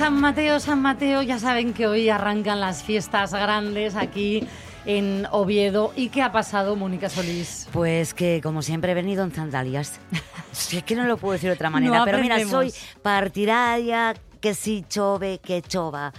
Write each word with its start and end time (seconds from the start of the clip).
San 0.00 0.18
Mateo, 0.18 0.58
San 0.60 0.80
Mateo, 0.80 1.20
ya 1.20 1.38
saben 1.38 1.74
que 1.74 1.86
hoy 1.86 2.08
arrancan 2.08 2.58
las 2.58 2.82
fiestas 2.82 3.34
grandes 3.34 3.96
aquí 3.96 4.48
en 4.86 5.26
Oviedo. 5.30 5.92
¿Y 5.94 6.08
qué 6.08 6.22
ha 6.22 6.32
pasado, 6.32 6.74
Mónica 6.74 7.10
Solís? 7.10 7.68
Pues 7.70 8.14
que, 8.14 8.40
como 8.42 8.62
siempre, 8.62 8.92
he 8.92 8.94
venido 8.94 9.22
en 9.24 9.34
sandalias. 9.34 10.00
Si 10.52 10.78
es 10.78 10.84
que 10.84 10.96
no 10.96 11.04
lo 11.04 11.18
puedo 11.18 11.34
decir 11.34 11.50
de 11.50 11.54
otra 11.54 11.68
manera. 11.68 11.98
No 11.98 12.04
pero 12.06 12.18
mira, 12.18 12.42
soy 12.46 12.72
partidaria 13.02 14.16
que 14.40 14.54
si 14.54 14.84
chove, 14.88 15.38
que 15.38 15.60
chova. 15.60 16.14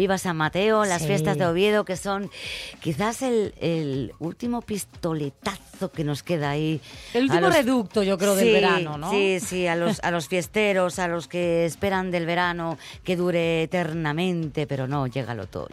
Viva 0.00 0.16
San 0.16 0.36
Mateo, 0.38 0.86
las 0.86 1.02
Sí. 1.02 1.08
fiestas 1.08 1.36
de 1.36 1.44
Oviedo, 1.44 1.84
que 1.84 1.96
son 1.98 2.30
quizás 2.80 3.20
el, 3.20 3.52
el 3.60 4.12
último 4.18 4.62
pistoletazo 4.62 5.92
que 5.92 6.04
nos 6.04 6.22
queda 6.22 6.48
ahí. 6.50 6.80
El 7.12 7.24
último 7.24 7.42
los- 7.42 7.54
reducto, 7.54 8.02
yo 8.02 8.16
creo, 8.16 8.34
del 8.34 8.50
verano, 8.50 8.96
¿no? 8.96 9.10
Sí, 9.10 9.40
sí, 9.40 9.66
a 9.66 9.76
los, 9.76 10.00
a 10.02 10.10
los 10.10 10.26
fiesteros, 10.28 10.98
a 10.98 11.06
los 11.06 11.28
que 11.28 11.66
esperan 11.66 12.10
del 12.10 12.24
verano 12.24 12.78
que 13.04 13.14
dure 13.16 13.62
eternamente, 13.64 14.66
pero 14.66 14.86
no, 14.88 15.06
llega 15.06 15.34
el 15.34 15.40
otoño. 15.40 15.68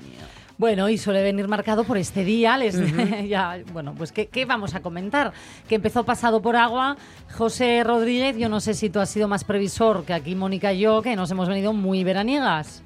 Bueno, 0.57 0.89
y 0.89 0.97
suele 0.97 1.21
venir 1.23 1.47
marcado 1.47 1.83
por 1.83 1.97
este 1.97 2.23
día. 2.25 2.57
Les, 2.57 2.75
ya, 3.29 3.59
bueno, 3.71 3.93
pues 3.95 4.11
¿qué, 4.11 4.25
qué 4.27 4.43
vamos 4.43 4.73
a 4.75 4.81
comentar? 4.81 5.31
Que 5.69 5.75
empezó 5.75 6.03
pasado 6.03 6.41
por 6.41 6.55
agua. 6.57 6.97
José 7.37 7.81
Rodríguez, 7.85 8.35
yo 8.37 8.49
no 8.49 8.59
sé 8.59 8.73
si 8.73 8.89
tú 8.89 8.99
has 8.99 9.09
sido 9.09 9.27
más 9.27 9.43
previsor 9.43 10.03
que 10.03 10.13
aquí 10.13 10.35
Mónica 10.35 10.73
y 10.73 10.79
yo, 10.79 11.01
que 11.01 11.15
nos 11.15 11.29
hemos 11.31 11.47
venido 11.47 11.71
muy 11.73 12.03
veraniegas. 12.03 12.81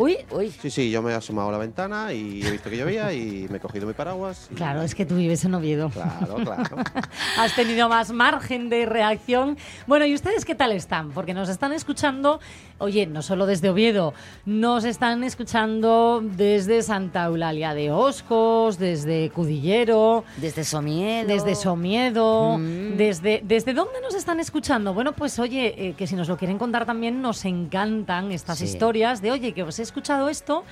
Uy, 0.00 0.16
Uy, 0.30 0.50
Sí, 0.50 0.70
sí, 0.70 0.90
yo 0.90 1.02
me 1.02 1.12
he 1.12 1.14
asomado 1.14 1.48
a 1.48 1.52
la 1.52 1.58
ventana 1.58 2.12
y 2.12 2.42
he 2.44 2.50
visto 2.50 2.70
que 2.70 2.76
llovía 2.76 3.12
y 3.12 3.46
me 3.50 3.58
he 3.58 3.60
cogido 3.60 3.86
mi 3.86 3.92
paraguas. 3.92 4.48
y- 4.50 4.54
claro, 4.54 4.82
es 4.82 4.94
que 4.94 5.04
tú 5.06 5.16
vives 5.16 5.44
en 5.44 5.54
Oviedo. 5.54 5.90
Claro, 5.90 6.36
claro. 6.36 6.76
Has 7.38 7.54
tenido 7.54 7.88
más 7.88 8.10
margen 8.12 8.68
de 8.70 8.86
reacción. 8.86 9.58
Bueno, 9.86 10.06
¿y 10.06 10.14
ustedes 10.14 10.44
qué 10.44 10.54
tal 10.54 10.72
están? 10.72 11.10
Porque 11.10 11.34
nos 11.34 11.48
están 11.48 11.72
escuchando, 11.72 12.40
oye, 12.78 13.06
no 13.06 13.22
solo 13.22 13.46
desde 13.46 13.68
Oviedo, 13.70 14.14
nos 14.46 14.84
están 14.84 15.22
escuchando 15.24 16.22
desde 16.24 16.82
Santa 16.82 17.24
Eulalia 17.26 17.74
de 17.74 17.90
Oscos, 17.90 18.78
desde 18.78 19.30
Cudillero, 19.30 20.24
desde 20.38 20.64
Somiedo. 20.64 21.28
desde 21.28 21.54
Somiedo, 21.54 22.56
Mm. 22.58 22.96
desde, 22.96 23.42
¿desde 23.44 23.74
dónde 23.74 24.00
nos 24.02 24.14
están 24.14 24.40
escuchando? 24.40 24.94
Bueno, 24.94 25.12
pues 25.12 25.38
oye, 25.38 25.74
eh, 25.76 25.94
que 25.96 26.06
si 26.06 26.14
nos 26.16 26.28
lo 26.28 26.36
quieren 26.36 26.56
contar 26.58 26.86
también 26.86 27.20
nos 27.20 27.44
encantan 27.44 28.32
estas 28.32 28.58
Sí. 28.58 28.64
historias 28.64 29.20
de, 29.22 29.30
oye, 29.32 29.52
que 29.52 29.62
os 29.62 29.78
he 29.78 29.82
escuchado 29.90 30.28
esto 30.28 30.64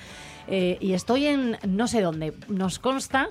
eh, 0.46 0.78
y 0.80 0.92
estoy 0.92 1.26
en 1.26 1.58
no 1.66 1.88
sé 1.88 2.00
dónde. 2.00 2.32
Nos 2.48 2.78
consta 2.78 3.28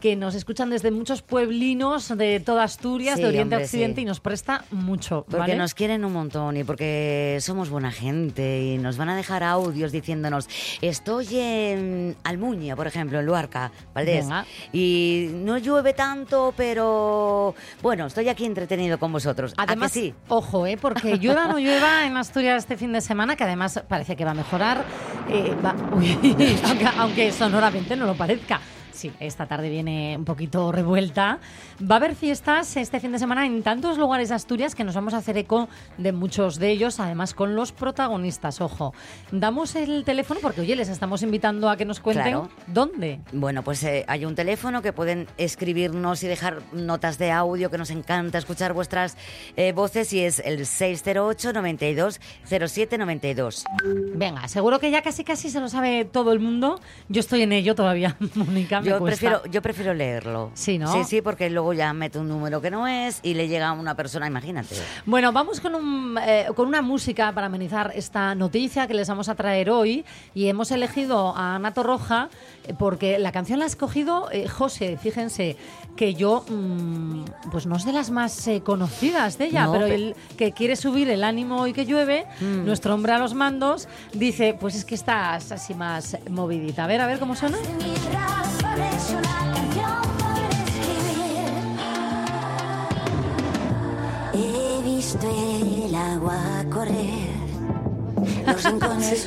que 0.00 0.14
nos 0.14 0.34
escuchan 0.34 0.68
desde 0.70 0.90
muchos 0.90 1.22
pueblinos 1.22 2.08
de 2.16 2.38
toda 2.40 2.64
Asturias, 2.64 3.16
Sí, 3.16 3.22
de 3.22 3.28
Oriente 3.28 3.54
a 3.54 3.58
Occidente 3.58 3.96
sí. 3.96 4.02
y 4.02 4.04
nos 4.04 4.20
presta 4.20 4.64
mucho. 4.70 5.22
Porque 5.24 5.38
¿vale? 5.38 5.56
nos 5.56 5.74
quieren 5.74 6.04
un 6.04 6.12
montón 6.12 6.56
y 6.56 6.64
porque 6.64 7.38
somos 7.40 7.70
buena 7.70 7.90
gente 7.90 8.62
y 8.62 8.78
nos 8.78 8.96
van 8.98 9.08
a 9.08 9.16
dejar 9.16 9.42
audios 9.42 9.92
diciéndonos 9.92 10.48
estoy 10.82 11.28
en 11.38 12.16
Almuña, 12.24 12.76
por 12.76 12.86
ejemplo, 12.86 13.18
en 13.20 13.26
Luarca, 13.26 13.72
Valdés, 13.94 14.24
Venga. 14.26 14.44
y 14.72 15.30
no 15.32 15.56
llueve 15.58 15.94
tanto, 15.94 16.52
pero 16.56 17.54
bueno, 17.82 18.06
estoy 18.06 18.28
aquí 18.28 18.44
entretenido 18.44 18.98
con 18.98 19.12
vosotros. 19.12 19.52
¿A 19.56 19.64
que 19.66 19.72
Además, 19.72 19.92
sí? 19.92 20.12
ojo, 20.28 20.66
¿eh? 20.66 20.76
porque 20.80 21.16
llueva 21.18 21.46
o 21.46 21.52
no 21.52 21.58
llueva 21.58 22.04
en 22.06 22.16
Asturias 22.16 22.58
este 22.58 22.76
fin 22.76 22.92
de 22.92 23.00
semana, 23.00 23.34
que 23.36 23.44
además 23.44 23.82
parece 23.88 24.14
que 24.16 24.24
va 24.24 24.32
a 24.32 24.34
mejorar, 24.34 24.84
eh, 25.30 25.54
va- 25.64 25.74
uy, 25.96 26.16
aunque, 26.64 26.86
aunque 26.98 27.32
sonoramente 27.32 27.96
no 27.96 28.06
lo 28.06 28.14
parezca. 28.14 28.60
Sí, 28.96 29.12
esta 29.20 29.44
tarde 29.46 29.68
viene 29.68 30.16
un 30.16 30.24
poquito 30.24 30.72
revuelta. 30.72 31.38
Va 31.82 31.96
a 31.96 31.98
haber 31.98 32.14
fiestas 32.14 32.76
este 32.78 32.98
fin 32.98 33.12
de 33.12 33.18
semana 33.18 33.44
en 33.44 33.62
tantos 33.62 33.98
lugares 33.98 34.30
de 34.30 34.34
Asturias 34.36 34.74
que 34.74 34.84
nos 34.84 34.94
vamos 34.94 35.12
a 35.12 35.18
hacer 35.18 35.36
eco 35.36 35.68
de 35.98 36.12
muchos 36.12 36.58
de 36.58 36.70
ellos, 36.70 36.98
además 36.98 37.34
con 37.34 37.54
los 37.54 37.72
protagonistas. 37.72 38.62
Ojo, 38.62 38.94
damos 39.30 39.76
el 39.76 40.04
teléfono 40.04 40.40
porque, 40.40 40.62
oye, 40.62 40.76
les 40.76 40.88
estamos 40.88 41.22
invitando 41.22 41.68
a 41.68 41.76
que 41.76 41.84
nos 41.84 42.00
cuenten 42.00 42.24
Claro. 42.24 42.48
dónde. 42.68 43.20
Bueno, 43.32 43.62
pues 43.62 43.82
eh, 43.84 44.06
hay 44.08 44.24
un 44.24 44.34
teléfono 44.34 44.80
que 44.80 44.94
pueden 44.94 45.26
escribirnos 45.36 46.22
y 46.22 46.26
dejar 46.28 46.62
notas 46.72 47.18
de 47.18 47.30
audio, 47.32 47.70
que 47.70 47.76
nos 47.76 47.90
encanta 47.90 48.38
escuchar 48.38 48.72
vuestras 48.72 49.18
eh, 49.56 49.72
voces 49.72 50.10
y 50.14 50.20
es 50.20 50.38
el 50.38 50.64
608 50.64 51.52
92 51.52 52.18
07 52.46 52.96
92. 52.96 53.64
Venga, 54.14 54.48
seguro 54.48 54.78
que 54.78 54.90
ya 54.90 55.02
casi 55.02 55.22
casi 55.22 55.50
se 55.50 55.60
lo 55.60 55.68
sabe 55.68 56.06
todo 56.06 56.32
el 56.32 56.40
mundo. 56.40 56.80
Yo 57.10 57.20
estoy 57.20 57.42
en 57.42 57.52
ello 57.52 57.74
todavía, 57.74 58.16
Mónica. 58.34 58.80
Me 58.86 58.92
Yo 58.92 58.98
cuesta. 58.98 59.18
prefiero, 59.20 59.46
yo 59.52 59.62
prefiero 59.62 59.94
leerlo. 59.94 60.50
Sí, 60.54 60.78
¿no? 60.78 60.92
Sí, 60.92 61.04
sí, 61.04 61.22
porque 61.22 61.50
luego 61.50 61.72
ya 61.72 61.92
meto 61.92 62.20
un 62.20 62.28
número 62.28 62.60
que 62.60 62.70
no 62.70 62.86
es 62.86 63.20
y 63.22 63.34
le 63.34 63.48
llega 63.48 63.68
a 63.68 63.72
una 63.72 63.94
persona, 63.94 64.26
imagínate. 64.26 64.74
Bueno, 65.04 65.32
vamos 65.32 65.60
con, 65.60 65.74
un, 65.74 66.18
eh, 66.22 66.46
con 66.54 66.68
una 66.68 66.82
música 66.82 67.32
para 67.32 67.46
amenizar 67.46 67.92
esta 67.94 68.34
noticia 68.34 68.86
que 68.86 68.94
les 68.94 69.08
vamos 69.08 69.28
a 69.28 69.34
traer 69.34 69.70
hoy. 69.70 70.04
Y 70.34 70.48
hemos 70.48 70.70
elegido 70.70 71.34
a 71.36 71.56
Ana 71.56 71.72
Torroja 71.74 72.28
eh, 72.64 72.74
porque 72.78 73.18
la 73.18 73.32
canción 73.32 73.58
la 73.58 73.64
ha 73.64 73.68
escogido 73.68 74.28
eh, 74.30 74.48
José. 74.48 74.96
Fíjense 75.00 75.56
que 75.96 76.14
yo, 76.14 76.44
mm, 76.48 77.24
pues 77.50 77.66
no 77.66 77.76
es 77.76 77.84
de 77.86 77.92
las 77.92 78.10
más 78.10 78.46
eh, 78.48 78.60
conocidas 78.62 79.38
de 79.38 79.46
ella, 79.46 79.64
No, 79.64 79.72
pero 79.72 79.86
pe- 79.86 79.94
el 79.94 80.16
que 80.36 80.52
quiere 80.52 80.76
subir 80.76 81.08
el 81.08 81.24
ánimo 81.24 81.66
y 81.66 81.72
que 81.72 81.86
llueve, 81.86 82.26
Mm. 82.40 82.64
nuestro 82.66 82.94
hombre 82.94 83.12
a 83.12 83.18
los 83.18 83.32
mandos, 83.34 83.88
dice: 84.12 84.54
Pues 84.60 84.74
es 84.74 84.84
que 84.84 84.94
estás 84.94 85.52
así 85.52 85.72
más 85.74 86.16
movidita. 86.28 86.84
A 86.84 86.86
ver, 86.86 87.00
a 87.00 87.06
ver 87.06 87.18
cómo 87.18 87.34
suena. 87.34 87.56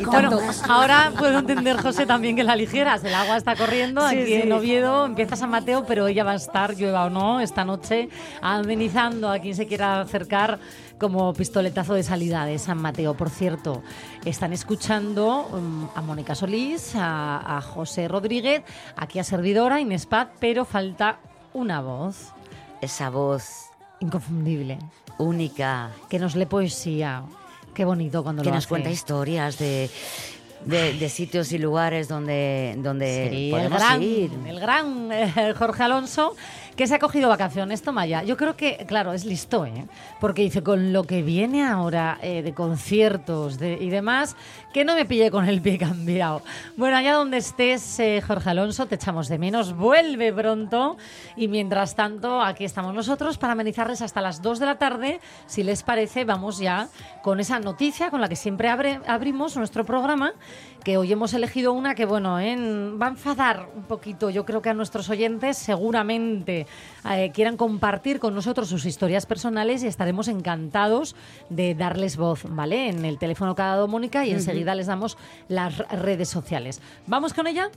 Bueno, 0.05 0.39
ahora 0.69 1.11
puedo 1.17 1.39
entender, 1.39 1.81
José, 1.81 2.05
también 2.05 2.35
que 2.35 2.43
la 2.43 2.55
ligeras. 2.55 3.03
El 3.03 3.13
agua 3.13 3.37
está 3.37 3.55
corriendo 3.55 4.07
Sí, 4.09 4.17
aquí 4.17 4.25
sí. 4.25 4.33
en 4.33 4.51
Oviedo, 4.51 5.05
empieza 5.05 5.35
San 5.35 5.49
Mateo, 5.49 5.85
pero 5.85 6.07
ella 6.07 6.23
va 6.23 6.31
a 6.31 6.35
estar, 6.35 6.75
llueva 6.75 7.05
o 7.05 7.09
no, 7.09 7.39
esta 7.39 7.65
noche 7.65 8.09
amenizando 8.41 9.29
a 9.29 9.39
quien 9.39 9.55
se 9.55 9.67
quiera 9.67 10.01
acercar 10.01 10.59
como 10.99 11.33
pistoletazo 11.33 11.93
de 11.93 12.03
salida 12.03 12.45
de 12.45 12.59
San 12.59 12.77
Mateo. 12.79 13.15
Por 13.15 13.29
cierto, 13.29 13.81
están 14.25 14.53
escuchando 14.53 15.47
um, 15.51 15.87
a 15.95 16.01
Mónica 16.01 16.35
Solís, 16.35 16.93
a, 16.95 17.57
a 17.57 17.61
José 17.61 18.07
Rodríguez, 18.07 18.63
aquí 18.95 19.17
a 19.19 19.23
servidora, 19.23 19.79
Inés 19.79 20.05
Paz, 20.05 20.27
pero 20.39 20.65
falta 20.65 21.19
una 21.53 21.81
voz 21.81 22.33
Esa 22.81 23.09
voz 23.09 23.43
inconfundible, 24.01 24.77
única 25.17 25.91
que 26.09 26.19
nos 26.19 26.35
lee 26.35 26.45
poesía. 26.45 27.23
Qué 27.73 27.85
bonito 27.85 28.23
cuando 28.23 28.41
que 28.43 28.49
lo 28.49 28.55
nos 28.55 28.65
hace. 28.65 28.69
cuenta 28.69 28.89
historias 28.89 29.57
de, 29.57 29.89
de, 30.65 30.93
de 30.93 31.09
sitios 31.09 31.51
y 31.51 31.57
lugares 31.57 32.07
donde, 32.07 32.75
donde 32.79 33.27
Sí, 33.31 33.45
el 33.45 33.51
podemos 33.51 33.79
gran, 33.79 34.03
ir. 34.03 34.31
el 34.47 34.59
gran 34.59 35.11
eh, 35.11 35.53
Jorge 35.57 35.83
Alonso, 35.83 36.35
que 36.79 36.87
se 36.87 36.95
ha 36.95 36.99
cogido 36.99 37.27
vacaciones, 37.27 37.81
toma 37.81 38.05
ya. 38.05 38.23
Yo 38.23 38.37
creo 38.37 38.55
que, 38.55 38.85
claro, 38.87 39.11
es 39.11 39.25
listo, 39.25 39.65
¿eh? 39.65 39.85
Porque 40.21 40.43
dice, 40.43 40.63
con 40.63 40.93
lo 40.93 41.03
que 41.03 41.23
viene 41.23 41.67
ahora 41.67 42.17
eh, 42.21 42.41
de 42.41 42.53
conciertos 42.53 43.59
y 43.61 43.89
demás, 43.89 44.37
que 44.71 44.85
no 44.85 44.95
me 44.95 45.03
pille 45.03 45.29
con 45.29 45.49
el 45.49 45.61
pie 45.61 45.77
cambiado. 45.77 46.41
Bueno, 46.77 46.95
allá 46.95 47.15
donde 47.15 47.35
estés, 47.35 47.99
eh, 47.99 48.23
Jorge 48.25 48.51
Alonso, 48.51 48.85
te 48.85 48.95
echamos 48.95 49.27
de 49.27 49.37
menos, 49.37 49.75
vuelve 49.75 50.31
pronto. 50.31 50.95
Y 51.35 51.49
mientras 51.49 51.95
tanto, 51.95 52.41
aquí 52.41 52.63
estamos 52.63 52.93
nosotros 52.93 53.37
para 53.37 53.51
amenizarles 53.51 54.01
hasta 54.01 54.21
las 54.21 54.41
2 54.41 54.59
de 54.59 54.65
la 54.65 54.77
tarde. 54.77 55.19
Si 55.47 55.63
les 55.63 55.83
parece, 55.83 56.23
vamos 56.23 56.59
ya 56.59 56.87
con 57.23 57.41
esa 57.41 57.59
noticia 57.59 58.09
con 58.09 58.21
la 58.21 58.29
que 58.29 58.37
siempre 58.37 58.69
abrimos 59.05 59.57
nuestro 59.57 59.83
programa, 59.83 60.31
que 60.83 60.97
hoy 60.97 61.11
hemos 61.11 61.33
elegido 61.33 61.73
una 61.73 61.93
que, 61.95 62.05
bueno, 62.05 62.39
¿eh? 62.39 62.55
va 63.01 63.07
a 63.07 63.09
enfadar 63.09 63.69
un 63.75 63.83
poquito, 63.83 64.29
yo 64.29 64.45
creo 64.45 64.61
que 64.61 64.69
a 64.69 64.73
nuestros 64.73 65.09
oyentes 65.09 65.57
seguramente 65.57 66.67
eh, 67.09 67.31
quieran 67.33 67.57
compartir 67.57 68.19
con 68.19 68.33
nosotros 68.33 68.69
sus 68.69 68.85
historias 68.85 69.25
personales 69.25 69.83
y 69.83 69.87
estaremos 69.87 70.27
encantados 70.27 71.15
de 71.49 71.75
darles 71.75 72.17
voz, 72.17 72.43
¿vale? 72.47 72.89
En 72.89 73.05
el 73.05 73.17
teléfono 73.17 73.55
que 73.55 73.61
ha 73.61 73.67
dado 73.67 73.87
Mónica 73.87 74.25
y 74.25 74.31
enseguida 74.31 74.75
les 74.75 74.87
damos 74.87 75.17
las 75.47 75.77
redes 75.89 76.29
sociales. 76.29 76.81
¿Vamos 77.07 77.33
con 77.33 77.47
ella? 77.47 77.69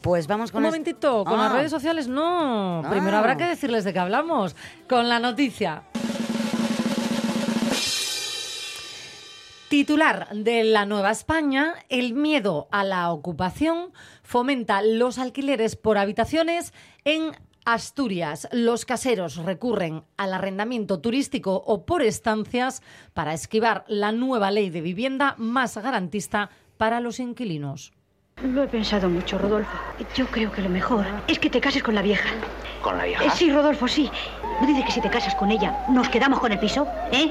Pues 0.00 0.26
vamos 0.26 0.50
con 0.50 0.58
Un 0.62 0.66
momentito, 0.66 1.24
con 1.24 1.38
Ah. 1.38 1.44
las 1.44 1.52
redes 1.52 1.70
sociales 1.70 2.08
no. 2.08 2.82
Primero 2.90 3.16
Ah. 3.16 3.20
habrá 3.20 3.36
que 3.36 3.44
decirles 3.44 3.84
de 3.84 3.92
qué 3.92 3.98
hablamos. 3.98 4.56
Con 4.88 5.08
la 5.08 5.18
noticia. 5.20 5.82
Titular 9.68 10.28
de 10.32 10.64
la 10.64 10.86
Nueva 10.86 11.10
España, 11.10 11.74
el 11.90 12.14
miedo 12.14 12.68
a 12.70 12.84
la 12.84 13.12
ocupación 13.12 13.92
fomenta 14.22 14.80
los 14.80 15.18
alquileres 15.18 15.76
por 15.76 15.98
habitaciones 15.98 16.72
en 17.04 17.32
Asturias. 17.66 18.48
Los 18.50 18.86
caseros 18.86 19.36
recurren 19.36 20.04
al 20.16 20.32
arrendamiento 20.32 21.00
turístico 21.00 21.62
o 21.66 21.84
por 21.84 22.00
estancias 22.00 22.82
para 23.12 23.34
esquivar 23.34 23.84
la 23.88 24.10
nueva 24.10 24.50
ley 24.50 24.70
de 24.70 24.80
vivienda 24.80 25.34
más 25.36 25.76
garantista 25.76 26.48
para 26.78 27.00
los 27.00 27.20
inquilinos. 27.20 27.92
Lo 28.42 28.62
he 28.62 28.68
pensado 28.68 29.10
mucho, 29.10 29.36
Rodolfo. 29.36 29.76
Yo 30.14 30.28
creo 30.28 30.50
que 30.50 30.62
lo 30.62 30.70
mejor 30.70 31.04
es 31.26 31.38
que 31.38 31.50
te 31.50 31.60
cases 31.60 31.82
con 31.82 31.94
la 31.94 32.00
vieja. 32.00 32.30
¿Con 32.80 32.96
la 32.96 33.04
vieja? 33.04 33.22
Eh, 33.22 33.30
sí, 33.34 33.52
Rodolfo, 33.52 33.86
sí. 33.86 34.10
¿No 34.62 34.66
dice 34.66 34.82
que 34.82 34.92
si 34.92 35.02
te 35.02 35.10
casas 35.10 35.34
con 35.34 35.50
ella 35.50 35.84
nos 35.90 36.08
quedamos 36.08 36.40
con 36.40 36.52
el 36.52 36.58
piso? 36.58 36.86
¿Eh? 37.12 37.30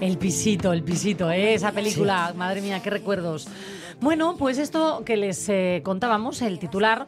El 0.00 0.18
pisito, 0.18 0.72
el 0.72 0.82
pisito, 0.82 1.30
¿eh? 1.30 1.54
esa 1.54 1.72
película, 1.72 2.32
madre 2.36 2.60
mía, 2.60 2.80
qué 2.82 2.90
recuerdos. 2.90 3.46
Bueno, 4.00 4.36
pues 4.36 4.58
esto 4.58 5.02
que 5.04 5.16
les 5.16 5.48
eh, 5.48 5.80
contábamos, 5.84 6.42
el 6.42 6.58
titular, 6.58 7.06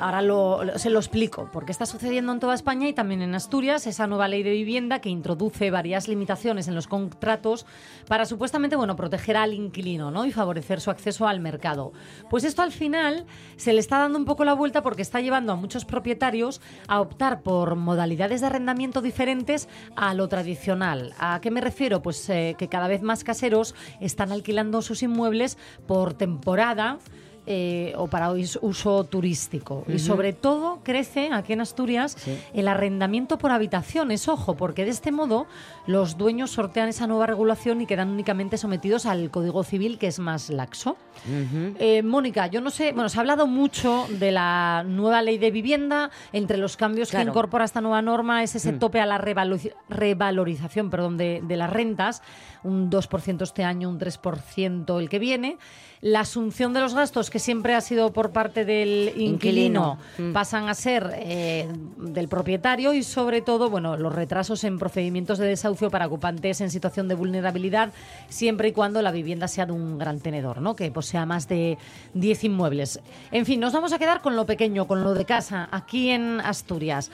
ahora 0.00 0.78
se 0.78 0.90
lo 0.90 0.98
explico, 0.98 1.48
porque 1.52 1.72
está 1.72 1.86
sucediendo 1.86 2.32
en 2.32 2.40
toda 2.40 2.54
España 2.54 2.88
y 2.88 2.92
también 2.92 3.22
en 3.22 3.34
Asturias 3.34 3.86
esa 3.86 4.06
nueva 4.06 4.28
ley 4.28 4.42
de 4.42 4.50
vivienda 4.50 5.00
que 5.00 5.08
introduce 5.08 5.70
varias 5.70 6.08
limitaciones 6.08 6.68
en 6.68 6.74
los 6.74 6.86
contratos 6.86 7.66
para 8.08 8.26
supuestamente, 8.26 8.76
bueno, 8.76 8.96
proteger 8.96 9.36
al 9.36 9.54
inquilino, 9.54 10.10
¿no? 10.10 10.26
Y 10.26 10.32
favorecer 10.32 10.80
su 10.80 10.90
acceso 10.90 11.26
al 11.26 11.40
mercado. 11.40 11.92
Pues 12.30 12.44
esto 12.44 12.62
al 12.62 12.72
final 12.72 13.26
se 13.56 13.72
le 13.72 13.80
está 13.80 13.98
dando 13.98 14.18
un 14.18 14.24
poco 14.24 14.44
la 14.44 14.54
vuelta 14.54 14.82
porque 14.82 15.02
está 15.02 15.20
llevando 15.20 15.52
a 15.52 15.56
muchos 15.56 15.84
propietarios 15.84 16.60
a 16.88 17.00
optar 17.00 17.42
por 17.42 17.76
modalidades 17.76 18.40
de 18.40 18.48
arrendamiento 18.48 19.02
diferentes 19.02 19.68
a 19.94 20.14
lo 20.14 20.28
tradicional. 20.28 21.14
¿A 21.18 21.40
qué 21.40 21.50
me 21.50 21.60
refiero? 21.60 22.02
Pues 22.02 22.28
eh, 22.28 22.56
que 22.58 22.68
cada 22.68 22.88
vez 22.88 23.02
más 23.02 23.24
caseros 23.24 23.74
están 24.00 24.32
alquilando 24.32 24.82
sus 24.82 25.02
inmuebles 25.02 25.58
por 25.86 26.14
temporada. 26.14 26.98
Eh, 27.46 27.92
o 27.96 28.08
para 28.08 28.30
us- 28.32 28.58
uso 28.60 29.04
turístico. 29.04 29.84
Y 29.88 29.98
sobre 29.98 30.32
todo 30.32 30.80
crece 30.82 31.30
aquí 31.32 31.52
en 31.52 31.60
Asturias 31.60 32.16
el 32.52 32.66
arrendamiento 32.68 33.38
por 33.38 33.52
habitaciones, 33.52 34.26
ojo, 34.28 34.56
porque 34.56 34.84
de 34.84 34.90
este 34.90 35.12
modo 35.12 35.46
los 35.86 36.16
dueños 36.18 36.50
sortean 36.50 36.88
esa 36.88 37.06
nueva 37.06 37.26
regulación 37.26 37.80
y 37.80 37.86
quedan 37.86 38.10
únicamente 38.10 38.58
sometidos 38.58 39.06
al 39.06 39.30
Código 39.30 39.62
Civil, 39.64 39.98
que 39.98 40.08
es 40.08 40.18
más 40.18 40.50
laxo. 40.50 40.96
Eh, 41.78 42.02
Mónica, 42.02 42.46
yo 42.48 42.60
no 42.60 42.70
sé, 42.70 42.92
bueno, 42.92 43.08
se 43.08 43.18
ha 43.18 43.20
hablado 43.20 43.46
mucho 43.46 44.06
de 44.18 44.32
la 44.32 44.84
nueva 44.86 45.22
ley 45.22 45.38
de 45.38 45.50
vivienda, 45.50 46.10
entre 46.32 46.56
los 46.58 46.76
cambios 46.76 47.10
que 47.10 47.16
incorpora 47.30 47.64
esta 47.64 47.80
nueva 47.80 48.02
norma 48.02 48.42
es 48.42 48.54
ese 48.56 48.72
tope 48.78 49.00
a 49.00 49.06
la 49.06 49.18
revalorización 49.88 50.90
perdón, 50.90 51.16
de, 51.16 51.40
de 51.42 51.56
las 51.56 51.70
rentas, 51.70 52.22
un 52.62 52.90
2% 52.90 53.42
este 53.42 53.64
año, 53.64 53.88
un 53.88 53.98
3% 53.98 54.98
el 55.00 55.08
que 55.08 55.18
viene. 55.18 55.58
La 56.02 56.20
asunción 56.20 56.72
de 56.74 56.80
los 56.80 56.94
gastos, 56.94 57.30
que 57.30 57.35
siempre 57.38 57.74
ha 57.74 57.80
sido 57.80 58.12
por 58.12 58.30
parte 58.30 58.64
del 58.64 59.12
inquilino, 59.16 59.34
Inquilino. 59.34 59.98
Mm. 60.18 60.32
pasan 60.32 60.68
a 60.68 60.74
ser 60.74 61.12
eh, 61.16 61.68
del 61.98 62.28
propietario 62.28 62.92
y 62.94 63.02
sobre 63.02 63.40
todo, 63.40 63.70
bueno, 63.70 63.96
los 63.96 64.14
retrasos 64.14 64.64
en 64.64 64.78
procedimientos 64.78 65.38
de 65.38 65.46
desahucio 65.46 65.90
para 65.90 66.06
ocupantes 66.06 66.60
en 66.60 66.70
situación 66.70 67.08
de 67.08 67.14
vulnerabilidad, 67.14 67.92
siempre 68.28 68.68
y 68.68 68.72
cuando 68.72 69.02
la 69.02 69.12
vivienda 69.12 69.48
sea 69.48 69.66
de 69.66 69.72
un 69.72 69.98
gran 69.98 70.20
tenedor, 70.20 70.60
¿no? 70.60 70.76
Que 70.76 70.90
posea 70.90 71.26
más 71.26 71.48
de 71.48 71.78
10 72.14 72.44
inmuebles. 72.44 73.00
En 73.30 73.46
fin, 73.46 73.60
nos 73.60 73.72
vamos 73.72 73.92
a 73.92 73.98
quedar 73.98 74.20
con 74.22 74.36
lo 74.36 74.46
pequeño, 74.46 74.86
con 74.86 75.02
lo 75.02 75.14
de 75.14 75.24
casa, 75.24 75.68
aquí 75.70 76.10
en 76.10 76.40
Asturias. 76.40 77.10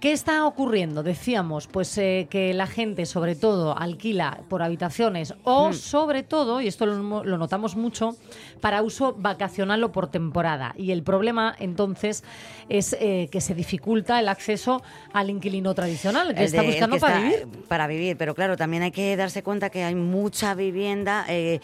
¿Qué 0.00 0.12
está 0.12 0.44
ocurriendo? 0.46 1.02
Decíamos, 1.02 1.66
pues 1.68 1.96
eh, 1.96 2.26
que 2.28 2.52
la 2.52 2.66
gente 2.66 3.06
sobre 3.06 3.34
todo 3.34 3.76
alquila 3.76 4.40
por 4.48 4.62
habitaciones 4.62 5.32
o 5.42 5.72
sobre 5.72 6.22
todo, 6.22 6.60
y 6.60 6.66
esto 6.68 6.84
lo, 6.84 7.24
lo 7.24 7.38
notamos 7.38 7.76
mucho, 7.76 8.14
para 8.60 8.82
uso 8.82 9.14
vacacional 9.18 9.82
o 9.84 9.92
por 9.92 10.08
temporada. 10.10 10.74
Y 10.76 10.90
el 10.92 11.02
problema 11.02 11.56
entonces 11.58 12.24
es 12.68 12.94
eh, 13.00 13.28
que 13.32 13.40
se 13.40 13.54
dificulta 13.54 14.20
el 14.20 14.28
acceso 14.28 14.82
al 15.14 15.30
inquilino 15.30 15.74
tradicional, 15.74 16.34
que 16.34 16.40
El 16.40 16.46
está 16.46 16.60
de- 16.60 16.66
buscando 16.68 16.96
que 16.96 17.00
para 17.00 17.16
está, 17.16 17.28
vivir. 17.28 17.42
eh, 17.56 17.62
Para 17.66 17.86
vivir, 17.86 18.16
pero 18.18 18.34
claro, 18.34 18.56
también 18.58 18.82
hay 18.82 18.90
que 18.92 19.16
darse 19.16 19.42
cuenta 19.42 19.70
que 19.70 19.82
hay 19.82 19.94
mucha 19.94 20.54
vivienda 20.54 21.24
eh, 21.28 21.60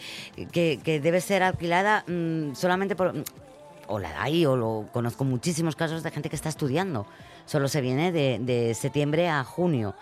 que, 0.51 0.79
que 0.83 0.99
debe 0.99 1.21
ser 1.21 1.43
alquilada 1.43 2.03
mm, 2.07 2.55
solamente 2.55 2.95
por... 2.95 3.13
O 3.85 3.99
la 3.99 4.23
hay, 4.23 4.45
o 4.45 4.55
lo 4.55 4.87
conozco 4.91 5.23
muchísimos 5.23 5.75
casos 5.75 6.01
de 6.01 6.09
gente 6.09 6.29
que 6.29 6.35
está 6.37 6.49
estudiando. 6.49 7.05
Solo 7.45 7.67
se 7.67 7.81
viene 7.81 8.11
de, 8.11 8.39
de 8.39 8.73
septiembre 8.73 9.29
a 9.29 9.43
junio. 9.43 9.95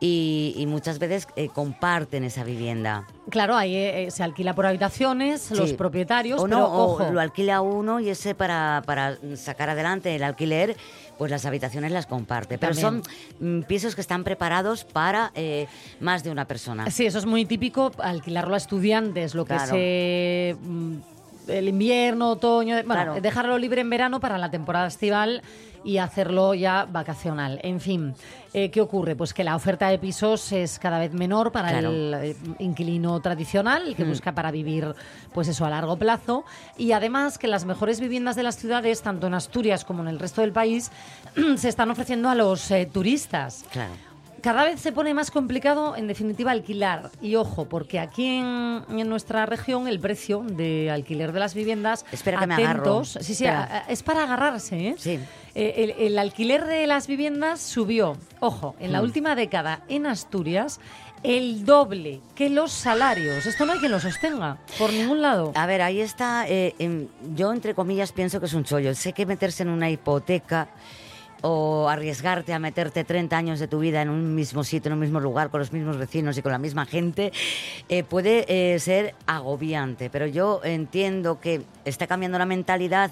Y, 0.00 0.54
y 0.58 0.66
muchas 0.66 0.98
veces 0.98 1.26
eh, 1.36 1.48
comparten 1.48 2.24
esa 2.24 2.44
vivienda. 2.44 3.06
Claro, 3.30 3.56
ahí 3.56 3.74
eh, 3.76 4.10
se 4.10 4.22
alquila 4.22 4.54
por 4.54 4.66
habitaciones, 4.66 5.50
los 5.52 5.72
propietarios, 5.72 6.40
o 6.40 6.44
pero 6.44 6.58
no, 6.58 6.66
o 6.66 6.92
ojo. 6.94 7.10
lo 7.10 7.20
alquila 7.20 7.60
uno 7.62 8.00
y 8.00 8.10
ese 8.10 8.34
para, 8.34 8.82
para 8.84 9.16
sacar 9.36 9.70
adelante 9.70 10.14
el 10.14 10.22
alquiler, 10.24 10.76
pues 11.16 11.30
las 11.30 11.46
habitaciones 11.46 11.90
las 11.92 12.06
comparte. 12.06 12.58
Pero 12.58 12.74
También. 12.74 13.02
son 13.40 13.58
mm, 13.60 13.62
pisos 13.62 13.94
que 13.94 14.00
están 14.02 14.24
preparados 14.24 14.84
para 14.84 15.30
eh, 15.34 15.68
más 16.00 16.22
de 16.22 16.30
una 16.30 16.44
persona. 16.44 16.90
Sí, 16.90 17.06
eso 17.06 17.18
es 17.18 17.24
muy 17.24 17.46
típico, 17.46 17.90
alquilarlo 17.98 18.54
a 18.54 18.58
estudiantes, 18.58 19.34
lo 19.34 19.44
que 19.44 19.54
Claro. 19.54 19.74
es 19.76 20.56
mm, 20.60 20.96
el 21.48 21.68
invierno, 21.68 22.30
otoño, 22.30 22.74
bueno, 22.76 22.92
Claro. 22.94 23.20
dejarlo 23.20 23.58
libre 23.58 23.80
en 23.80 23.90
verano 23.90 24.20
para 24.20 24.38
la 24.38 24.50
temporada 24.50 24.86
estival 24.86 25.42
y 25.84 25.98
hacerlo 25.98 26.54
ya 26.54 26.86
vacacional. 26.90 27.60
En 27.62 27.78
fin, 27.78 28.14
eh, 28.54 28.70
¿qué 28.70 28.80
ocurre? 28.80 29.14
Pues 29.16 29.34
que 29.34 29.44
la 29.44 29.54
oferta 29.54 29.88
de 29.88 29.98
pisos 29.98 30.50
es 30.52 30.78
cada 30.78 30.98
vez 30.98 31.12
menor 31.12 31.52
para 31.52 31.68
Claro. 31.68 31.90
Mm. 31.90 31.92
el 31.94 32.14
eh, 32.14 32.36
inquilino 32.60 33.20
tradicional, 33.20 33.94
que 33.94 34.04
busca 34.04 34.32
para 34.32 34.50
vivir, 34.50 34.94
pues 35.34 35.48
eso, 35.48 35.66
a 35.66 35.70
largo 35.70 35.96
plazo. 35.98 36.44
Y 36.78 36.92
además 36.92 37.36
que 37.36 37.48
las 37.48 37.66
mejores 37.66 38.00
viviendas 38.00 38.34
de 38.36 38.44
las 38.44 38.56
ciudades, 38.56 39.02
tanto 39.02 39.26
en 39.26 39.34
Asturias 39.34 39.84
como 39.84 40.02
en 40.02 40.08
el 40.08 40.18
resto 40.18 40.40
del 40.40 40.52
país, 40.52 40.90
se 41.56 41.68
están 41.68 41.90
ofreciendo 41.90 42.30
a 42.30 42.34
los 42.34 42.70
eh, 42.70 42.88
turistas. 42.90 43.64
Claro. 43.70 43.92
Cada 44.44 44.64
vez 44.64 44.78
se 44.78 44.92
pone 44.92 45.14
más 45.14 45.30
complicado, 45.30 45.96
en 45.96 46.06
definitiva, 46.06 46.50
alquilar. 46.50 47.10
Y 47.22 47.34
ojo, 47.36 47.64
porque 47.66 47.98
aquí 47.98 48.26
en, 48.26 48.82
en 48.90 49.08
nuestra 49.08 49.46
región 49.46 49.88
el 49.88 49.98
precio 49.98 50.44
de 50.46 50.90
alquiler 50.90 51.32
de 51.32 51.40
las 51.40 51.54
viviendas. 51.54 52.04
Espera 52.12 52.38
que 52.40 52.46
me 52.46 52.54
agarro. 52.56 52.80
atentos, 52.98 53.08
Sí, 53.22 53.24
sí, 53.24 53.32
Espera. 53.44 53.64
a- 53.64 53.76
a- 53.78 53.80
es 53.88 54.02
para 54.02 54.24
agarrarse. 54.24 54.88
¿eh? 54.88 54.94
Sí. 54.98 55.18
Eh, 55.54 55.74
el, 55.96 56.06
el 56.08 56.18
alquiler 56.18 56.66
de 56.66 56.86
las 56.86 57.06
viviendas 57.06 57.60
subió, 57.62 58.18
ojo, 58.40 58.76
en 58.80 58.92
la 58.92 59.00
Mm. 59.00 59.04
última 59.04 59.34
década 59.34 59.80
en 59.88 60.04
Asturias 60.06 60.78
el 61.22 61.64
doble 61.64 62.20
que 62.34 62.50
los 62.50 62.70
salarios. 62.70 63.46
Esto 63.46 63.64
no 63.64 63.72
hay 63.72 63.78
quien 63.78 63.92
lo 63.92 63.98
sostenga 64.00 64.58
por 64.78 64.92
ningún 64.92 65.22
lado. 65.22 65.52
A 65.54 65.64
ver, 65.64 65.80
ahí 65.80 66.02
está. 66.02 66.44
eh, 66.46 66.74
yo, 67.34 67.50
entre 67.50 67.74
comillas, 67.74 68.12
pienso 68.12 68.40
que 68.40 68.46
es 68.46 68.52
un 68.52 68.64
chollo. 68.64 68.94
Sé 68.94 69.14
que 69.14 69.24
meterse 69.24 69.62
en 69.62 69.70
una 69.70 69.88
hipoteca 69.88 70.68
o 71.46 71.90
arriesgarte 71.90 72.54
a 72.54 72.58
meterte 72.58 73.04
30 73.04 73.36
años 73.36 73.60
de 73.60 73.68
tu 73.68 73.78
vida 73.78 74.00
en 74.00 74.08
un 74.08 74.34
mismo 74.34 74.64
sitio, 74.64 74.88
en 74.88 74.94
un 74.94 75.00
mismo 75.00 75.20
lugar, 75.20 75.50
con 75.50 75.60
los 75.60 75.72
mismos 75.72 75.98
vecinos 75.98 76.38
y 76.38 76.42
con 76.42 76.50
la 76.50 76.58
misma 76.58 76.86
gente, 76.86 77.32
eh, 77.90 78.02
puede 78.02 78.46
eh, 78.48 78.78
ser 78.78 79.14
agobiante. 79.26 80.08
Pero 80.08 80.26
yo 80.26 80.62
entiendo 80.64 81.40
que 81.40 81.60
está 81.84 82.06
cambiando 82.06 82.38
la 82.38 82.46
mentalidad 82.46 83.10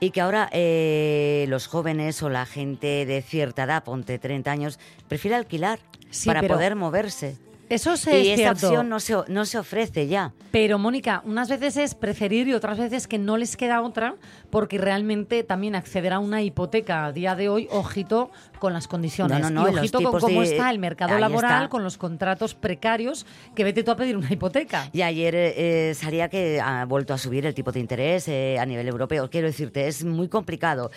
y 0.00 0.10
que 0.10 0.20
ahora 0.20 0.48
eh, 0.50 1.46
los 1.48 1.68
jóvenes 1.68 2.20
o 2.24 2.28
la 2.28 2.46
gente 2.46 3.06
de 3.06 3.22
cierta 3.22 3.62
edad, 3.62 3.84
ponte 3.84 4.18
30 4.18 4.50
años, 4.50 4.80
prefiere 5.06 5.36
alquilar 5.36 5.78
Sí, 6.10 6.26
para 6.26 6.42
poder 6.42 6.74
moverse. 6.74 7.36
Eso 7.72 7.96
sí 7.96 8.10
y 8.10 8.28
es 8.28 8.40
esta 8.40 8.54
cierto. 8.54 8.66
opción 8.66 8.88
no 8.88 9.00
se, 9.00 9.16
no 9.28 9.44
se 9.46 9.58
ofrece 9.58 10.06
ya. 10.06 10.32
Pero, 10.50 10.78
Mónica, 10.78 11.22
unas 11.24 11.48
veces 11.48 11.76
es 11.78 11.94
preferir 11.94 12.46
y 12.48 12.54
otras 12.54 12.78
veces 12.78 13.08
que 13.08 13.18
no 13.18 13.36
les 13.38 13.56
queda 13.56 13.80
otra, 13.80 14.16
porque 14.50 14.76
realmente 14.76 15.42
también 15.42 15.74
acceder 15.74 16.12
a 16.12 16.18
una 16.18 16.42
hipoteca 16.42 17.06
a 17.06 17.12
día 17.12 17.34
de 17.34 17.48
hoy, 17.48 17.68
ojito 17.70 18.30
con 18.62 18.72
las 18.72 18.86
condiciones. 18.86 19.40
No, 19.40 19.50
no, 19.50 19.64
no, 19.64 19.70
y 19.72 19.74
ojito 19.76 20.00
con 20.00 20.20
cómo 20.20 20.40
de- 20.40 20.52
está 20.52 20.70
el 20.70 20.78
mercado 20.78 21.14
ahí 21.14 21.20
laboral, 21.20 21.64
está. 21.64 21.68
con 21.68 21.82
los 21.82 21.98
contratos 21.98 22.54
precarios, 22.54 23.26
que 23.56 23.64
vete 23.64 23.82
tú 23.82 23.90
a 23.90 23.96
pedir 23.96 24.16
una 24.16 24.32
hipoteca. 24.32 24.88
Y 24.92 25.02
ayer 25.02 25.34
eh, 25.34 25.92
salía 25.96 26.28
que 26.28 26.60
ha 26.60 26.84
vuelto 26.84 27.12
a 27.12 27.18
subir 27.18 27.44
el 27.44 27.54
tipo 27.54 27.72
de 27.72 27.80
interés 27.80 28.28
eh, 28.28 28.60
a 28.60 28.64
nivel 28.64 28.86
europeo. 28.86 29.28
Quiero 29.28 29.48
decirte, 29.48 29.88
es 29.88 30.04
muy 30.04 30.28
complicado. 30.28 30.92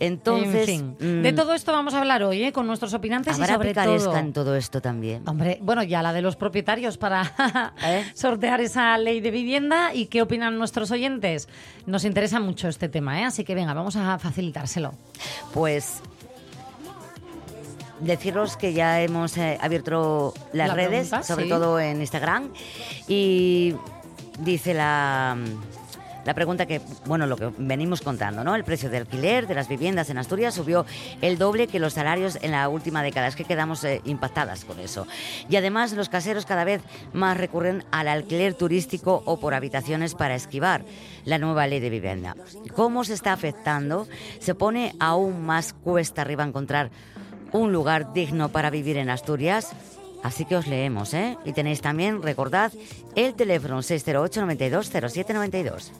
Entonces, 0.00 0.68
en 0.68 0.96
fin, 0.96 0.96
mm, 0.98 1.22
de 1.22 1.32
todo 1.32 1.54
esto 1.54 1.70
vamos 1.70 1.94
a 1.94 2.00
hablar 2.00 2.24
hoy, 2.24 2.42
¿eh? 2.42 2.52
con 2.52 2.66
nuestros 2.66 2.92
opinantes 2.94 3.38
y 3.38 3.40
¿habrá 3.40 3.54
sobre 3.54 3.68
picaresca 3.68 4.10
todo... 4.10 4.18
en 4.18 4.32
todo 4.32 4.56
esto 4.56 4.80
también? 4.80 5.22
Hombre, 5.28 5.58
bueno, 5.62 5.84
ya 5.84 6.02
la 6.02 6.12
de 6.12 6.20
los 6.20 6.34
propietarios 6.34 6.98
para 6.98 7.32
sortear 8.14 8.60
esa 8.60 8.98
ley 8.98 9.20
de 9.20 9.30
vivienda 9.30 9.94
y 9.94 10.06
qué 10.06 10.20
opinan 10.20 10.58
nuestros 10.58 10.90
oyentes. 10.90 11.48
Nos 11.86 12.04
interesa 12.04 12.40
mucho 12.40 12.66
este 12.66 12.88
tema, 12.88 13.20
¿eh? 13.20 13.24
así 13.24 13.44
que 13.44 13.54
venga, 13.54 13.72
vamos 13.72 13.94
a 13.94 14.18
facilitárselo. 14.18 14.94
Pues 15.52 16.02
deciros 18.04 18.56
que 18.56 18.72
ya 18.72 19.00
hemos 19.02 19.36
eh, 19.36 19.58
abierto 19.60 20.34
las 20.52 20.68
La 20.68 20.74
redes, 20.74 21.08
pregunta, 21.08 21.22
sobre 21.22 21.44
sí. 21.44 21.50
todo 21.50 21.80
en 21.80 22.00
Instagram, 22.00 22.50
y 23.08 23.74
dice 24.38 24.74
la, 24.74 25.36
La 26.24 26.32
pregunta 26.32 26.64
que, 26.64 26.80
bueno, 27.04 27.26
lo 27.26 27.36
que 27.36 27.52
venimos 27.58 28.00
contando, 28.00 28.44
¿no? 28.44 28.54
El 28.54 28.64
precio 28.64 28.88
de 28.88 28.96
alquiler 28.96 29.46
de 29.46 29.54
las 29.54 29.68
viviendas 29.68 30.08
en 30.08 30.16
Asturias 30.16 30.54
subió 30.54 30.86
el 31.20 31.36
doble 31.36 31.66
que 31.66 31.78
los 31.78 31.92
salarios 31.92 32.38
en 32.40 32.52
la 32.52 32.66
última 32.70 33.02
década. 33.02 33.26
Es 33.26 33.36
que 33.36 33.44
quedamos 33.44 33.84
eh, 33.84 34.00
impactadas 34.06 34.64
con 34.64 34.80
eso. 34.80 35.06
Y 35.50 35.56
además 35.56 35.92
los 35.92 36.08
caseros 36.08 36.46
cada 36.46 36.64
vez 36.64 36.80
más 37.12 37.36
recurren 37.36 37.84
al 37.90 38.08
alquiler 38.08 38.54
turístico 38.54 39.22
o 39.26 39.38
por 39.38 39.52
habitaciones 39.52 40.14
para 40.14 40.34
esquivar 40.34 40.86
la 41.26 41.38
nueva 41.38 41.66
ley 41.66 41.80
de 41.80 41.90
vivienda. 41.90 42.34
¿Cómo 42.74 43.04
se 43.04 43.12
está 43.12 43.34
afectando? 43.34 44.08
Se 44.40 44.54
pone 44.54 44.94
aún 45.00 45.44
más 45.44 45.74
cuesta 45.74 46.22
arriba 46.22 46.42
encontrar 46.42 46.90
un 47.54 47.72
lugar 47.72 48.12
digno 48.12 48.48
para 48.48 48.68
vivir 48.68 48.96
en 48.98 49.08
Asturias. 49.08 49.70
Así 50.24 50.44
que 50.44 50.56
os 50.56 50.66
leemos, 50.66 51.14
¿eh? 51.14 51.38
Y 51.44 51.52
tenéis 51.52 51.80
también, 51.80 52.20
recordad, 52.20 52.72
el 53.14 53.34
teléfono 53.34 53.80
608 53.80 54.40
92 54.40 54.90
07 54.90 55.34
92. 55.34 55.92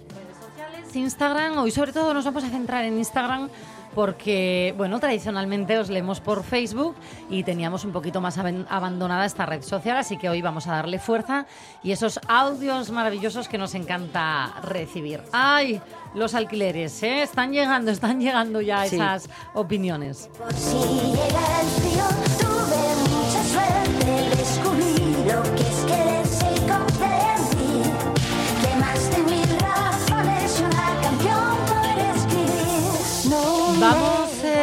Instagram, 0.94 1.58
hoy 1.58 1.70
sobre 1.70 1.92
todo 1.92 2.14
nos 2.14 2.24
vamos 2.24 2.44
a 2.44 2.50
centrar 2.50 2.84
en 2.84 2.98
Instagram 2.98 3.48
porque, 3.94 4.74
bueno, 4.76 4.98
tradicionalmente 5.00 5.78
os 5.78 5.88
leemos 5.88 6.20
por 6.20 6.42
Facebook 6.42 6.94
y 7.30 7.42
teníamos 7.44 7.84
un 7.84 7.92
poquito 7.92 8.20
más 8.20 8.36
abandonada 8.38 9.24
esta 9.24 9.46
red 9.46 9.62
social, 9.62 9.96
así 9.96 10.16
que 10.18 10.28
hoy 10.28 10.42
vamos 10.42 10.66
a 10.66 10.72
darle 10.72 10.98
fuerza 10.98 11.46
y 11.82 11.92
esos 11.92 12.18
audios 12.28 12.90
maravillosos 12.90 13.48
que 13.48 13.58
nos 13.58 13.74
encanta 13.74 14.54
recibir. 14.62 15.22
¡Ay! 15.32 15.80
Los 16.14 16.34
alquileres, 16.34 17.02
¿eh? 17.02 17.22
Están 17.22 17.52
llegando, 17.52 17.90
están 17.90 18.20
llegando 18.20 18.60
ya 18.60 18.86
Sí. 18.86 18.96
esas 18.96 19.28
opiniones. 19.52 20.30
Por 20.38 20.52
si 20.52 20.76
llega 20.76 21.60
el 21.60 21.66
frío, 21.80 22.04
tuve 22.38 22.82
mucha 23.10 23.42
suerte. 23.42 24.36
Descubrí 24.36 25.16
lo 25.26 25.42
que 25.54 25.62
es 25.62 25.84
quererse 25.86 26.46
y 26.54 26.60
comprendí 26.70 27.53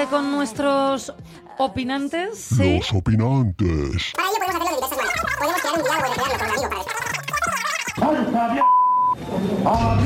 eh, 0.02 0.08
con 0.10 0.32
nuestros 0.32 1.14
opinantes, 1.58 2.40
¿sí? 2.40 2.78
Los 2.78 2.94
opinantes. 2.94 4.14
Para 4.16 4.28
ello 4.30 4.36
podemos 4.40 4.58
hacerlo 4.58 4.72
de 4.72 4.76
diversas 4.76 4.98
maneras. 4.98 5.26
Podemos 5.38 5.62
crear 5.62 5.76
un 5.78 5.84
diálogo 5.84 6.14
y 6.14 6.32
recrearlo 6.32 6.70
con 7.96 8.10
un 8.10 8.36
amigo 8.36 8.66
para 9.64 9.98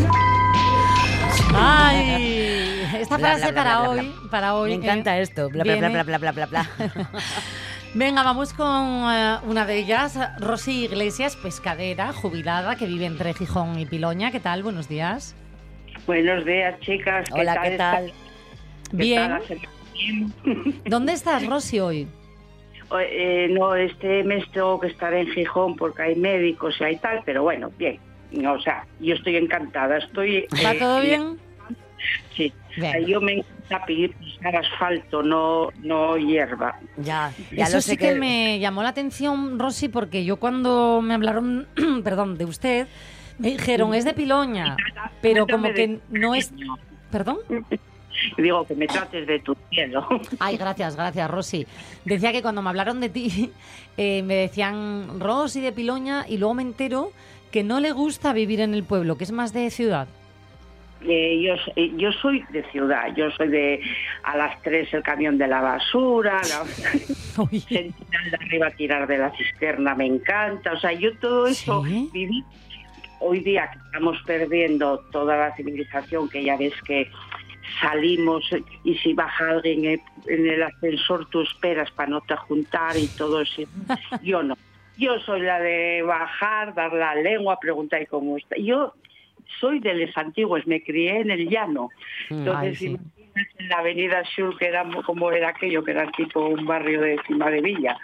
¡Ay! 1.57 2.87
Esta 2.99 3.17
Bla, 3.17 3.27
frase 3.27 3.51
bla, 3.51 3.51
bla, 3.51 3.63
para 3.63 3.79
bla, 3.79 3.89
bla, 3.89 3.89
hoy, 3.89 4.15
para 4.29 4.55
hoy. 4.55 4.69
Me 4.71 4.83
encanta 4.83 5.17
eh, 5.17 5.21
esto. 5.21 5.49
Bla, 5.49 5.63
bla, 5.63 5.75
bla, 5.77 5.89
bla, 5.89 6.03
bla, 6.03 6.17
bla, 6.17 6.31
bla, 6.31 6.45
bla. 6.45 6.69
Venga, 7.93 8.23
vamos 8.23 8.53
con 8.53 8.67
eh, 8.67 9.37
una 9.45 9.65
de 9.65 9.77
ellas, 9.77 10.19
Rosy 10.39 10.85
Iglesias, 10.85 11.37
pescadera, 11.37 12.11
jubilada, 12.11 12.75
que 12.75 12.85
vive 12.85 13.05
entre 13.05 13.33
Gijón 13.33 13.79
y 13.79 13.85
Piloña. 13.85 14.31
¿Qué 14.31 14.41
tal? 14.41 14.63
Buenos 14.63 14.89
días. 14.89 15.35
Buenos 16.05 16.43
días, 16.43 16.77
chicas. 16.81 17.29
Hola, 17.31 17.61
¿qué 17.61 17.77
tal? 17.77 18.11
¿Qué 18.91 18.97
Bien. 18.97 19.29
tal? 19.29 19.74
¿Dónde 20.85 21.13
estás, 21.13 21.45
Rosy, 21.45 21.79
hoy? 21.79 22.07
Eh, 22.99 23.47
no, 23.51 23.75
este 23.75 24.23
mes 24.23 24.49
tengo 24.51 24.79
que 24.79 24.87
estar 24.87 25.13
en 25.13 25.27
Gijón 25.27 25.75
porque 25.75 26.03
hay 26.03 26.15
médicos 26.15 26.75
y 26.79 26.83
hay 26.83 26.97
tal, 26.97 27.21
pero 27.25 27.43
bueno, 27.43 27.71
bien. 27.77 27.99
O 28.47 28.59
sea, 28.59 28.85
yo 28.99 29.15
estoy 29.15 29.37
encantada. 29.37 29.97
Estoy. 29.97 30.45
¿Va 30.63 30.73
eh, 30.73 30.79
todo 30.79 31.01
bien? 31.01 31.39
Sí. 32.35 32.53
Bien. 32.77 33.05
Yo 33.05 33.21
me 33.21 33.33
encanta 33.33 33.85
pedir 33.85 34.13
pisar 34.15 34.55
asfalto, 34.55 35.23
no, 35.23 35.69
no 35.81 36.17
hierba. 36.17 36.77
Ya, 36.97 37.31
ya 37.51 37.63
Eso 37.63 37.77
lo 37.77 37.81
sé 37.81 37.91
sí 37.91 37.97
que... 37.97 38.15
me 38.15 38.59
llamó 38.59 38.83
la 38.83 38.89
atención, 38.89 39.57
Rosy, 39.57 39.87
porque 39.87 40.25
yo 40.25 40.37
cuando 40.37 41.01
me 41.01 41.13
hablaron, 41.13 41.67
perdón, 42.03 42.37
de 42.37 42.45
usted, 42.45 42.87
me 43.37 43.51
dijeron, 43.51 43.93
es 43.93 44.03
de 44.03 44.13
Piloña, 44.13 44.75
pero 45.21 45.47
como 45.47 45.73
que 45.73 45.99
no 46.09 46.35
es... 46.35 46.53
¿Perdón? 47.11 47.37
Digo 48.37 48.65
que 48.65 48.75
me 48.75 48.87
trates 48.87 49.27
de 49.27 49.39
tu 49.39 49.55
cielo. 49.69 50.07
Ay, 50.39 50.57
gracias, 50.57 50.95
gracias, 50.95 51.29
Rosy. 51.29 51.67
Decía 52.03 52.31
que 52.31 52.41
cuando 52.41 52.61
me 52.61 52.69
hablaron 52.69 52.99
de 52.99 53.09
ti, 53.09 53.51
eh, 53.97 54.23
me 54.23 54.35
decían 54.35 55.19
Rosy 55.19 55.61
de 55.61 55.71
Piloña 55.71 56.25
y 56.27 56.37
luego 56.37 56.55
me 56.55 56.63
entero 56.63 57.11
que 57.51 57.63
no 57.63 57.79
le 57.79 57.91
gusta 57.91 58.33
vivir 58.33 58.59
en 58.59 58.73
el 58.73 58.83
pueblo, 58.83 59.17
que 59.17 59.23
es 59.23 59.31
más 59.31 59.53
de 59.53 59.69
ciudad. 59.69 60.07
Eh, 61.07 61.41
yo, 61.41 61.53
eh, 61.75 61.91
yo 61.97 62.11
soy 62.13 62.43
de 62.49 62.63
ciudad, 62.71 63.13
yo 63.15 63.29
soy 63.31 63.49
de 63.49 63.81
a 64.23 64.35
las 64.35 64.59
tres 64.61 64.91
el 64.93 65.03
camión 65.03 65.37
de 65.37 65.47
la 65.47 65.61
basura, 65.61 66.41
la, 66.49 67.43
de 67.45 67.93
arriba 68.39 68.71
tirar 68.71 69.05
de 69.05 69.17
la 69.19 69.31
cisterna 69.35 69.93
me 69.93 70.07
encanta, 70.07 70.73
o 70.73 70.79
sea, 70.79 70.93
yo 70.93 71.15
todo 71.17 71.47
eso 71.47 71.83
¿Sí? 71.85 72.09
viví. 72.11 72.43
Hoy 73.19 73.39
día 73.41 73.69
que 73.71 73.77
estamos 73.77 74.17
perdiendo 74.25 74.99
toda 75.11 75.37
la 75.37 75.55
civilización, 75.55 76.27
que 76.27 76.43
ya 76.43 76.57
ves 76.57 76.73
que 76.85 77.09
salimos 77.79 78.49
y 78.83 78.95
si 78.95 79.13
baja 79.13 79.49
alguien 79.49 80.01
en 80.27 80.47
el 80.47 80.63
ascensor 80.63 81.27
tú 81.29 81.41
esperas 81.41 81.91
para 81.91 82.09
no 82.09 82.21
te 82.21 82.35
juntar 82.35 82.97
y 82.97 83.07
todo 83.07 83.41
eso. 83.41 83.63
Yo 84.23 84.43
no. 84.43 84.57
Yo 84.97 85.19
soy 85.19 85.41
la 85.41 85.59
de 85.59 86.01
bajar, 86.03 86.73
dar 86.73 86.93
la 86.93 87.15
lengua, 87.15 87.59
preguntar 87.59 88.01
¿y 88.01 88.05
cómo 88.05 88.37
está. 88.37 88.55
Yo 88.57 88.93
soy 89.59 89.79
de 89.79 89.93
los 89.93 90.17
antiguos, 90.17 90.65
me 90.67 90.81
crié 90.83 91.19
en 91.19 91.31
el 91.31 91.49
llano. 91.49 91.89
Entonces, 92.29 92.69
Ay, 92.69 92.75
sí. 92.75 92.97
en 93.35 93.69
la 93.69 93.79
avenida 93.79 94.23
Sur, 94.35 94.57
que 94.57 94.67
era 94.67 94.85
como 95.05 95.31
era 95.31 95.49
aquello, 95.49 95.83
que 95.83 95.91
era 95.91 96.09
tipo 96.11 96.47
un 96.47 96.65
barrio 96.65 97.01
de 97.01 97.19
cima 97.27 97.49
de 97.49 97.61
Villa. 97.61 97.97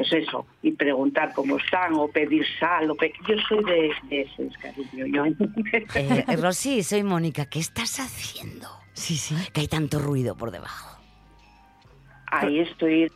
Pues 0.00 0.14
eso, 0.14 0.46
y 0.62 0.72
preguntar 0.72 1.34
cómo 1.34 1.58
están, 1.58 1.92
o 1.92 2.08
pedir 2.08 2.42
sal, 2.58 2.90
o 2.90 2.94
pe- 2.94 3.12
yo 3.28 3.34
soy 3.46 3.62
de, 3.64 3.92
de 4.08 4.22
ese 4.22 4.48
cariño. 4.58 5.04
Yo. 5.06 5.24
Eh, 5.94 6.24
eh, 6.26 6.36
Rosy, 6.36 6.82
soy 6.82 7.02
Mónica. 7.02 7.44
¿Qué 7.44 7.58
estás 7.58 8.00
haciendo? 8.00 8.66
Sí, 8.94 9.18
sí. 9.18 9.34
Que 9.52 9.60
hay 9.60 9.68
tanto 9.68 9.98
ruido 9.98 10.34
por 10.38 10.52
debajo. 10.52 10.98
Ahí 12.28 12.60
estoy, 12.60 13.12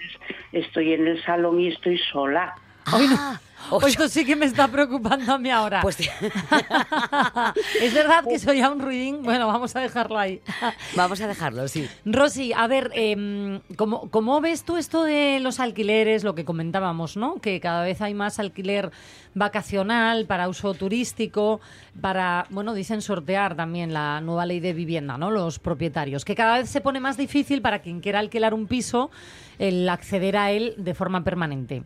estoy 0.53 0.93
en 0.93 1.07
el 1.07 1.25
salón 1.25 1.59
y 1.59 1.69
estoy 1.69 1.97
sola. 2.13 2.55
Ah, 2.85 3.41
Pues 3.85 3.93
esto 3.95 4.09
sí 4.09 4.25
que 4.25 4.37
me 4.37 4.47
está 4.47 4.69
preocupando 4.69 5.33
a 5.33 5.39
mí 5.39 5.51
ahora. 5.51 5.83
pues 5.83 5.99
es 7.81 7.95
verdad 7.95 8.25
que 8.27 8.39
soy 8.39 8.61
a 8.61 8.71
un 8.71 8.81
ruidín. 8.81 9.23
Bueno, 9.23 9.47
vamos 9.47 9.75
a 9.77 9.81
dejarlo 9.81 10.19
ahí. 10.19 10.41
vamos 10.97 11.21
a 11.21 11.27
dejarlo, 11.27 11.67
sí. 11.69 11.89
Rosy, 12.05 12.53
a 12.53 12.67
ver, 12.67 12.91
em, 12.95 13.61
¿cómo, 13.77 14.11
cómo 14.11 14.41
ves 14.41 14.65
tú 14.65 14.77
esto 14.77 15.05
de 15.05 15.41
los 15.41 15.61
alquileres, 15.61 16.25
lo 16.25 16.35
que 16.35 16.45
comentábamos, 16.45 17.17
¿no? 17.17 17.41
Que 17.41 17.61
cada 17.61 17.83
vez 17.83 18.01
hay 18.01 18.15
más 18.15 18.39
alquiler 18.39 18.91
vacacional 19.35 20.27
para 20.27 20.49
uso 20.49 20.75
turístico, 20.75 21.61
para, 22.01 22.47
bueno, 22.51 22.75
dicen 22.75 23.03
sortear 23.03 23.57
también 23.57 23.93
la 23.93 24.21
nueva 24.21 24.47
ley 24.47 24.61
de 24.61 24.73
vivienda, 24.73 25.19
¿no? 25.19 25.31
Los 25.31 25.59
propietarios, 25.59 26.25
que 26.25 26.35
cada 26.35 26.59
vez 26.59 26.71
se 26.71 26.81
pone 26.81 27.01
más 27.01 27.17
difícil 27.17 27.61
para 27.61 27.81
quien 27.81 28.01
quiera 28.01 28.21
alquilar 28.21 28.55
un 28.55 28.67
piso 28.67 29.11
el 29.59 29.89
acceder 29.89 30.37
a 30.37 30.51
él 30.51 30.75
de 30.77 30.95
forma 30.95 31.25
permanente. 31.25 31.83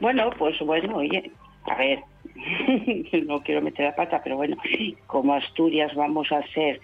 Bueno, 0.00 0.30
pues 0.38 0.58
bueno, 0.60 0.96
oye, 0.96 1.30
a 1.64 1.74
ver, 1.76 2.00
no 3.26 3.42
quiero 3.42 3.60
meter 3.60 3.86
la 3.86 3.94
pata, 3.94 4.20
pero 4.22 4.36
bueno, 4.36 4.56
como 5.06 5.34
Asturias 5.34 5.94
vamos 5.94 6.32
a 6.32 6.42
ser 6.48 6.80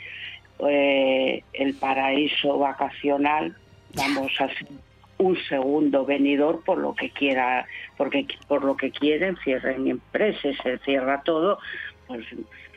eh, 0.69 1.43
el 1.53 1.75
paraíso 1.75 2.59
vacacional, 2.59 3.57
vamos 3.95 4.33
a 4.39 4.49
ser 4.49 4.69
un 5.19 5.37
segundo 5.49 6.05
venidor 6.05 6.63
por 6.65 6.79
lo 6.79 6.95
que 6.95 7.11
quiera, 7.11 7.67
porque 7.97 8.27
por 8.49 8.65
lo 8.65 8.77
que 8.77 8.91
quieren 8.91 9.37
cierren 9.43 9.89
empresas, 9.89 10.55
se 10.63 10.79
cierra 10.79 11.23
todo, 11.23 11.59
pues 12.07 12.27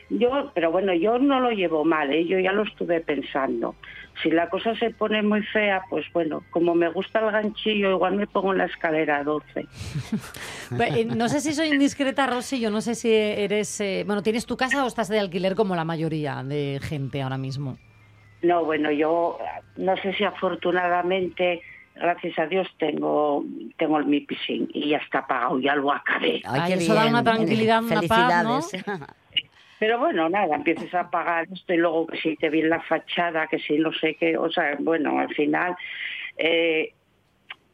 yo, 0.08 0.50
pero 0.54 0.72
bueno, 0.72 0.94
yo 0.94 1.18
no 1.18 1.38
lo 1.40 1.50
llevo 1.50 1.84
mal, 1.84 2.12
¿eh? 2.12 2.24
yo 2.24 2.38
ya 2.38 2.52
lo 2.52 2.62
estuve 2.62 3.00
pensando. 3.00 3.74
Si 4.22 4.30
la 4.30 4.48
cosa 4.48 4.74
se 4.76 4.90
pone 4.90 5.22
muy 5.22 5.42
fea, 5.42 5.82
pues 5.88 6.04
bueno, 6.12 6.42
como 6.50 6.74
me 6.74 6.88
gusta 6.90 7.20
el 7.20 7.30
ganchillo, 7.30 7.90
igual 7.92 8.16
me 8.16 8.26
pongo 8.26 8.52
en 8.52 8.58
la 8.58 8.64
escalera 8.66 9.22
12. 9.24 9.66
Pues, 10.76 10.96
eh, 10.96 11.04
No 11.04 11.28
sé 11.28 11.40
si 11.40 11.52
soy 11.52 11.68
indiscreta, 11.68 12.28
Rosy, 12.28 12.60
yo 12.60 12.70
no 12.70 12.80
sé 12.80 12.94
si 12.94 13.12
eres... 13.12 13.80
eh, 13.80 14.04
bueno, 14.06 14.22
¿tienes 14.22 14.46
tu 14.46 14.56
casa 14.56 14.84
o 14.84 14.86
estás 14.86 15.08
de 15.08 15.18
alquiler 15.18 15.56
como 15.56 15.74
la 15.74 15.84
mayoría 15.84 16.44
de 16.44 16.78
gente 16.80 17.22
ahora 17.22 17.38
mismo? 17.38 17.76
No, 18.42 18.64
bueno, 18.64 18.90
yo 18.92 19.38
no 19.76 19.96
sé 19.96 20.12
si 20.14 20.24
afortunadamente, 20.24 21.60
gracias 21.96 22.38
a 22.38 22.46
Dios, 22.46 22.68
tengo 22.78 23.44
tengo 23.76 23.98
mi 24.00 24.20
piscín 24.20 24.68
y 24.72 24.90
ya 24.90 24.98
está 24.98 25.26
pagado, 25.26 25.58
ya 25.58 25.74
lo 25.74 25.92
acabé. 25.92 26.40
Ay, 26.44 26.74
eso 26.74 26.94
da 26.94 27.06
una 27.06 27.24
tranquilidad, 27.24 27.82
una 27.82 28.02
paz, 28.02 28.44
¿no? 28.44 28.60
Pero 29.80 29.98
bueno, 29.98 30.28
nada, 30.28 30.54
empiezas 30.56 30.94
a 30.94 31.10
pagar 31.10 31.48
esto 31.50 31.72
y 31.74 31.78
luego 31.78 32.06
que 32.06 32.18
si 32.18 32.36
te 32.36 32.50
viene 32.50 32.68
la 32.68 32.82
fachada, 32.82 33.46
que 33.48 33.58
si 33.58 33.78
no 33.78 33.90
sé 33.94 34.14
qué, 34.14 34.36
o 34.36 34.50
sea, 34.50 34.76
bueno, 34.78 35.18
al 35.18 35.34
final, 35.34 35.74
eh, 36.36 36.92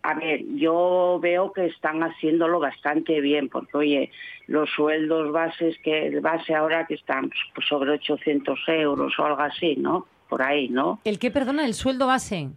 a 0.02 0.14
ver, 0.14 0.40
yo 0.54 1.18
veo 1.20 1.52
que 1.52 1.66
están 1.66 2.02
haciéndolo 2.04 2.60
bastante 2.60 3.20
bien, 3.20 3.48
porque 3.48 3.76
oye, 3.76 4.10
los 4.46 4.70
sueldos 4.70 5.32
bases, 5.32 5.76
que 5.82 6.06
el 6.06 6.20
base 6.20 6.54
ahora 6.54 6.86
que 6.86 6.94
están 6.94 7.28
pues, 7.54 7.66
sobre 7.66 7.90
800 7.90 8.56
euros 8.68 9.18
o 9.18 9.24
algo 9.26 9.40
así, 9.42 9.74
¿no? 9.76 10.06
Por 10.28 10.42
ahí, 10.42 10.68
¿no? 10.68 11.00
¿El 11.04 11.18
que 11.18 11.32
perdona 11.32 11.64
el 11.66 11.74
sueldo 11.74 12.06
base? 12.06 12.50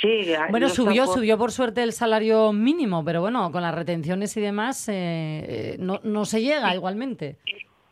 Sí, 0.00 0.32
Bueno, 0.50 0.68
no 0.68 0.74
subió, 0.74 1.04
por- 1.04 1.14
subió 1.18 1.36
por 1.36 1.52
suerte 1.52 1.82
el 1.82 1.92
salario 1.92 2.52
mínimo, 2.54 3.04
pero 3.04 3.20
bueno, 3.20 3.52
con 3.52 3.60
las 3.60 3.74
retenciones 3.74 4.34
y 4.38 4.40
demás 4.40 4.88
eh, 4.88 4.94
eh, 4.94 5.76
no, 5.78 6.00
no 6.02 6.24
se 6.24 6.40
llega 6.40 6.74
igualmente. 6.74 7.36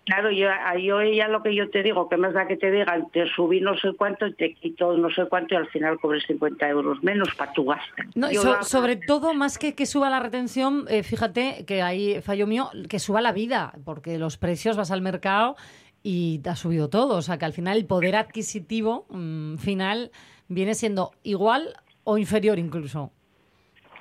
Claro, 0.09 0.31
yo, 0.31 0.49
yo 0.83 1.01
ella 1.01 1.29
lo 1.29 1.43
que 1.43 1.55
yo 1.55 1.69
te 1.71 1.83
digo, 1.83 2.09
que 2.09 2.17
más 2.17 2.33
da 2.33 2.47
que 2.49 2.57
te 2.57 2.71
digan, 2.71 3.11
te 3.11 3.27
subí 3.29 3.61
no 3.61 3.77
sé 3.79 3.93
cuánto 3.97 4.27
y 4.27 4.33
te 4.35 4.55
quito 4.55 4.97
no 4.97 5.11
sé 5.11 5.27
cuánto 5.29 5.53
y 5.55 5.59
al 5.59 5.69
final 5.69 5.99
cobres 6.01 6.25
50 6.27 6.67
euros 6.69 7.03
menos 7.03 7.29
para 7.37 7.53
tu 7.53 7.67
gasto. 7.67 7.93
No, 8.15 8.29
so- 8.33 8.53
la- 8.53 8.63
sobre 8.63 8.97
todo, 8.97 9.35
más 9.35 9.59
que 9.59 9.75
que 9.75 9.85
suba 9.85 10.09
la 10.09 10.19
retención, 10.21 10.87
eh, 10.89 11.03
fíjate 11.03 11.65
que 11.67 11.83
ahí 11.83 12.21
fallo 12.23 12.47
mío, 12.47 12.71
que 12.89 12.99
suba 12.99 13.21
la 13.21 13.33
vida, 13.33 13.75
porque 13.85 14.19
los 14.19 14.39
precios 14.39 14.77
vas 14.79 14.91
al 14.91 15.03
mercado 15.03 15.57
y 16.03 16.39
te 16.39 16.49
ha 16.51 16.57
subido 16.57 16.89
todo. 16.89 17.17
O 17.17 17.23
sea, 17.23 17.37
que 17.39 17.45
al 17.45 17.53
final 17.53 17.77
el 17.77 17.85
poder 17.85 18.17
adquisitivo 18.17 19.05
mm, 19.11 19.57
final 19.59 20.11
viene 20.49 20.75
siendo 20.75 21.11
igual 21.23 21.75
o 22.05 22.17
inferior 22.17 22.59
incluso. 22.59 23.13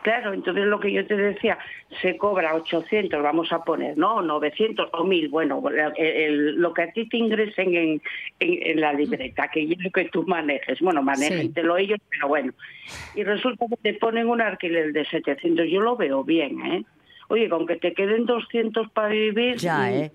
Claro, 0.08 0.32
entonces 0.32 0.64
lo 0.68 0.80
que 0.80 0.90
yo 0.94 1.06
te 1.06 1.18
decía, 1.18 1.58
se 2.02 2.16
cobra 2.16 2.56
800, 2.56 3.22
vamos 3.22 3.52
a 3.52 3.66
poner, 3.66 3.98
¿no? 3.98 4.22
900 4.22 4.88
o 4.94 5.04
1000, 5.04 5.28
bueno, 5.28 5.62
el- 5.70 6.02
el- 6.02 6.56
lo 6.56 6.74
que 6.74 6.84
a 6.84 6.92
ti 6.94 7.10
te 7.10 7.18
ingresen 7.18 7.76
en, 7.76 8.02
en- 8.40 8.60
en 8.72 8.80
la 8.80 8.94
libreta, 8.94 9.50
que 9.50 9.64
es 9.64 9.78
lo 9.84 9.92
que 9.92 10.06
tú 10.06 10.24
manejes, 10.26 10.80
bueno, 10.80 11.04
manéjatelo 11.04 11.76
ellos, 11.76 12.00
pero 12.10 12.30
bueno. 12.30 12.54
Y 13.16 13.24
resulta 13.26 13.66
que 13.68 13.76
te 13.76 13.96
ponen 13.96 14.30
un 14.30 14.40
alquiler 14.40 14.94
de 14.94 15.04
700, 15.04 15.68
yo 15.70 15.82
lo 15.82 15.98
veo 15.98 16.24
bien, 16.24 16.66
¿eh? 16.66 16.86
Oye, 17.28 17.50
con 17.50 17.68
que 17.68 17.76
te 17.76 17.94
queden 17.94 18.26
200 18.26 18.90
para 18.92 19.10
vivir... 19.10 19.58
Ya, 19.58 19.90
mm, 19.90 19.94
¿eh? 19.94 20.12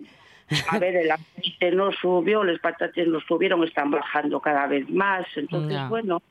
A 0.70 0.78
ver, 0.78 0.96
el 0.96 1.10
aceite 1.10 1.70
no 1.72 1.92
subió, 1.92 2.44
los 2.44 2.58
patates 2.60 3.06
no 3.08 3.20
subieron, 3.20 3.62
están 3.64 3.90
bajando 3.90 4.40
cada 4.40 4.66
vez 4.66 4.88
más. 4.88 5.26
Entonces, 5.36 5.76
bueno, 5.90 6.22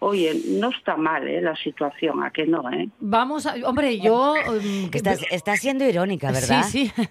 oye, 0.00 0.34
no 0.46 0.70
está 0.70 0.96
mal 0.96 1.28
¿eh? 1.28 1.40
la 1.40 1.54
situación, 1.56 2.22
¿a 2.22 2.30
que 2.30 2.46
no? 2.46 2.68
Eh? 2.72 2.88
Vamos 3.00 3.46
a... 3.46 3.54
Hombre, 3.64 3.98
yo... 4.00 4.34
que- 4.90 4.98
Estás, 4.98 5.20
estás 5.30 5.60
siendo 5.60 5.84
irónica, 5.88 6.32
¿verdad? 6.32 6.64
Sí, 6.68 6.90
sí. 6.96 7.02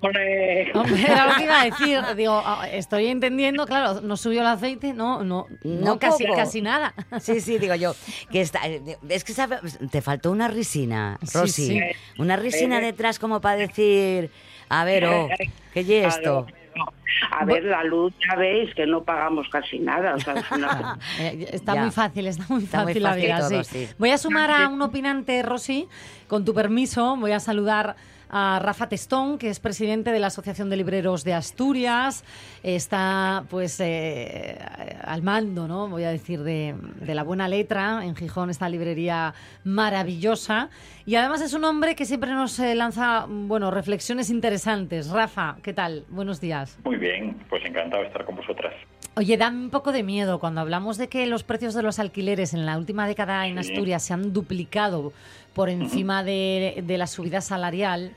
Hombre, 0.00 0.72
Hombre, 0.74 1.02
era 1.02 1.26
lo 1.28 1.34
que 1.36 1.44
iba 1.44 1.60
a 1.60 1.64
decir. 1.64 2.00
Digo, 2.16 2.42
ah, 2.44 2.66
estoy 2.70 3.06
entendiendo, 3.08 3.66
claro, 3.66 4.00
no 4.00 4.16
subió 4.16 4.40
el 4.40 4.46
aceite, 4.46 4.92
no, 4.92 5.22
no, 5.22 5.46
no, 5.62 5.80
No 5.92 5.98
casi, 5.98 6.24
poco. 6.24 6.36
casi 6.36 6.62
nada. 6.62 6.94
Sí, 7.20 7.40
sí, 7.40 7.58
digo 7.58 7.74
yo. 7.74 7.94
Que 8.30 8.40
está, 8.40 8.60
es 9.08 9.24
que 9.24 9.32
sabe- 9.32 9.58
te 9.90 10.00
faltó 10.02 10.30
una 10.30 10.48
risina, 10.48 11.18
Sí, 11.22 11.38
Rosy. 11.38 11.66
sí. 11.68 11.80
Una 12.18 12.36
risina 12.36 12.80
detrás 12.80 13.18
como 13.18 13.40
para 13.40 13.56
decir, 13.56 14.30
a 14.68 14.84
ver, 14.84 15.04
oh, 15.06 15.28
¿qué 15.74 15.80
es 15.80 16.16
esto? 16.16 16.46
A 17.30 17.44
ver, 17.44 17.64
la 17.64 17.84
luz 17.84 18.12
ya 18.26 18.36
veis 18.36 18.74
que 18.74 18.86
no 18.86 19.04
pagamos 19.04 19.48
casi 19.50 19.78
nada. 19.78 20.14
O 20.14 20.20
sea, 20.20 20.34
es 20.34 20.50
una- 20.50 20.98
Eh, 21.20 21.46
Está 21.52 21.74
Ya. 21.74 21.82
muy 21.82 21.90
fácil, 21.90 22.26
está 22.26 22.44
muy 22.48 22.64
Está 22.64 22.78
muy 22.82 22.86
fácil 22.92 23.02
la 23.02 23.14
vida, 23.14 23.38
todo, 23.48 23.64
sí. 23.64 23.86
sí. 23.86 23.94
Voy 23.98 24.10
a 24.10 24.18
sumar 24.18 24.50
a 24.50 24.68
un 24.68 24.80
opinante, 24.82 25.42
Rosy, 25.42 25.88
con 26.28 26.44
tu 26.44 26.54
permiso. 26.54 27.16
Voy 27.16 27.32
a 27.32 27.40
saludar 27.40 27.96
a 28.32 28.58
Rafa 28.60 28.88
Testón, 28.88 29.36
que 29.36 29.50
es 29.50 29.60
presidente 29.60 30.10
de 30.10 30.18
la 30.18 30.28
Asociación 30.28 30.70
de 30.70 30.76
Libreros 30.78 31.22
de 31.22 31.34
Asturias. 31.34 32.24
Está, 32.62 33.44
pues, 33.50 33.78
eh, 33.80 34.58
al 35.04 35.22
mando, 35.22 35.68
¿no? 35.68 35.88
Voy 35.88 36.04
a 36.04 36.10
decir, 36.10 36.42
de, 36.42 36.74
de 37.00 37.14
la 37.14 37.22
buena 37.24 37.46
letra. 37.46 38.04
En 38.04 38.16
Gijón, 38.16 38.48
esta 38.48 38.68
librería 38.70 39.34
maravillosa. 39.64 40.70
Y 41.04 41.16
además 41.16 41.42
es 41.42 41.52
un 41.52 41.64
hombre 41.64 41.94
que 41.94 42.06
siempre 42.06 42.30
nos 42.32 42.58
eh, 42.58 42.74
lanza, 42.74 43.26
bueno, 43.28 43.70
reflexiones 43.70 44.30
interesantes. 44.30 45.10
Rafa, 45.10 45.56
¿qué 45.62 45.74
tal? 45.74 46.04
Buenos 46.08 46.40
días. 46.40 46.78
Muy 46.84 46.96
bien, 46.96 47.36
pues 47.50 47.62
encantado 47.66 48.02
de 48.02 48.08
estar 48.08 48.24
con 48.24 48.36
vosotras. 48.36 48.72
Oye, 49.14 49.36
da 49.36 49.50
un 49.50 49.68
poco 49.68 49.92
de 49.92 50.02
miedo 50.02 50.40
cuando 50.40 50.62
hablamos 50.62 50.96
de 50.96 51.08
que 51.08 51.26
los 51.26 51.42
precios 51.42 51.74
de 51.74 51.82
los 51.82 51.98
alquileres 51.98 52.54
en 52.54 52.64
la 52.64 52.78
última 52.78 53.06
década 53.06 53.46
en 53.46 53.62
Sí. 53.62 53.70
Asturias 53.72 54.02
se 54.04 54.14
han 54.14 54.32
duplicado 54.32 55.12
por 55.54 55.68
encima 55.68 56.24
de, 56.24 56.82
de 56.86 56.98
la 56.98 57.06
subida 57.06 57.40
salarial. 57.40 58.14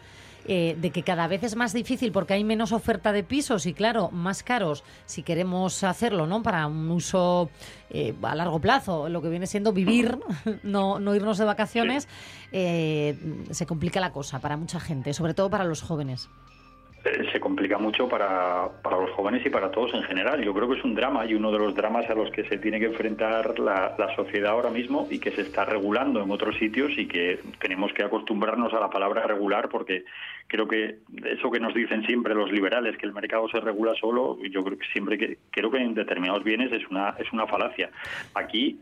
eh, 0.47 0.77
de 0.79 0.91
que 0.91 1.01
cada 1.01 1.27
vez 1.27 1.41
es 1.41 1.55
más 1.55 1.73
difícil 1.73 2.11
porque 2.11 2.33
hay 2.33 2.43
menos 2.43 2.71
oferta 2.71 3.11
de 3.11 3.23
pisos 3.23 3.65
y 3.65 3.73
claro, 3.73 4.11
más 4.11 4.43
caros 4.43 4.83
si 5.07 5.23
queremos 5.23 5.83
hacerlo, 5.83 6.27
¿no? 6.27 6.43
Para 6.43 6.67
un 6.67 6.91
uso 6.91 7.49
eh, 7.89 8.13
a 8.21 8.35
largo 8.35 8.59
plazo, 8.59 9.09
lo 9.09 9.23
que 9.23 9.29
viene 9.29 9.47
siendo 9.47 9.73
vivir, 9.73 10.19
no, 10.63 10.99
no 10.99 11.15
irnos 11.15 11.39
de 11.39 11.45
vacaciones, 11.45 12.07
eh, 12.51 13.17
se 13.49 13.65
complica 13.65 13.99
la 13.99 14.11
cosa 14.11 14.39
para 14.39 14.55
mucha 14.55 14.79
gente, 14.79 15.13
sobre 15.15 15.33
todo 15.33 15.49
para 15.49 15.63
los 15.63 15.81
jóvenes. 15.81 16.29
Eh, 17.05 17.29
Se 17.31 17.39
complica 17.39 17.77
mucho 17.77 18.09
para, 18.09 18.67
para 18.81 18.97
los 18.97 19.11
jóvenes 19.11 19.45
y 19.45 19.49
para 19.49 19.69
todos 19.69 19.93
en 19.93 20.03
general. 20.03 20.43
Yo 20.43 20.53
creo 20.53 20.67
que 20.67 20.79
es 20.79 20.83
un 20.83 20.95
drama 20.95 21.25
y 21.25 21.35
uno 21.35 21.51
de 21.51 21.59
los 21.59 21.75
dramas 21.75 22.09
a 22.09 22.15
los 22.15 22.31
que 22.31 22.43
se 22.49 22.57
tiene 22.57 22.79
que 22.79 22.87
enfrentar 22.87 23.59
la, 23.59 23.95
la 23.97 24.15
sociedad 24.15 24.51
ahora 24.51 24.71
mismo 24.71 25.07
y 25.11 25.19
que 25.19 25.31
se 25.31 25.41
está 25.41 25.65
regulando 25.65 26.23
en 26.23 26.31
otros 26.31 26.57
sitios 26.57 26.91
y 26.97 27.07
que 27.07 27.39
tenemos 27.59 27.93
que 27.93 28.03
acostumbrarnos 28.03 28.73
a 28.73 28.79
la 28.79 28.89
palabra 28.89 29.23
regular 29.27 29.69
porque 29.69 30.03
creo 30.47 30.67
que 30.67 30.97
eso 31.25 31.51
que 31.51 31.59
nos 31.59 31.73
dicen 31.73 32.05
siempre 32.05 32.33
los 32.33 32.51
liberales, 32.51 32.97
que 32.97 33.05
el 33.05 33.13
mercado 33.13 33.47
se 33.49 33.59
regula 33.59 33.93
solo, 33.95 34.37
yo 34.43 34.63
creo 34.63 34.77
que 34.77 34.87
siempre 34.87 35.17
que 35.17 35.37
creo 35.51 35.69
que 35.69 35.77
en 35.77 35.93
determinados 35.93 36.43
bienes 36.43 36.71
es 36.71 36.87
una 36.89 37.15
es 37.19 37.31
una 37.31 37.45
falacia. 37.45 37.89
Aquí 38.33 38.79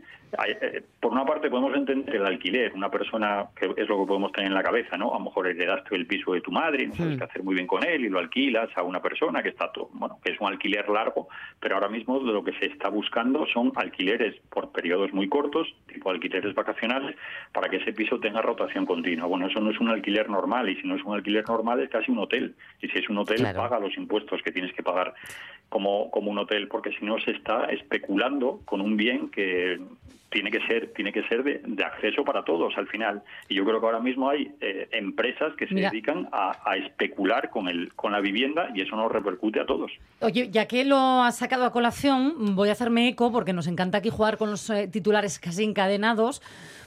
por 1.00 1.12
una 1.12 1.24
parte 1.24 1.48
podemos 1.50 1.74
entender 1.76 2.16
el 2.16 2.26
alquiler, 2.26 2.72
una 2.74 2.90
persona 2.90 3.46
que 3.56 3.66
es 3.76 3.88
lo 3.88 4.00
que 4.00 4.06
podemos 4.06 4.32
tener 4.32 4.48
en 4.48 4.54
la 4.54 4.62
cabeza, 4.62 4.96
¿no? 4.96 5.14
A 5.14 5.18
lo 5.18 5.24
mejor 5.26 5.46
heredaste 5.46 5.94
el 5.94 6.06
piso 6.06 6.32
de 6.32 6.40
tu 6.40 6.50
madre 6.50 6.84
y 6.84 6.86
no 6.88 6.94
sabes 6.94 7.14
Hmm. 7.14 7.18
qué 7.18 7.24
hacer 7.24 7.42
muy 7.42 7.54
bien 7.54 7.66
con 7.66 7.84
él 7.84 8.04
y 8.04 8.08
lo 8.08 8.18
alquilas 8.18 8.68
a 8.76 8.82
una 8.82 9.00
persona 9.00 9.42
que 9.42 9.50
está 9.50 9.70
todo, 9.72 9.88
bueno, 9.92 10.18
que 10.24 10.32
es 10.32 10.40
un 10.40 10.48
alquiler 10.48 10.88
largo, 10.88 11.28
pero 11.60 11.74
ahora 11.76 11.88
mismo 11.88 12.18
lo 12.20 12.42
que 12.42 12.52
se 12.54 12.66
está 12.66 12.88
buscando 12.88 13.46
son 13.46 13.72
alquileres 13.76 14.34
por 14.50 14.72
periodos 14.72 15.12
muy 15.12 15.28
cortos, 15.28 15.68
tipo 15.86 16.10
alquileres 16.10 16.54
vacacionales, 16.54 17.16
para 17.52 17.68
que 17.68 17.76
ese 17.76 17.92
piso 17.92 18.18
tenga 18.18 18.40
rotación 18.42 18.86
continua. 18.86 19.26
Bueno, 19.26 19.46
eso 19.46 19.60
no 19.60 19.70
es 19.70 19.78
un 19.80 19.88
alquiler 19.88 20.28
normal 20.30 20.68
y 20.68 20.76
si 20.80 20.86
no 20.86 20.96
es 20.96 21.02
un 21.04 21.14
alquiler 21.14 21.44
normal 21.48 21.80
es 21.80 21.90
casi 21.90 22.10
un 22.10 22.18
hotel. 22.18 22.54
Y 22.80 22.88
si 22.88 22.98
es 22.98 23.08
un 23.08 23.18
hotel, 23.18 23.38
Claro. 23.38 23.58
paga 23.60 23.78
los 23.78 23.96
impuestos 23.96 24.42
que 24.42 24.52
tienes 24.52 24.72
que 24.74 24.82
pagar 24.82 25.14
como, 25.68 26.10
como 26.10 26.30
un 26.30 26.38
hotel, 26.38 26.68
porque 26.68 26.90
si 26.92 27.04
no 27.04 27.18
se 27.20 27.32
está 27.32 27.66
especulando 27.66 28.60
con 28.64 28.80
un 28.80 28.96
bien 28.96 29.28
que 29.30 29.78
tiene 30.34 30.50
que 30.50 30.60
ser 30.66 30.92
tiene 30.94 31.12
que 31.12 31.22
ser 31.28 31.42
de, 31.44 31.62
de 31.64 31.84
acceso 31.84 32.24
para 32.24 32.44
todos 32.44 32.76
al 32.76 32.86
final 32.88 33.22
y 33.48 33.54
yo 33.54 33.64
creo 33.64 33.80
que 33.80 33.86
ahora 33.86 34.00
mismo 34.00 34.28
hay 34.28 34.52
eh, 34.60 34.88
empresas 34.92 35.54
que 35.56 35.66
se 35.66 35.74
Mira. 35.74 35.90
dedican 35.90 36.28
a, 36.32 36.52
a 36.70 36.76
especular 36.76 37.48
con 37.50 37.68
el 37.68 37.94
con 37.94 38.12
la 38.12 38.20
vivienda 38.20 38.68
y 38.74 38.82
eso 38.82 38.96
nos 38.96 39.10
repercute 39.10 39.60
a 39.60 39.64
todos 39.66 39.90
Oye, 40.20 40.50
ya 40.50 40.66
que 40.66 40.84
lo 40.84 41.22
has 41.22 41.38
sacado 41.38 41.64
a 41.64 41.70
colación, 41.72 42.56
voy 42.56 42.68
a 42.68 42.72
hacerme 42.72 43.08
eco 43.08 43.30
porque 43.30 43.52
nos 43.52 43.66
encanta 43.68 43.98
aquí 43.98 44.10
jugar 44.10 44.36
con 44.38 44.50
los 44.50 44.68
eh, 44.70 44.88
titulares 44.88 45.38
casi 45.38 45.64
encadenados. 45.64 46.42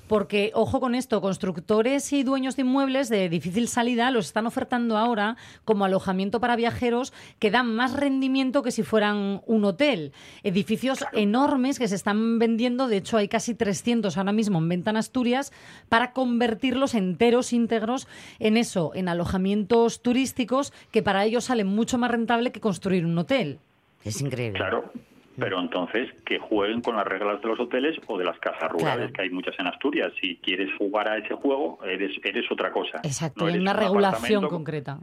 Porque, 0.07 0.51
ojo 0.53 0.79
con 0.79 0.95
esto, 0.95 1.21
constructores 1.21 2.13
y 2.13 2.23
dueños 2.23 2.55
de 2.55 2.61
inmuebles 2.61 3.09
de 3.09 3.29
difícil 3.29 3.67
salida 3.67 4.09
los 4.11 4.27
están 4.27 4.47
ofertando 4.47 4.97
ahora 4.97 5.35
como 5.65 5.85
alojamiento 5.85 6.39
para 6.39 6.55
viajeros 6.55 7.13
que 7.39 7.51
dan 7.51 7.75
más 7.75 7.93
rendimiento 7.93 8.63
que 8.63 8.71
si 8.71 8.83
fueran 8.83 9.41
un 9.45 9.65
hotel. 9.65 10.13
Edificios 10.43 11.05
enormes 11.13 11.79
que 11.79 11.87
se 11.87 11.95
están 11.95 12.39
vendiendo, 12.39 12.87
de 12.87 12.97
hecho 12.97 13.17
hay 13.17 13.27
casi 13.27 13.53
300 13.53 14.17
ahora 14.17 14.31
mismo 14.31 14.59
en 14.59 14.69
venta 14.69 14.91
en 14.91 14.97
Asturias, 14.97 15.51
para 15.89 16.13
convertirlos 16.13 16.95
enteros, 16.95 17.53
íntegros 17.53 18.07
en 18.39 18.57
eso, 18.57 18.91
en 18.95 19.09
alojamientos 19.09 20.01
turísticos 20.01 20.73
que 20.91 21.03
para 21.03 21.25
ellos 21.25 21.45
sale 21.45 21.63
mucho 21.63 21.97
más 21.97 22.11
rentable 22.11 22.51
que 22.51 22.61
construir 22.61 23.05
un 23.05 23.17
hotel. 23.17 23.59
Es 24.03 24.21
increíble. 24.21 24.59
claro 24.59 24.91
pero 25.39 25.59
entonces 25.59 26.09
que 26.25 26.39
jueguen 26.39 26.81
con 26.81 26.95
las 26.95 27.05
reglas 27.05 27.41
de 27.41 27.47
los 27.47 27.59
hoteles 27.59 27.97
o 28.07 28.17
de 28.17 28.25
las 28.25 28.39
casas 28.39 28.71
rurales 28.71 28.97
Claro. 28.97 29.13
que 29.13 29.21
hay 29.21 29.29
muchas 29.29 29.57
en 29.59 29.67
Asturias 29.67 30.11
si 30.19 30.37
quieres 30.37 30.69
jugar 30.77 31.07
a 31.09 31.17
ese 31.17 31.33
juego 31.35 31.79
eres 31.85 32.11
eres 32.23 32.51
otra 32.51 32.71
cosa 32.71 32.99
Exacto, 33.03 33.43
No 33.43 33.49
eres 33.49 33.61
una 33.61 33.71
un 33.73 33.77
regulación 33.77 34.47
concreta. 34.47 34.99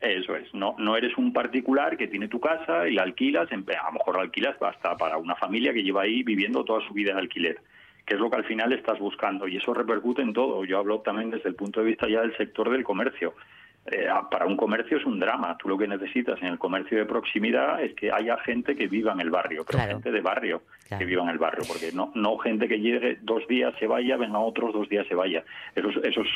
Eso 0.00 0.34
es, 0.34 0.52
no, 0.52 0.74
no 0.78 0.96
eres 0.96 1.16
un 1.16 1.32
particular 1.32 1.96
que 1.96 2.08
tiene 2.08 2.26
tu 2.26 2.40
casa 2.40 2.88
y 2.88 2.94
la 2.94 3.02
alquilas, 3.04 3.50
en- 3.52 3.64
a 3.70 3.86
lo 3.86 3.92
mejor 3.92 4.16
la 4.16 4.22
alquilas 4.22 4.56
hasta 4.60 4.96
para 4.96 5.16
una 5.16 5.36
familia 5.36 5.72
que 5.72 5.84
lleva 5.84 6.02
ahí 6.02 6.24
viviendo 6.24 6.64
toda 6.64 6.84
su 6.88 6.92
vida 6.92 7.12
de 7.14 7.20
alquiler, 7.20 7.60
que 8.04 8.14
es 8.14 8.20
lo 8.20 8.28
que 8.28 8.36
al 8.38 8.44
final 8.44 8.72
estás 8.72 8.98
buscando 8.98 9.46
y 9.46 9.58
eso 9.58 9.72
repercute 9.72 10.20
en 10.22 10.32
todo. 10.32 10.64
Yo 10.64 10.78
hablo 10.78 10.98
también 11.02 11.30
desde 11.30 11.48
el 11.50 11.54
punto 11.54 11.78
de 11.78 11.86
vista 11.86 12.08
ya 12.08 12.20
del 12.22 12.36
sector 12.36 12.68
del 12.70 12.82
comercio. 12.82 13.34
Eh, 13.84 14.06
a- 14.08 14.30
para 14.30 14.46
un 14.46 14.56
comercio 14.56 14.96
es 14.96 15.04
un 15.04 15.18
drama. 15.18 15.56
Tú 15.58 15.68
lo 15.68 15.76
que 15.76 15.88
necesitas 15.88 16.40
en 16.40 16.46
el 16.48 16.58
comercio 16.58 16.98
de 16.98 17.04
proximidad 17.04 17.82
es 17.82 17.92
que 17.94 18.12
haya 18.12 18.36
gente 18.38 18.76
que 18.76 18.86
viva 18.86 19.12
en 19.12 19.20
el 19.20 19.30
barrio, 19.30 19.64
pero 19.66 19.78
Claro. 19.78 19.92
gente 19.94 20.12
de 20.12 20.20
barrio 20.20 20.62
Claro. 20.86 21.00
que 21.00 21.04
viva 21.04 21.22
en 21.24 21.30
el 21.30 21.38
barrio, 21.38 21.64
porque 21.66 21.90
no, 21.92 22.12
no 22.14 22.38
gente 22.38 22.68
que 22.68 22.78
llegue 22.78 23.18
dos 23.22 23.44
días 23.48 23.74
se 23.80 23.88
vaya, 23.88 24.16
venga 24.16 24.38
otros 24.38 24.72
dos 24.72 24.88
días 24.88 25.04
se 25.08 25.16
vaya. 25.16 25.42
Eso 25.74 25.88
es, 25.90 25.96
eso 26.04 26.20
es, 26.20 26.28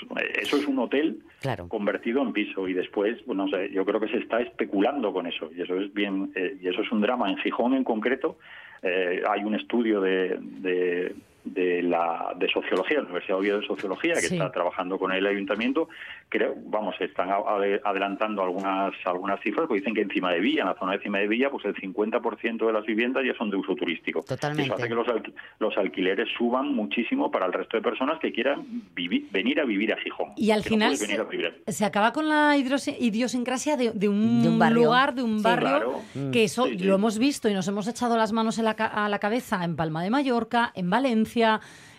eso 0.42 0.56
es 0.56 0.66
un 0.66 0.78
hotel 0.80 1.20
Claro. 1.40 1.68
convertido 1.68 2.20
en 2.20 2.32
piso 2.32 2.66
y 2.66 2.72
después, 2.72 3.16
pues 3.24 3.36
no 3.38 3.46
sé, 3.48 3.70
yo 3.70 3.84
creo 3.84 4.00
que 4.00 4.08
se 4.08 4.18
está 4.18 4.40
especulando 4.40 5.12
con 5.12 5.26
eso 5.28 5.48
y 5.56 5.62
eso 5.62 5.76
es 5.78 5.94
bien 5.94 6.32
eh, 6.34 6.56
y 6.60 6.66
eso 6.66 6.82
es 6.82 6.90
un 6.90 7.00
drama. 7.00 7.30
En 7.30 7.36
Gijón 7.38 7.74
en 7.74 7.84
concreto 7.84 8.38
eh, 8.82 9.22
hay 9.28 9.44
un 9.44 9.54
estudio 9.54 10.00
de, 10.00 10.36
de, 10.40 11.14
de 11.46 11.82
la 11.82 12.32
de 12.36 12.48
sociología, 12.50 12.96
la 12.98 13.04
Universidad 13.04 13.34
de 13.36 13.40
Oviedo 13.40 13.60
de 13.60 13.66
Sociología, 13.66 14.14
que 14.14 14.20
Sí. 14.20 14.34
está 14.34 14.50
trabajando 14.52 14.98
con 14.98 15.12
el 15.12 15.26
ayuntamiento, 15.26 15.88
creo, 16.28 16.54
vamos, 16.66 16.94
están 17.00 17.30
a- 17.30 17.36
adelantando 17.84 18.42
algunas 18.42 18.92
algunas 19.04 19.40
cifras, 19.40 19.66
porque 19.66 19.80
dicen 19.80 19.94
que 19.94 20.02
encima 20.02 20.32
de 20.32 20.40
Villa, 20.40 20.62
en 20.62 20.68
la 20.68 20.74
zona 20.74 20.92
de 20.92 20.96
encima 20.98 21.18
de 21.18 21.28
Villa, 21.28 21.50
pues 21.50 21.64
el 21.64 21.74
50% 21.76 22.66
de 22.66 22.72
las 22.72 22.84
viviendas 22.84 23.24
ya 23.24 23.34
son 23.34 23.50
de 23.50 23.56
uso 23.56 23.74
turístico. 23.74 24.22
Totalmente. 24.22 24.64
Eso 24.64 24.74
hace 24.74 24.88
que 24.88 24.94
los, 24.94 25.06
alqui- 25.06 25.32
los 25.60 25.76
alquileres 25.78 26.28
suban 26.36 26.74
muchísimo 26.74 27.30
para 27.30 27.46
el 27.46 27.52
resto 27.52 27.76
de 27.76 27.82
personas 27.82 28.18
que 28.18 28.32
quieran 28.32 28.64
vivi- 28.94 29.26
venir 29.30 29.60
a 29.60 29.64
vivir 29.64 29.92
a 29.92 29.96
Gijón. 29.98 30.30
Y 30.36 30.50
al 30.50 30.58
no 30.60 30.64
final 30.64 30.96
se, 30.96 31.14
a 31.18 31.24
vivir 31.24 31.54
a- 31.66 31.72
se 31.72 31.84
acaba 31.84 32.12
con 32.12 32.28
la 32.28 32.56
idiosi- 32.56 32.96
idiosincrasia 32.98 33.76
de, 33.76 33.92
de 33.92 34.08
un, 34.08 34.42
De 34.42 34.48
un 34.48 34.58
barrio. 34.58 34.84
lugar, 34.84 35.14
de 35.14 35.22
un 35.22 35.38
Sí. 35.38 35.44
barrio, 35.44 35.68
Claro. 35.68 36.30
que 36.32 36.44
eso 36.44 36.64
Sí, 36.66 36.78
sí. 36.78 36.84
lo 36.84 36.94
hemos 36.96 37.18
visto 37.18 37.48
y 37.48 37.54
nos 37.54 37.66
hemos 37.68 37.86
echado 37.88 38.16
las 38.16 38.32
manos 38.32 38.58
en 38.58 38.64
la 38.64 38.74
ca- 38.74 38.86
a 38.86 39.08
la 39.08 39.18
cabeza 39.18 39.64
en 39.64 39.76
Palma 39.76 40.02
de 40.02 40.10
Mallorca, 40.10 40.72
en 40.74 40.90
Valencia, 40.90 41.35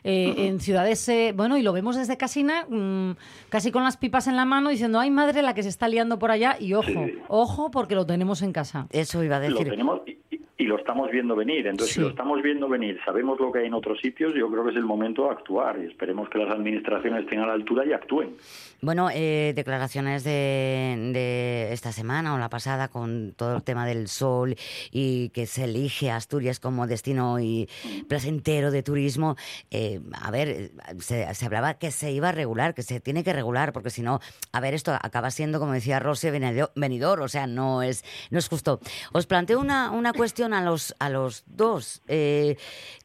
eh, 0.04 0.48
en 0.48 0.60
ciudades, 0.60 1.08
eh, 1.10 1.34
bueno, 1.36 1.58
y 1.58 1.62
lo 1.64 1.74
vemos 1.74 1.96
desde 1.98 2.18
Casina, 2.18 2.66
mm, 2.70 3.12
casi 3.50 3.72
con 3.72 3.84
las 3.84 3.98
pipas 3.98 4.28
en 4.28 4.36
la 4.36 4.46
mano, 4.46 4.70
diciendo, 4.70 5.00
ay 5.00 5.12
madre, 5.12 5.42
la 5.42 5.54
que 5.54 5.64
se 5.64 5.70
está 5.70 5.88
liando 5.88 6.18
por 6.18 6.32
allá, 6.32 6.56
y 6.60 6.74
ojo, 6.74 6.88
Sí. 6.88 7.18
ojo, 7.28 7.72
porque 7.72 7.96
lo 7.96 8.06
tenemos 8.06 8.42
en 8.42 8.54
casa. 8.54 8.88
Eso 8.92 9.24
iba 9.24 9.38
a 9.38 9.40
lo 9.40 9.50
decir. 9.58 9.70
tenemos 9.70 10.02
y, 10.08 10.12
y- 10.32 10.42
y 10.60 10.64
lo 10.64 10.78
estamos 10.80 11.12
viendo 11.12 11.36
venir. 11.36 11.68
Entonces, 11.68 11.90
Sí. 11.94 11.96
si 11.96 12.02
lo 12.02 12.10
estamos 12.10 12.42
viendo 12.42 12.68
venir, 12.68 13.00
sabemos 13.06 13.40
lo 13.40 13.52
que 13.52 13.60
hay 13.60 13.68
en 13.68 13.74
otros 13.76 14.00
sitios, 14.00 14.34
yo 14.34 14.50
creo 14.50 14.64
que 14.64 14.72
es 14.72 14.76
el 14.78 14.86
momento 14.86 15.26
de 15.26 15.32
actuar 15.32 15.78
y 15.82 15.86
esperemos 15.88 16.30
que 16.30 16.40
las 16.40 16.50
administraciones 16.52 17.24
estén 17.24 17.40
a 17.42 17.46
la 17.48 17.54
altura 17.54 17.86
y 17.86 17.94
actúen. 17.94 18.36
Bueno, 18.82 19.10
eh, 19.12 19.54
declaraciones 19.56 20.24
de, 20.24 21.70
esta 21.72 21.92
semana 21.92 22.36
o 22.36 22.38
la 22.38 22.50
pasada 22.50 22.88
con 22.90 23.34
todo 23.36 23.56
el 23.56 23.64
tema 23.64 23.86
del 23.86 24.08
sol 24.08 24.56
y 24.92 25.30
que 25.30 25.48
se 25.48 25.64
elige 25.64 26.12
Asturias 26.12 26.60
como 26.60 26.86
destino 26.86 27.40
y 27.40 27.68
placentero 28.08 28.70
de 28.70 28.84
turismo. 28.84 29.36
Eh, 29.72 30.00
a 30.14 30.30
ver, 30.30 30.72
se, 31.00 31.34
se 31.34 31.46
hablaba 31.46 31.76
que 31.76 31.92
se 31.92 32.12
iba 32.12 32.30
a 32.30 32.32
regular, 32.32 32.74
que 32.76 32.84
se 32.84 33.00
tiene 33.00 33.24
que 33.24 33.34
regular, 33.34 33.74
porque 33.74 33.90
si 33.90 34.02
no, 34.02 34.20
a 34.52 34.60
ver, 34.60 34.74
esto 34.74 34.94
acaba 35.02 35.32
siendo, 35.32 35.60
como 35.60 35.74
decía 35.74 36.00
venido- 36.00 36.72
venidor, 36.76 37.22
o 37.22 37.28
sea, 37.28 37.48
no 37.48 37.82
es, 37.82 38.04
no 38.30 38.40
es 38.40 38.48
justo. 38.48 38.80
Os 39.12 39.26
planteo 39.26 39.60
una, 39.60 39.92
una 39.92 40.14
cuestión 40.14 40.54
a 40.54 40.62
los, 40.62 40.96
a 41.00 41.10
los 41.10 41.44
dos. 41.48 42.02
Eh, 42.08 42.58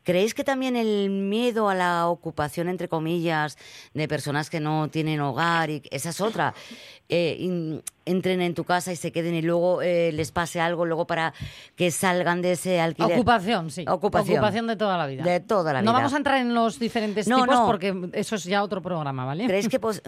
¿Creéis 0.05 0.35
que 0.35 0.45
también 0.45 0.77
el 0.77 1.11
miedo 1.11 1.69
a 1.69 1.75
la 1.75 2.09
ocupación, 2.09 2.69
entre 2.69 2.89
comillas, 2.89 3.57
de 3.95 4.09
personas 4.09 4.51
que 4.51 4.61
no 4.61 4.89
tienen 4.89 5.21
hogar, 5.21 5.62
y 5.71 5.83
esa 5.91 6.11
es 6.11 6.21
otra, 6.21 6.55
eh, 7.09 7.37
in- 7.39 7.83
entren 8.05 8.41
en 8.43 8.55
tu 8.55 8.65
casa 8.65 8.93
y 8.93 8.97
se 8.97 9.13
queden 9.13 9.35
y 9.35 9.43
luego 9.43 9.81
eh, 9.83 10.11
les 10.13 10.33
pase 10.33 10.61
algo, 10.61 10.85
luego 10.85 11.07
para 11.07 11.33
que 11.77 11.91
salgan 11.91 12.43
de 12.43 12.53
ese 12.53 12.81
alquiler? 12.81 13.13
Ocupación, 13.13 13.71
sí. 13.71 13.85
Ocupación. 13.89 14.67
de 14.67 14.77
toda 14.77 14.99
la 14.99 15.07
vida. 15.07 15.23
De 15.23 15.41
toda 15.41 15.73
la 15.73 15.83
No 15.83 15.93
vida. 15.93 15.99
vamos 16.01 16.15
a 16.15 16.17
entrar 16.17 16.39
en 16.39 16.55
los 16.55 16.79
diferentes 16.79 17.29
No, 17.29 17.43
tipos 17.43 17.55
no. 17.55 17.67
porque 17.67 17.95
eso 18.15 18.35
es 18.37 18.45
ya 18.45 18.63
otro 18.63 18.83
programa, 18.83 19.25
¿vale? 19.25 19.47
¿Creéis 19.47 19.69
que 19.69 19.79
pues, 19.81 20.03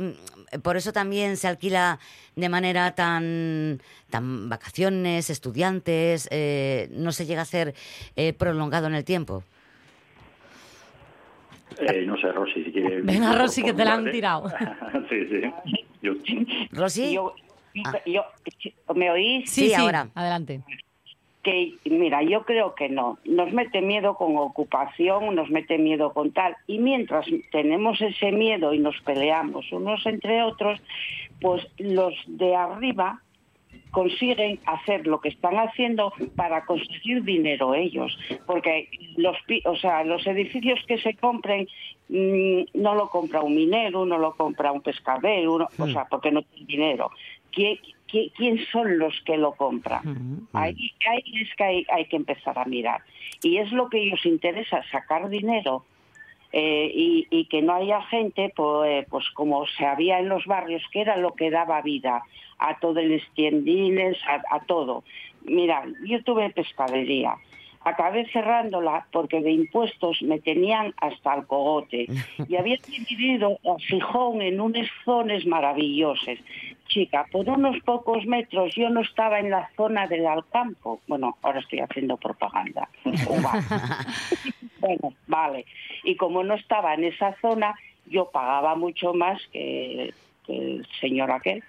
por 0.62 0.76
eso 0.76 0.92
también 0.92 1.36
se 1.36 1.46
alquila 1.48 1.98
de 2.36 2.48
manera 2.48 2.94
tan, 2.94 3.80
tan 4.10 4.48
vacaciones, 4.48 5.30
estudiantes, 5.30 6.26
eh, 6.30 6.88
no 6.92 7.12
se 7.12 7.26
llega 7.26 7.42
a 7.42 7.46
ser 7.46 7.74
eh, 8.16 8.32
prolongado 8.32 8.86
en 8.88 8.94
el 8.94 9.04
tiempo? 9.04 9.44
Eh, 11.80 12.04
no 12.06 12.16
sé, 12.18 12.30
Rosy, 12.32 12.64
si 12.64 12.72
quiere... 12.72 13.00
Venga, 13.02 13.32
Rosy, 13.34 13.62
que 13.62 13.72
te 13.72 13.84
la 13.84 13.94
han 13.94 14.10
tirado. 14.10 14.48
sí, 15.08 15.26
sí. 15.28 15.40
Yo- 16.02 16.14
Rosy, 16.72 17.12
Yo, 17.14 17.34
Ah. 17.84 17.92
yo- 18.06 18.22
¿Me 18.94 19.10
oís? 19.10 19.50
Sí, 19.50 19.62
Sí, 19.62 19.68
sí, 19.70 19.74
ahora. 19.74 20.06
adelante. 20.14 20.60
que 21.42 21.74
mira, 21.86 22.22
yo 22.22 22.44
creo 22.44 22.74
que 22.76 22.88
no. 22.88 23.18
Nos 23.24 23.52
mete 23.52 23.80
miedo 23.82 24.14
con 24.14 24.36
ocupación, 24.38 25.34
nos 25.34 25.50
mete 25.50 25.76
miedo 25.76 26.12
con 26.12 26.30
tal. 26.30 26.56
Y 26.68 26.78
mientras 26.78 27.26
tenemos 27.52 28.00
ese 28.00 28.30
miedo 28.32 28.72
y 28.72 28.78
nos 28.78 28.98
peleamos 29.02 29.70
unos 29.72 30.06
entre 30.06 30.42
otros, 30.42 30.80
pues 31.40 31.66
los 31.78 32.14
de 32.28 32.54
arriba 32.56 33.20
consiguen 33.94 34.58
hacer 34.66 35.06
lo 35.06 35.20
que 35.20 35.28
están 35.30 35.54
haciendo 35.56 36.12
para 36.36 36.66
conseguir 36.66 37.22
dinero 37.22 37.74
ellos, 37.74 38.18
porque 38.44 38.88
los, 39.16 39.36
o 39.64 39.76
sea, 39.76 40.02
los 40.04 40.26
edificios 40.26 40.80
que 40.86 40.98
se 40.98 41.14
compren 41.14 41.66
mm, 42.08 42.62
no 42.74 42.94
lo 42.96 43.08
compra 43.08 43.40
un 43.40 43.54
minero, 43.54 44.04
no 44.04 44.18
lo 44.18 44.34
compra 44.34 44.72
un 44.72 44.82
pescadero, 44.82 45.54
uno- 45.54 45.68
o 45.78 45.86
sea, 45.88 46.04
porque 46.10 46.30
no 46.32 46.42
tiene 46.42 46.66
dinero. 46.66 47.10
¿Quién, 47.52 47.78
quién, 48.36 48.58
son 48.72 48.98
los 48.98 49.14
que 49.24 49.36
lo 49.36 49.52
compran? 49.52 50.02
Ujú. 50.06 50.46
Ahí, 50.52 50.92
ahí 51.08 51.22
es 51.40 51.54
que 51.54 51.64
hay, 51.64 51.86
hay 51.92 52.04
que 52.06 52.16
empezar 52.16 52.58
a 52.58 52.64
mirar. 52.64 53.00
Y 53.42 53.58
es 53.58 53.70
lo 53.72 53.88
que 53.88 54.02
ellos 54.02 54.26
interesa, 54.26 54.82
sacar 54.90 55.28
dinero 55.28 55.84
eh, 56.56 56.88
y, 56.94 57.26
y 57.30 57.46
que 57.46 57.62
no 57.62 57.74
haya 57.74 58.00
gente, 58.02 58.52
pues, 58.54 59.04
pues 59.10 59.28
como 59.30 59.66
se 59.66 59.84
había 59.84 60.20
en 60.20 60.28
los 60.28 60.46
barrios, 60.46 60.84
que 60.92 61.00
era 61.00 61.16
lo 61.16 61.34
que 61.34 61.50
daba 61.50 61.82
vida 61.82 62.22
a 62.60 62.78
todos 62.78 63.02
los 63.02 63.22
tiendines, 63.34 64.16
a, 64.28 64.54
a 64.54 64.60
todo. 64.60 65.02
Mira, 65.42 65.82
yo 66.06 66.22
tuve 66.22 66.48
pescadería. 66.50 67.34
Acabé 67.84 68.26
cerrándola 68.32 69.06
porque 69.12 69.40
de 69.40 69.52
impuestos 69.52 70.22
me 70.22 70.40
tenían 70.40 70.94
hasta 71.00 71.34
el 71.34 71.46
cogote. 71.46 72.06
Y 72.48 72.56
había 72.56 72.76
dividido 72.86 73.58
a 73.64 73.78
Gijón 73.78 74.42
en 74.42 74.60
unas 74.60 74.88
zonas 75.04 75.44
maravillosas. 75.46 76.38
Chica, 76.88 77.26
por 77.32 77.48
unos 77.48 77.80
pocos 77.84 78.26
metros 78.26 78.74
yo 78.74 78.90
no 78.90 79.00
estaba 79.00 79.40
en 79.40 79.50
la 79.50 79.70
zona 79.76 80.06
del 80.06 80.26
Alcampo. 80.26 81.00
Bueno, 81.06 81.36
ahora 81.42 81.60
estoy 81.60 81.80
haciendo 81.80 82.16
propaganda. 82.16 82.88
Bueno, 84.80 85.14
vale. 85.26 85.64
Y 86.02 86.16
como 86.16 86.44
no 86.44 86.52
estaba 86.56 86.92
en 86.92 87.04
esa 87.04 87.34
zona, 87.40 87.74
yo 88.04 88.30
pagaba 88.30 88.74
mucho 88.74 89.14
más 89.14 89.40
que, 89.50 90.12
que 90.46 90.56
el 90.58 90.86
señor 91.00 91.30
aquel. 91.30 91.64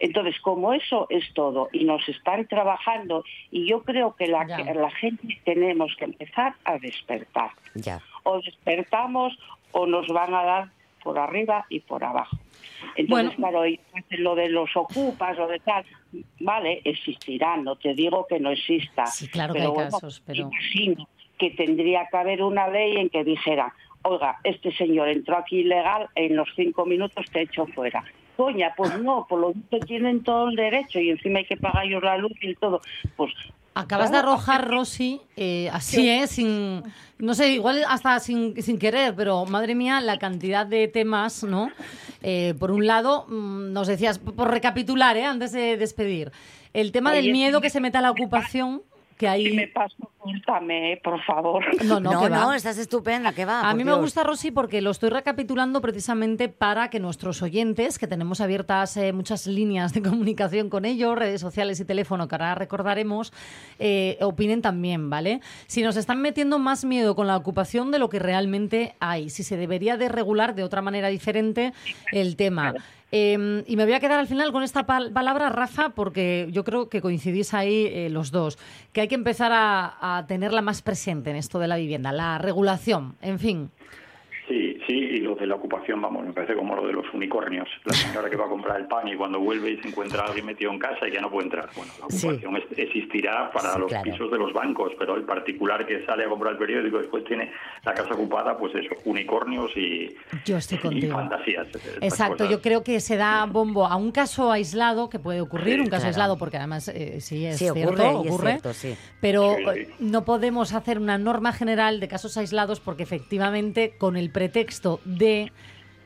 Entonces, 0.00 0.40
como 0.40 0.72
eso 0.72 1.06
es 1.10 1.32
todo 1.34 1.68
y 1.72 1.84
nos 1.84 2.08
están 2.08 2.46
trabajando, 2.46 3.22
y 3.50 3.66
yo 3.68 3.82
creo 3.82 4.16
que 4.16 4.26
la, 4.26 4.46
que 4.46 4.74
la 4.74 4.90
gente 4.90 5.40
tenemos 5.44 5.94
que 5.96 6.06
empezar 6.06 6.54
a 6.64 6.78
despertar. 6.78 7.50
ya. 7.74 8.00
O 8.24 8.40
despertamos 8.40 9.38
o 9.72 9.86
nos 9.86 10.08
van 10.08 10.34
a 10.34 10.42
dar 10.42 10.68
por 11.04 11.18
arriba 11.18 11.64
y 11.70 11.80
por 11.80 12.02
abajo. 12.04 12.36
Entonces, 12.96 13.08
Bueno. 13.08 13.32
claro, 13.36 13.66
y 13.66 13.80
lo 14.10 14.34
de 14.34 14.48
los 14.48 14.74
ocupas 14.76 15.38
o 15.38 15.46
de 15.46 15.58
tal, 15.60 15.84
vale, 16.40 16.80
existirá, 16.84 17.56
no 17.56 17.76
te 17.76 17.94
digo 17.94 18.26
que 18.28 18.40
no 18.40 18.50
exista. 18.50 19.06
Sí, 19.06 19.28
claro 19.28 19.52
que 19.54 19.60
pero 19.60 19.70
hay 19.70 19.74
bueno, 19.76 19.90
casos, 19.90 20.22
pero- 20.26 20.42
imagino 20.42 21.08
que 21.38 21.50
tendría 21.50 22.06
que 22.10 22.16
haber 22.18 22.42
una 22.42 22.68
ley 22.68 22.96
en 22.96 23.08
que 23.08 23.24
dijera, 23.24 23.72
oiga, 24.02 24.38
este 24.44 24.72
señor 24.76 25.08
entró 25.08 25.38
aquí 25.38 25.60
ilegal, 25.60 26.08
en 26.14 26.36
los 26.36 26.48
cinco 26.54 26.84
minutos 26.84 27.24
te 27.30 27.42
echo 27.42 27.64
fuera. 27.66 28.04
Coña, 28.40 28.72
pues 28.74 28.98
no, 28.98 29.26
por 29.28 29.38
lo 29.38 29.52
visto 29.52 29.78
tienen 29.80 30.22
todo 30.22 30.48
el 30.48 30.56
derecho 30.56 30.98
y 30.98 31.10
encima 31.10 31.40
hay 31.40 31.44
que 31.44 31.58
pagar 31.58 31.84
ellos 31.84 32.02
la 32.02 32.16
luz 32.16 32.32
y 32.40 32.54
todo. 32.54 32.80
Pues 33.14 33.34
Acabas 33.74 34.10
de 34.10 34.16
arrojar, 34.16 34.66
Rosy, 34.66 35.20
eh, 35.36 35.68
así, 35.70 36.08
¿eh? 36.08 36.26
Sin, 36.26 36.82
no 37.18 37.34
sé, 37.34 37.52
igual 37.52 37.84
hasta 37.86 38.18
sin, 38.18 38.60
sin 38.62 38.78
querer, 38.78 39.14
pero 39.14 39.44
madre 39.44 39.74
mía, 39.74 40.00
la 40.00 40.18
cantidad 40.18 40.64
de 40.64 40.88
temas, 40.88 41.44
¿no? 41.44 41.70
Eh, 42.22 42.54
por 42.58 42.70
un 42.70 42.86
lado, 42.86 43.26
mm, 43.28 43.74
nos 43.74 43.86
decías, 43.88 44.18
por 44.18 44.50
recapitular, 44.50 45.18
¿eh? 45.18 45.26
Antes 45.26 45.52
de 45.52 45.76
despedir, 45.76 46.32
el 46.72 46.92
tema 46.92 47.12
del 47.12 47.30
miedo 47.30 47.60
que 47.60 47.68
se 47.68 47.80
mete 47.80 47.98
a 47.98 48.00
la 48.00 48.10
ocupación, 48.10 48.82
que 49.20 49.26
si 49.50 49.54
me 49.54 49.62
hay... 49.62 49.66
paso, 49.68 50.10
córtame, 50.18 50.98
por 51.04 51.22
favor. 51.24 51.62
No, 51.84 52.00
no, 52.00 52.12
No, 52.12 52.22
que 52.22 52.30
no, 52.30 52.46
va. 52.48 52.56
estás 52.56 52.78
estupenda, 52.78 53.32
que 53.32 53.44
va. 53.44 53.68
A 53.68 53.74
mí 53.74 53.84
me 53.84 53.92
gusta, 53.94 54.22
Rosy, 54.22 54.50
porque 54.50 54.80
lo 54.80 54.90
estoy 54.90 55.10
recapitulando 55.10 55.80
precisamente 55.80 56.48
para 56.48 56.88
que 56.88 57.00
nuestros 57.00 57.42
oyentes, 57.42 57.98
que 57.98 58.06
tenemos 58.06 58.40
abiertas 58.40 58.96
eh, 58.96 59.12
muchas 59.12 59.46
líneas 59.46 59.92
de 59.92 60.02
comunicación 60.10 60.70
con 60.70 60.84
ellos, 60.84 61.16
redes 61.16 61.40
sociales 61.40 61.78
y 61.80 61.84
teléfono, 61.84 62.28
que 62.28 62.34
ahora 62.36 62.54
recordaremos, 62.54 63.32
eh, 63.78 64.16
opinen 64.22 64.62
también, 64.62 65.10
¿vale? 65.10 65.40
Si 65.66 65.82
nos 65.82 65.96
están 65.96 66.22
metiendo 66.22 66.58
más 66.58 66.84
miedo 66.84 67.14
con 67.14 67.26
la 67.26 67.36
ocupación 67.36 67.90
de 67.90 67.98
lo 67.98 68.08
que 68.08 68.18
realmente 68.18 68.94
hay, 69.00 69.28
si 69.28 69.42
se 69.42 69.56
debería 69.56 69.98
de 69.98 70.08
regular 70.08 70.54
de 70.54 70.64
otra 70.64 70.80
manera 70.80 71.08
diferente 71.08 71.72
el 72.12 72.36
tema. 72.36 72.74
Eh, 73.12 73.64
y 73.66 73.76
me 73.76 73.84
voy 73.84 73.94
a 73.94 74.00
quedar 74.00 74.18
al 74.20 74.26
final 74.28 74.52
con 74.52 74.62
esta 74.62 74.86
pal- 74.86 75.12
palabra, 75.12 75.48
Rafa, 75.48 75.90
porque 75.90 76.48
yo 76.52 76.62
creo 76.64 76.88
que 76.88 77.00
coincidís 77.00 77.54
ahí 77.54 77.86
eh, 77.92 78.08
los 78.10 78.30
dos, 78.30 78.58
que 78.92 79.00
hay 79.00 79.08
que 79.08 79.14
empezar 79.16 79.50
a 79.52 80.24
tenerla 80.28 80.62
más 80.62 80.80
presente 80.82 81.30
en 81.30 81.36
esto 81.36 81.58
de 81.58 81.68
la 81.68 81.76
vivienda, 81.76 82.12
la 82.12 82.38
regulación, 82.38 83.16
en 83.20 83.38
fin. 83.38 83.70
Sí, 84.90 84.98
sí, 84.98 85.16
y 85.16 85.20
lo 85.20 85.34
de 85.36 85.46
la 85.46 85.54
ocupación, 85.54 86.00
vamos, 86.02 86.24
me 86.26 86.32
parece 86.32 86.54
como 86.54 86.74
lo 86.74 86.86
de 86.86 86.92
los 86.92 87.04
unicornios. 87.14 87.68
La 87.84 87.92
señora 87.94 88.28
que 88.28 88.36
va 88.36 88.46
a 88.46 88.48
comprar 88.48 88.80
el 88.80 88.86
pan 88.88 89.06
y 89.08 89.14
cuando 89.16 89.38
vuelve 89.38 89.70
y 89.70 89.76
se 89.80 89.88
encuentra 89.88 90.22
a 90.22 90.26
alguien 90.26 90.46
metido 90.46 90.72
en 90.72 90.78
casa 90.78 91.06
y 91.06 91.12
ya 91.12 91.20
no 91.20 91.30
puede 91.30 91.44
entrar. 91.46 91.68
Bueno, 91.76 91.92
la 92.00 92.06
Sí. 92.08 92.26
ocupación 92.26 92.56
es- 92.56 92.78
existirá 92.78 93.50
para 93.52 93.74
Sí, 93.74 93.78
los 93.78 93.88
claro. 93.88 94.02
pisos 94.10 94.30
de 94.30 94.38
los 94.38 94.52
bancos, 94.52 94.92
pero 94.98 95.14
el 95.16 95.22
particular 95.24 95.86
que 95.86 96.04
sale 96.06 96.24
a 96.24 96.28
comprar 96.28 96.52
el 96.54 96.58
periódico 96.58 96.96
y 96.98 97.00
después 97.02 97.24
tiene 97.24 97.52
la 97.84 97.94
casa 97.94 98.14
ocupada, 98.14 98.58
pues 98.58 98.74
eso, 98.74 98.94
unicornios 99.04 99.70
y, 99.76 100.08
Yo 100.44 100.56
estoy 100.56 100.78
y 100.78 100.80
contigo. 100.80 101.14
fantasías. 101.14 101.68
Exacto, 102.00 102.38
cosas. 102.38 102.50
yo 102.50 102.60
creo 102.60 102.82
que 102.82 102.98
se 103.00 103.16
da 103.16 103.46
bombo 103.46 103.86
a 103.86 103.94
un 103.96 104.10
caso 104.12 104.50
aislado 104.50 105.08
que 105.08 105.18
puede 105.18 105.40
ocurrir, 105.40 105.74
Sí, 105.76 105.80
un 105.80 105.86
caso 105.86 106.00
claro. 106.02 106.08
aislado, 106.08 106.38
porque 106.38 106.56
además 106.56 106.88
eh, 106.88 107.20
sí 107.20 107.46
es 107.46 107.58
Sí, 107.58 107.68
cierto, 107.72 107.90
ocurre, 107.92 108.04
y 108.24 108.26
es 108.26 108.32
ocurre, 108.34 108.50
cierto, 108.52 108.72
sí. 108.74 108.96
pero 109.20 109.54
Sí, 109.56 109.62
sí. 109.74 109.80
eh, 109.82 109.88
no 110.00 110.24
podemos 110.24 110.72
hacer 110.74 110.98
una 110.98 111.18
norma 111.18 111.52
general 111.52 112.00
de 112.00 112.08
casos 112.08 112.36
aislados 112.36 112.80
porque 112.80 113.02
efectivamente 113.02 113.94
con 113.98 114.16
el 114.16 114.30
pretexto 114.30 114.79
de 115.04 115.50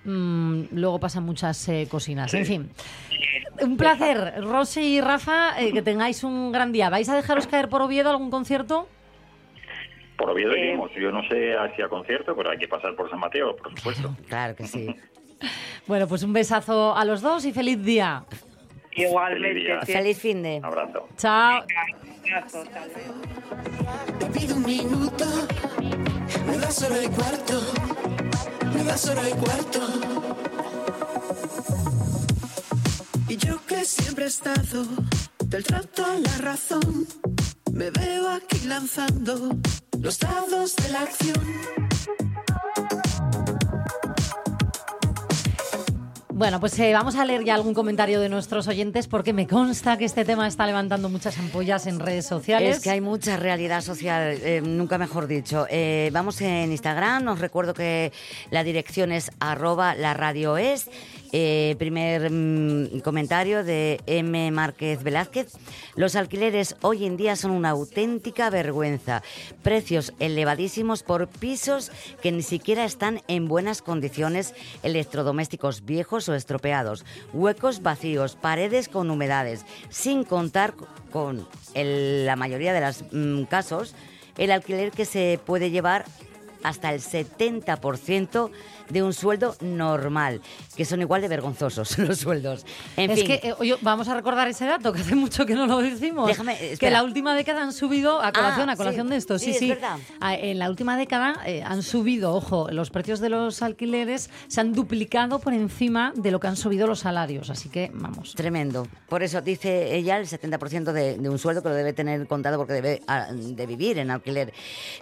mm, 0.04 0.62
luego 0.72 1.00
pasan 1.00 1.24
muchas 1.24 1.68
eh, 1.68 1.86
cocinas. 1.90 2.32
En 2.34 2.46
fin, 2.46 2.70
un 3.60 3.76
placer, 3.76 4.42
Rosy 4.42 4.96
y 4.96 5.00
Rafa, 5.00 5.60
eh, 5.60 5.72
que 5.72 5.82
tengáis 5.82 6.24
un 6.24 6.52
gran 6.52 6.72
día. 6.72 6.90
¿Vais 6.90 7.08
a 7.08 7.14
dejaros 7.16 7.46
caer 7.46 7.68
por 7.68 7.82
Oviedo 7.82 8.10
algún 8.10 8.30
concierto? 8.30 8.88
Por 10.16 10.30
Oviedo 10.30 10.52
Eh, 10.54 10.60
iremos. 10.60 10.90
Yo 11.00 11.10
no 11.10 11.22
sé 11.28 11.54
hacia 11.56 11.88
concierto, 11.88 12.36
pero 12.36 12.50
hay 12.50 12.58
que 12.58 12.68
pasar 12.68 12.94
por 12.94 13.08
San 13.10 13.18
Mateo, 13.20 13.56
por 13.56 13.76
supuesto. 13.76 14.16
Claro 14.28 14.54
que 14.54 14.66
sí. 14.66 14.94
Bueno, 15.86 16.06
pues 16.08 16.22
un 16.22 16.32
besazo 16.32 16.96
a 16.96 17.04
los 17.04 17.20
dos 17.20 17.44
y 17.44 17.52
feliz 17.52 17.82
día. 17.82 18.24
Igualmente. 18.96 19.48
Feliz 19.48 19.64
día. 19.64 19.80
sí. 19.84 19.92
Feliz 19.92 20.18
fin 20.20 20.42
de. 20.42 20.58
Un 20.58 20.64
abrazo. 20.64 21.08
Chao. 21.16 21.64
Te 24.18 24.26
pido 24.26 24.56
un 24.56 24.64
minuto, 24.64 25.24
me 26.46 26.56
das 26.56 26.82
hora 26.82 27.02
y 27.04 27.08
cuarto, 27.08 27.60
me 28.74 28.84
das 28.84 29.06
hora 29.08 29.28
y 29.28 29.32
cuarto. 29.32 29.80
Y 33.28 33.36
yo 33.36 33.64
que 33.66 33.84
siempre 33.84 34.24
he 34.24 34.28
estado 34.28 34.86
del 35.44 35.64
trato 35.64 36.04
a 36.04 36.18
la 36.18 36.38
razón, 36.38 37.06
me 37.72 37.90
veo 37.90 38.28
aquí 38.28 38.60
lanzando 38.66 39.56
los 40.00 40.18
dados 40.18 40.76
de 40.76 40.88
la 40.90 41.00
acción. 41.02 41.44
Bueno, 46.36 46.58
pues 46.58 46.76
eh, 46.80 46.92
vamos 46.92 47.14
a 47.14 47.24
leer 47.24 47.44
ya 47.44 47.54
algún 47.54 47.74
comentario 47.74 48.18
de 48.18 48.28
nuestros 48.28 48.66
oyentes 48.66 49.06
porque 49.06 49.32
me 49.32 49.46
consta 49.46 49.96
que 49.96 50.04
este 50.04 50.24
tema 50.24 50.48
está 50.48 50.66
levantando 50.66 51.08
muchas 51.08 51.38
ampollas 51.38 51.86
en 51.86 52.00
redes 52.00 52.26
sociales. 52.26 52.78
Es 52.78 52.82
que 52.82 52.90
hay 52.90 53.00
mucha 53.00 53.36
realidad 53.36 53.82
social, 53.82 54.36
eh, 54.42 54.60
nunca 54.60 54.98
mejor 54.98 55.28
dicho. 55.28 55.68
Eh, 55.70 56.10
vamos 56.12 56.40
en 56.40 56.72
Instagram, 56.72 57.28
os 57.28 57.38
recuerdo 57.38 57.72
que 57.72 58.12
la 58.50 58.64
dirección 58.64 59.12
es 59.12 59.30
arroba 59.38 59.94
la 59.94 60.12
radio 60.12 60.56
es. 60.56 60.90
Eh, 61.36 61.74
primer 61.80 62.30
mm, 62.30 63.00
comentario 63.00 63.64
de 63.64 64.00
M. 64.06 64.52
Márquez 64.52 65.02
Velázquez. 65.02 65.48
Los 65.96 66.14
alquileres 66.14 66.76
hoy 66.80 67.06
en 67.06 67.16
día 67.16 67.34
son 67.34 67.50
una 67.50 67.70
auténtica 67.70 68.50
vergüenza. 68.50 69.20
Precios 69.64 70.12
elevadísimos 70.20 71.02
por 71.02 71.26
pisos 71.26 71.90
que 72.22 72.30
ni 72.30 72.42
siquiera 72.42 72.84
están 72.84 73.20
en 73.26 73.48
buenas 73.48 73.82
condiciones, 73.82 74.54
electrodomésticos 74.84 75.84
viejos 75.84 76.28
o 76.28 76.34
estropeados, 76.36 77.04
huecos 77.32 77.82
vacíos, 77.82 78.36
paredes 78.40 78.88
con 78.88 79.10
humedades, 79.10 79.64
sin 79.88 80.22
contar 80.22 80.74
con 81.10 81.48
el- 81.74 82.26
la 82.26 82.36
mayoría 82.36 82.72
de 82.72 82.80
los 82.80 83.02
casos 83.48 83.96
el 84.38 84.52
alquiler 84.52 84.92
que 84.92 85.04
se 85.04 85.40
puede 85.44 85.70
llevar 85.72 86.04
hasta 86.64 86.92
el 86.92 87.00
70% 87.00 88.50
de 88.90 89.02
un 89.02 89.12
sueldo 89.12 89.54
normal, 89.60 90.40
que 90.76 90.84
son 90.84 91.00
igual 91.00 91.22
de 91.22 91.28
vergonzosos 91.28 91.96
los 91.98 92.18
sueldos. 92.18 92.66
En 92.96 93.10
es 93.10 93.20
fin, 93.20 93.26
que, 93.28 93.48
eh, 93.48 93.54
oye, 93.58 93.76
vamos 93.82 94.08
a 94.08 94.14
recordar 94.14 94.48
ese 94.48 94.66
dato, 94.66 94.92
que 94.92 95.00
hace 95.00 95.14
mucho 95.14 95.46
que 95.46 95.54
no 95.54 95.66
lo 95.66 95.78
decimos. 95.78 96.26
Déjame, 96.26 96.58
que 96.78 96.90
la 96.90 97.02
última 97.04 97.36
década 97.36 97.62
han 97.62 97.72
subido, 97.72 98.20
a 98.20 98.32
colación, 98.32 98.68
Ah, 98.68 98.72
a 98.72 98.76
colación 98.76 99.06
sí, 99.06 99.10
de 99.12 99.16
esto, 99.16 99.38
sí, 99.38 99.44
sí, 99.46 99.50
es 99.52 99.58
sí. 99.58 99.68
verdad. 99.68 99.98
Ah, 100.20 100.34
En 100.34 100.58
la 100.58 100.68
última 100.70 100.96
década 100.96 101.36
eh, 101.46 101.62
han 101.64 101.82
subido, 101.82 102.34
ojo, 102.34 102.68
los 102.70 102.90
precios 102.90 103.20
de 103.20 103.28
los 103.28 103.62
alquileres 103.62 104.30
se 104.48 104.60
han 104.60 104.72
duplicado 104.72 105.38
por 105.38 105.52
encima 105.52 106.12
de 106.16 106.30
lo 106.30 106.40
que 106.40 106.46
han 106.48 106.56
subido 106.56 106.86
los 106.86 107.00
salarios. 107.00 107.50
Así 107.50 107.68
que, 107.68 107.90
vamos. 107.94 108.34
Tremendo. 108.34 108.86
Por 109.08 109.22
eso 109.22 109.40
dice 109.42 109.94
ella 109.94 110.18
el 110.18 110.26
70% 110.26 110.92
de, 110.92 111.18
de 111.18 111.28
un 111.28 111.38
sueldo 111.38 111.62
que 111.62 111.68
lo 111.68 111.74
debe 111.74 111.92
tener 111.92 112.26
contado 112.26 112.56
porque 112.56 112.72
debe 112.72 113.02
ah, 113.06 113.28
de 113.32 113.66
vivir 113.66 113.98
en 113.98 114.10
alquiler, 114.10 114.52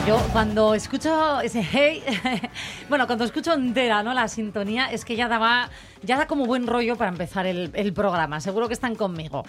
Yo 0.07 0.19
cuando 0.33 0.75
escucho 0.75 1.41
ese 1.41 1.63
hey, 1.63 2.03
bueno, 2.89 3.07
cuando 3.07 3.25
escucho 3.25 3.55
entera 3.55 4.03
¿no? 4.03 4.13
la 4.13 4.29
sintonía, 4.29 4.91
es 4.91 5.05
que 5.05 5.17
ya 5.17 5.29
daba, 5.29 5.71
ya 6.03 6.19
da 6.19 6.27
como 6.27 6.45
buen 6.45 6.67
rollo 6.67 6.97
para 6.97 7.11
empezar 7.11 7.47
el, 7.47 7.93
programa. 7.95 8.41
Seguro 8.41 8.69
que 8.69 8.75
están 8.75 8.97
conmigo. 8.97 9.45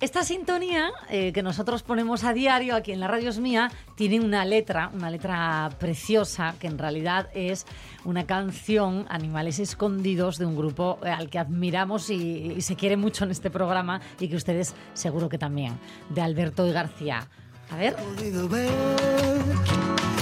Esta 0.00 0.24
sintonía 0.24 0.90
eh, 1.10 1.32
que 1.32 1.42
nosotros 1.42 1.82
ponemos 1.82 2.24
a 2.24 2.32
diario 2.32 2.74
aquí 2.74 2.92
en 2.92 2.98
la 2.98 3.08
radio 3.08 3.30
es 3.30 3.38
mía, 3.38 3.70
tiene 3.94 4.18
una 4.18 4.44
letra, 4.44 4.90
una 4.94 5.10
letra 5.10 5.70
preciosa, 5.78 6.54
que 6.58 6.66
en 6.66 6.78
realidad 6.78 7.28
es 7.34 7.66
una 8.04 8.26
canción, 8.26 9.06
Animales 9.10 9.58
Escondidos, 9.60 10.38
de 10.38 10.46
un 10.46 10.56
grupo 10.56 10.98
eh, 11.04 11.10
al 11.10 11.30
que 11.30 11.38
admiramos 11.38 12.10
y, 12.10 12.54
y 12.56 12.60
se 12.62 12.74
quiere 12.74 12.96
mucho 12.96 13.24
en 13.24 13.30
este 13.30 13.50
programa 13.50 14.00
y 14.18 14.28
que 14.28 14.36
ustedes 14.36 14.74
seguro 14.94 15.28
que 15.28 15.38
también, 15.38 15.78
de 16.08 16.22
Alberto 16.22 16.66
y 16.66 16.72
García. 16.72 17.28
A 17.70 17.76
ver. 17.76 17.96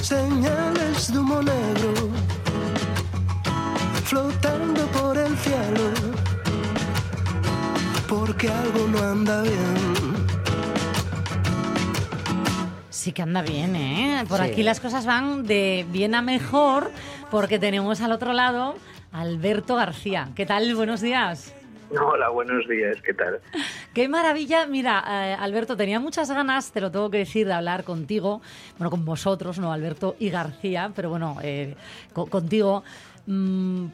Señales 0.03 1.13
de 1.13 1.19
humo 1.19 1.43
negro 1.43 1.93
flotando 4.05 4.87
por 4.89 5.17
el 5.19 5.37
cielo. 5.39 5.91
¿Por 8.09 8.37
que 8.37 8.49
algo 8.49 8.89
no 8.89 8.99
anda 9.07 9.43
bien. 9.43 10.29
Sí 12.91 13.13
que 13.13 13.23
anda 13.23 13.43
bien, 13.43 13.77
¿eh? 13.77 14.25
Por 14.29 14.39
Sí. 14.39 14.45
aquí 14.47 14.63
las 14.63 14.81
cosas 14.81 15.05
van 15.07 15.45
de 15.45 15.87
bien 15.91 16.15
a 16.15 16.23
mejor 16.23 16.91
porque 17.31 17.59
tenemos 17.59 18.01
al 18.01 18.13
otro 18.13 18.33
lado 18.33 18.77
a 19.13 19.21
Alberto 19.21 19.77
García. 19.77 20.31
¿Qué 20.35 20.47
tal? 20.47 20.75
Buenos 20.75 21.01
días. 21.01 21.53
Hola, 21.91 22.29
buenos 22.29 22.69
días, 22.69 22.97
¿qué 23.03 23.15
tal? 23.15 23.41
Qué 23.95 24.09
maravilla. 24.09 24.67
Mira, 24.67 25.03
eh, 25.09 25.37
Alberto, 25.39 25.75
tenía 25.77 25.99
muchas 25.99 26.31
ganas, 26.31 26.71
te 26.71 26.81
lo 26.83 26.91
tengo 26.91 27.11
que 27.11 27.19
decir, 27.19 27.47
de 27.47 27.55
hablar 27.55 27.85
contigo, 27.85 28.43
bueno, 28.77 28.91
con 28.91 29.05
vosotros, 29.07 29.59
no 29.59 29.73
Alberto 29.73 30.15
y 30.19 30.29
García, 30.29 30.93
pero 30.95 31.09
bueno, 31.09 31.37
eh, 31.43 31.75
co- 32.13 32.27
contigo, 32.27 32.85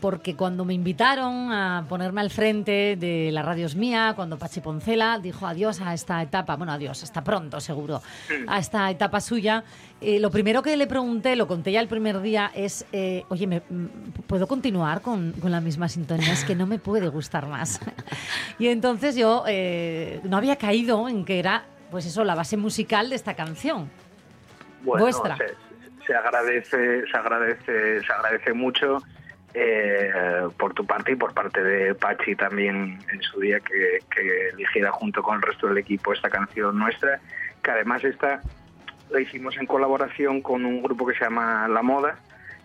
porque 0.00 0.36
cuando 0.36 0.64
me 0.64 0.74
invitaron 0.74 1.50
a 1.50 1.84
ponerme 1.88 2.20
al 2.20 2.30
frente 2.30 2.94
de 2.94 3.30
la 3.32 3.42
radio 3.42 3.66
es 3.66 3.74
mía, 3.74 4.12
cuando 4.14 4.38
Pachi 4.38 4.60
Poncela 4.60 5.18
dijo 5.18 5.44
adiós 5.44 5.80
a 5.80 5.92
esta 5.92 6.22
etapa, 6.22 6.54
bueno, 6.54 6.72
adiós, 6.72 7.02
hasta 7.02 7.24
pronto 7.24 7.60
seguro, 7.60 8.00
a 8.46 8.58
esta 8.60 8.88
etapa 8.92 9.20
suya, 9.20 9.64
eh, 10.00 10.20
lo 10.20 10.30
primero 10.30 10.62
que 10.62 10.76
le 10.76 10.86
pregunté, 10.86 11.34
lo 11.34 11.48
conté 11.48 11.72
ya 11.72 11.80
el 11.80 11.88
primer 11.88 12.20
día, 12.20 12.52
es, 12.54 12.86
eh, 12.92 13.24
oye, 13.28 13.48
¿me, 13.48 13.58
mm, 13.68 14.22
¿puedo 14.28 14.46
continuar 14.46 15.00
con, 15.00 15.32
con 15.32 15.50
la 15.50 15.60
misma 15.60 15.88
sintonía? 15.88 16.32
Es 16.32 16.44
que 16.44 16.54
no 16.54 16.66
me 16.66 16.78
puede 16.78 17.08
gustar 17.08 17.48
más. 17.48 17.80
y 18.60 18.68
entonces 18.68 19.16
yo 19.16 19.42
eh, 19.48 20.20
no 20.22 20.36
había 20.36 20.54
caído 20.56 21.08
en 21.08 21.24
que 21.24 21.40
era, 21.40 21.64
pues 21.90 22.06
eso, 22.06 22.22
la 22.22 22.36
base 22.36 22.56
musical 22.56 23.10
de 23.10 23.16
esta 23.16 23.34
canción. 23.34 23.90
Bueno, 24.84 25.06
Vuestra. 25.06 25.36
Se, 25.36 25.56
se 26.06 26.14
agradece, 26.14 27.04
se 27.10 27.16
agradece, 27.16 28.00
se 28.00 28.12
agradece 28.12 28.52
mucho 28.52 29.02
eh, 29.54 30.10
por 30.58 30.74
tu 30.74 30.84
parte 30.84 31.12
y 31.12 31.16
por 31.16 31.32
parte 31.32 31.62
de 31.62 31.94
Pachi 31.94 32.34
también 32.34 32.98
en 33.12 33.22
su 33.22 33.40
día 33.40 33.60
que, 33.60 34.00
que 34.14 34.48
eligiera 34.50 34.90
junto 34.90 35.22
con 35.22 35.36
el 35.36 35.42
resto 35.42 35.68
del 35.68 35.78
equipo 35.78 36.12
esta 36.12 36.28
canción 36.28 36.76
nuestra, 36.78 37.20
que 37.62 37.70
además 37.70 38.02
esta 38.04 38.42
la 39.10 39.20
hicimos 39.20 39.56
en 39.56 39.66
colaboración 39.66 40.40
con 40.40 40.64
un 40.64 40.82
grupo 40.82 41.06
que 41.06 41.14
se 41.14 41.24
llama 41.24 41.68
La 41.68 41.82
Moda, 41.82 42.18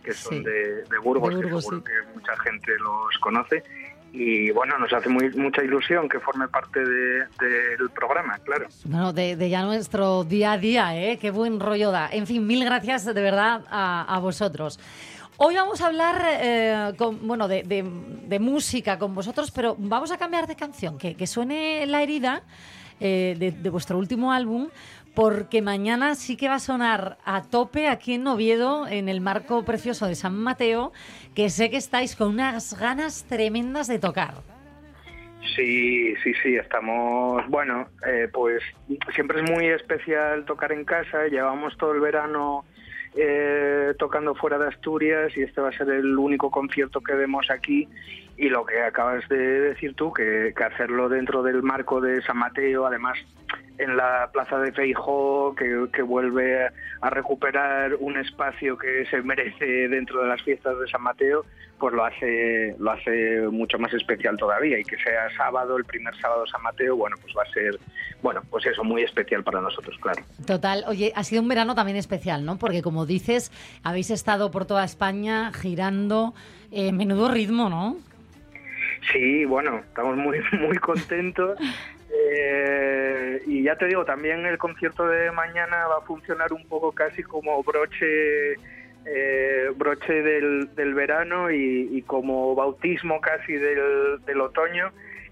que 0.03 0.13
son 0.13 0.39
Sí. 0.39 0.43
de, 0.43 0.83
de 0.83 0.97
Burgos, 1.03 1.29
De 1.29 1.35
Burgos, 1.35 1.65
que 1.65 1.69
seguro 1.69 1.77
sí. 1.77 1.83
que 1.85 2.13
mucha 2.15 2.37
gente 2.37 2.71
los 2.79 3.17
conoce. 3.19 3.63
Y 4.11 4.49
bueno, 4.49 4.79
nos 4.79 4.91
hace 4.91 5.07
muy, 5.07 5.29
mucha 5.35 5.63
ilusión 5.63 6.09
que 6.09 6.19
forme 6.19 6.47
parte 6.47 6.79
de- 6.83 7.19
del 7.39 7.89
programa, 7.93 8.39
claro. 8.39 8.65
Bueno, 8.85 9.13
de, 9.13 9.47
ya 9.49 9.61
nuestro 9.61 10.23
día 10.23 10.53
a 10.53 10.57
día, 10.57 10.97
¿eh? 10.97 11.19
Qué 11.21 11.29
buen 11.29 11.59
rollo 11.59 11.91
da. 11.91 12.09
En 12.11 12.25
fin, 12.25 12.47
mil 12.47 12.65
gracias 12.65 13.05
de 13.05 13.21
verdad 13.21 13.61
a, 13.69 14.15
a 14.15 14.17
vosotros. 14.17 14.79
Hoy 15.41 15.55
vamos 15.55 15.79
a 15.79 15.87
hablar, 15.87 16.21
eh, 16.25 16.91
bueno, 17.21 17.47
de 17.47 18.39
música 18.41 18.99
con 18.99 19.15
vosotros, 19.15 19.51
pero 19.51 19.73
vamos 19.79 20.11
a 20.11 20.17
cambiar 20.17 20.47
de 20.47 20.57
canción, 20.57 20.97
que, 20.97 21.15
que 21.15 21.27
suene 21.27 21.85
La 21.85 22.03
herida 22.03 22.43
eh, 22.99 23.37
de, 23.39 23.53
de 23.53 23.69
vuestro 23.69 23.97
último 23.97 24.33
álbum, 24.33 24.67
porque 25.15 25.61
mañana 25.61 26.15
sí 26.15 26.35
que 26.35 26.49
va 26.49 26.55
a 26.55 26.59
sonar 26.59 27.19
a 27.23 27.43
tope 27.43 27.87
aquí 27.87 28.15
en 28.15 28.27
Oviedo, 28.27 28.85
en 28.85 29.07
el 29.07 29.21
marco 29.21 29.63
precioso 29.63 30.07
de 30.07 30.15
San 30.15 30.35
Mateo, 30.35 30.91
que 31.33 31.49
sé 31.49 31.69
que 31.69 31.77
estáis 31.77 32.17
con 32.17 32.27
unas 32.27 32.77
ganas 32.77 33.23
tremendas 33.23 33.87
de 33.87 33.97
tocar. 33.97 34.58
Sí, 35.55 36.15
sí, 36.23 36.33
sí, 36.43 36.55
estamos, 36.55 37.47
bueno, 37.47 37.87
eh, 38.05 38.29
pues 38.31 38.61
siempre 39.13 39.41
es 39.41 39.49
muy 39.49 39.67
especial 39.67 40.45
tocar 40.45 40.71
en 40.71 40.85
casa, 40.85 41.27
llevamos 41.27 41.77
todo 41.77 41.93
el 41.93 42.01
verano 42.01 42.65
eh, 43.15 43.93
tocando 43.97 44.35
fuera 44.35 44.57
de 44.57 44.67
Asturias 44.67 45.35
y 45.35 45.41
este 45.41 45.61
va 45.61 45.69
a 45.69 45.77
ser 45.77 45.89
el 45.89 46.17
único 46.17 46.51
concierto 46.51 47.01
que 47.01 47.13
demos 47.13 47.49
aquí. 47.49 47.87
Y 48.37 48.49
lo 48.49 48.65
que 48.65 48.81
acabas 48.81 49.27
de 49.27 49.37
decir 49.37 49.95
tú, 49.95 50.13
que, 50.13 50.53
que 50.55 50.63
hacerlo 50.63 51.09
dentro 51.09 51.43
del 51.43 51.61
marco 51.61 51.99
de 51.99 52.21
San 52.21 52.37
Mateo, 52.37 52.85
además 52.85 53.17
en 53.79 53.95
la 53.95 54.29
plaza 54.31 54.59
de 54.59 54.73
Feijó, 54.73 55.55
que, 55.55 55.87
que 55.93 56.01
vuelve 56.01 56.67
a 57.01 57.09
recuperar 57.09 57.95
un 57.99 58.17
espacio 58.17 58.77
que 58.77 59.05
se 59.05 59.21
merece 59.21 59.87
dentro 59.87 60.21
de 60.21 60.27
las 60.27 60.41
fiestas 60.43 60.77
de 60.79 60.87
San 60.89 61.01
Mateo, 61.01 61.45
pues 61.79 61.93
lo 61.93 62.03
hace, 62.03 62.75
lo 62.77 62.91
hace 62.91 63.41
mucho 63.49 63.79
más 63.79 63.93
especial 63.93 64.37
todavía. 64.37 64.77
Y 64.77 64.83
que 64.83 64.97
sea 64.97 65.29
sábado, 65.35 65.77
el 65.77 65.85
primer 65.85 66.13
sábado 66.17 66.43
de 66.43 66.49
San 66.49 66.61
Mateo, 66.61 66.97
bueno, 66.97 67.15
pues 67.21 67.33
va 67.35 67.43
a 67.43 67.53
ser, 67.53 67.79
bueno, 68.21 68.41
pues 68.49 68.65
eso, 68.65 68.83
muy 68.83 69.01
especial 69.03 69.43
para 69.43 69.61
nosotros, 69.61 69.97
claro. 70.01 70.21
Total, 70.45 70.83
oye, 70.87 71.13
ha 71.15 71.23
sido 71.23 71.41
un 71.41 71.47
verano 71.47 71.73
también 71.73 71.97
especial, 71.97 72.45
¿no? 72.45 72.57
Porque 72.57 72.81
como 72.81 73.05
dices, 73.05 73.49
habéis 73.81 74.11
estado 74.11 74.51
por 74.51 74.65
toda 74.65 74.83
España 74.83 75.53
girando, 75.53 76.33
eh, 76.71 76.91
menudo 76.91 77.31
ritmo, 77.31 77.69
¿no? 77.69 77.95
Sí, 79.13 79.45
bueno, 79.45 79.77
estamos 79.79 80.17
muy, 80.17 80.37
muy 80.59 80.77
contentos. 80.77 81.57
Eh, 82.11 83.41
y 83.45 83.63
ya 83.63 83.75
te 83.75 83.85
digo, 83.85 84.03
también 84.05 84.45
el 84.45 84.57
concierto 84.57 85.07
de 85.07 85.31
mañana 85.31 85.87
va 85.87 85.97
a 85.97 86.05
funcionar 86.05 86.51
un 86.53 86.65
poco 86.67 86.91
casi 86.91 87.23
como 87.23 87.61
broche 87.63 88.53
eh, 89.05 89.69
broche 89.75 90.21
del, 90.21 90.75
del 90.75 90.93
verano 90.93 91.51
y, 91.51 91.89
y 91.91 92.01
como 92.01 92.53
bautismo 92.55 93.21
casi 93.21 93.53
del, 93.53 94.19
del 94.25 94.41
otoño, 94.41 94.91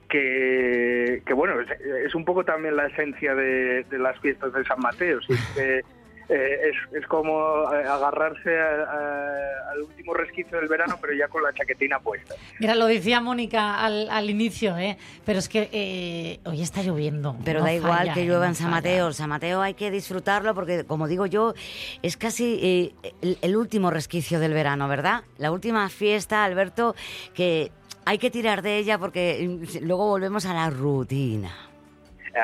que, 0.09 1.21
bueno, 1.35 1.55
es, 1.61 2.15
un 2.15 2.25
poco 2.25 2.43
también 2.45 2.75
la 2.75 2.87
esencia 2.87 3.35
de, 3.35 3.85
las 3.91 4.19
fiestas 4.19 4.53
de 4.53 4.63
San 4.63 4.79
Mateo. 4.79 5.21
sí, 5.21 5.33
que, 5.55 5.81
eh, 6.29 6.71
es, 6.71 6.95
es 7.01 7.07
como 7.07 7.71
eh, 7.73 7.83
agarrarse 7.87 8.59
a- 8.59 8.83
a- 8.83 9.71
al 9.71 9.81
último 9.81 10.13
resquicio 10.13 10.57
del 10.59 10.67
verano, 10.67 10.97
pero 10.99 11.13
ya 11.13 11.27
con 11.27 11.41
la 11.43 11.53
chaquetina 11.53 11.99
puesta. 11.99 12.35
Mira, 12.59 12.75
lo 12.75 12.85
decía 12.87 13.21
Mónica 13.21 13.75
al, 13.83 14.09
al 14.09 14.29
inicio, 14.29 14.77
¿eh? 14.77 14.97
Pero 15.25 15.39
es 15.39 15.47
que 15.49 15.69
eh, 15.71 16.39
hoy 16.45 16.61
está 16.61 16.81
lloviendo. 16.83 17.35
Pero 17.45 17.59
no 17.59 17.65
da 17.65 17.73
igual 17.73 18.13
que 18.13 18.21
¿eh? 18.21 18.25
llueva 18.25 18.47
en 18.47 18.55
San 18.55 18.67
falla. 18.71 18.75
Mateo. 18.77 19.13
San 19.13 19.29
Mateo 19.29 19.61
hay 19.61 19.73
que 19.73 19.89
disfrutarlo 19.91 20.53
porque, 20.53 20.83
como 20.85 21.07
digo 21.07 21.25
yo, 21.25 21.53
es 22.01 22.17
casi 22.17 22.59
eh, 23.03 23.11
el, 23.21 23.37
el 23.41 23.55
último 23.55 23.89
resquicio 23.91 24.39
del 24.39 24.53
verano, 24.53 24.87
¿verdad? 24.87 25.23
La 25.37 25.51
última 25.51 25.87
fiesta, 25.89 26.43
Alberto, 26.43 26.95
que 27.33 27.71
hay 28.05 28.17
que 28.17 28.31
tirar 28.31 28.61
de 28.61 28.77
ella 28.77 28.97
porque 28.97 29.45
mm, 29.47 29.85
luego 29.85 30.07
volvemos 30.07 30.45
a 30.45 30.53
la 30.53 30.69
rutina. 30.69 31.51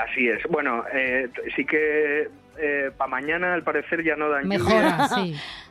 Así 0.10 0.28
es. 0.28 0.41
Bueno, 0.50 0.84
eh, 0.93 1.30
sí 1.56 1.65
que 1.65 2.28
para 2.98 3.10
mañana 3.10 3.54
al 3.54 3.63
parecer 3.63 4.04
ya 4.04 4.16
no 4.16 4.30
dan 4.30 4.48
Mejora, 4.48 5.08
lluvia. 5.08 5.08
sí. 5.10 5.36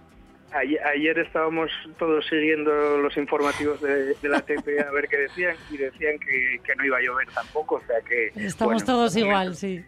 Ayer, 0.54 0.80
ayer 0.86 1.18
estábamos 1.18 1.70
todos 1.98 2.24
siguiendo 2.28 2.70
los 2.98 3.16
informativos 3.16 3.80
de, 3.80 4.14
de 4.14 4.28
la 4.28 4.40
TP 4.40 4.80
a 4.86 4.90
ver 4.90 5.08
qué 5.08 5.16
decían 5.16 5.56
y 5.70 5.76
decían 5.78 6.18
que, 6.18 6.60
que 6.64 6.74
no 6.76 6.84
iba 6.84 6.98
a 6.98 7.00
llover 7.00 7.28
tampoco, 7.34 7.76
o 7.76 7.80
sea 7.86 8.00
que 8.06 8.28
Estamos 8.44 8.74
bueno, 8.74 8.86
todos 8.86 9.16
igual, 9.16 9.54
sí. 9.56 9.82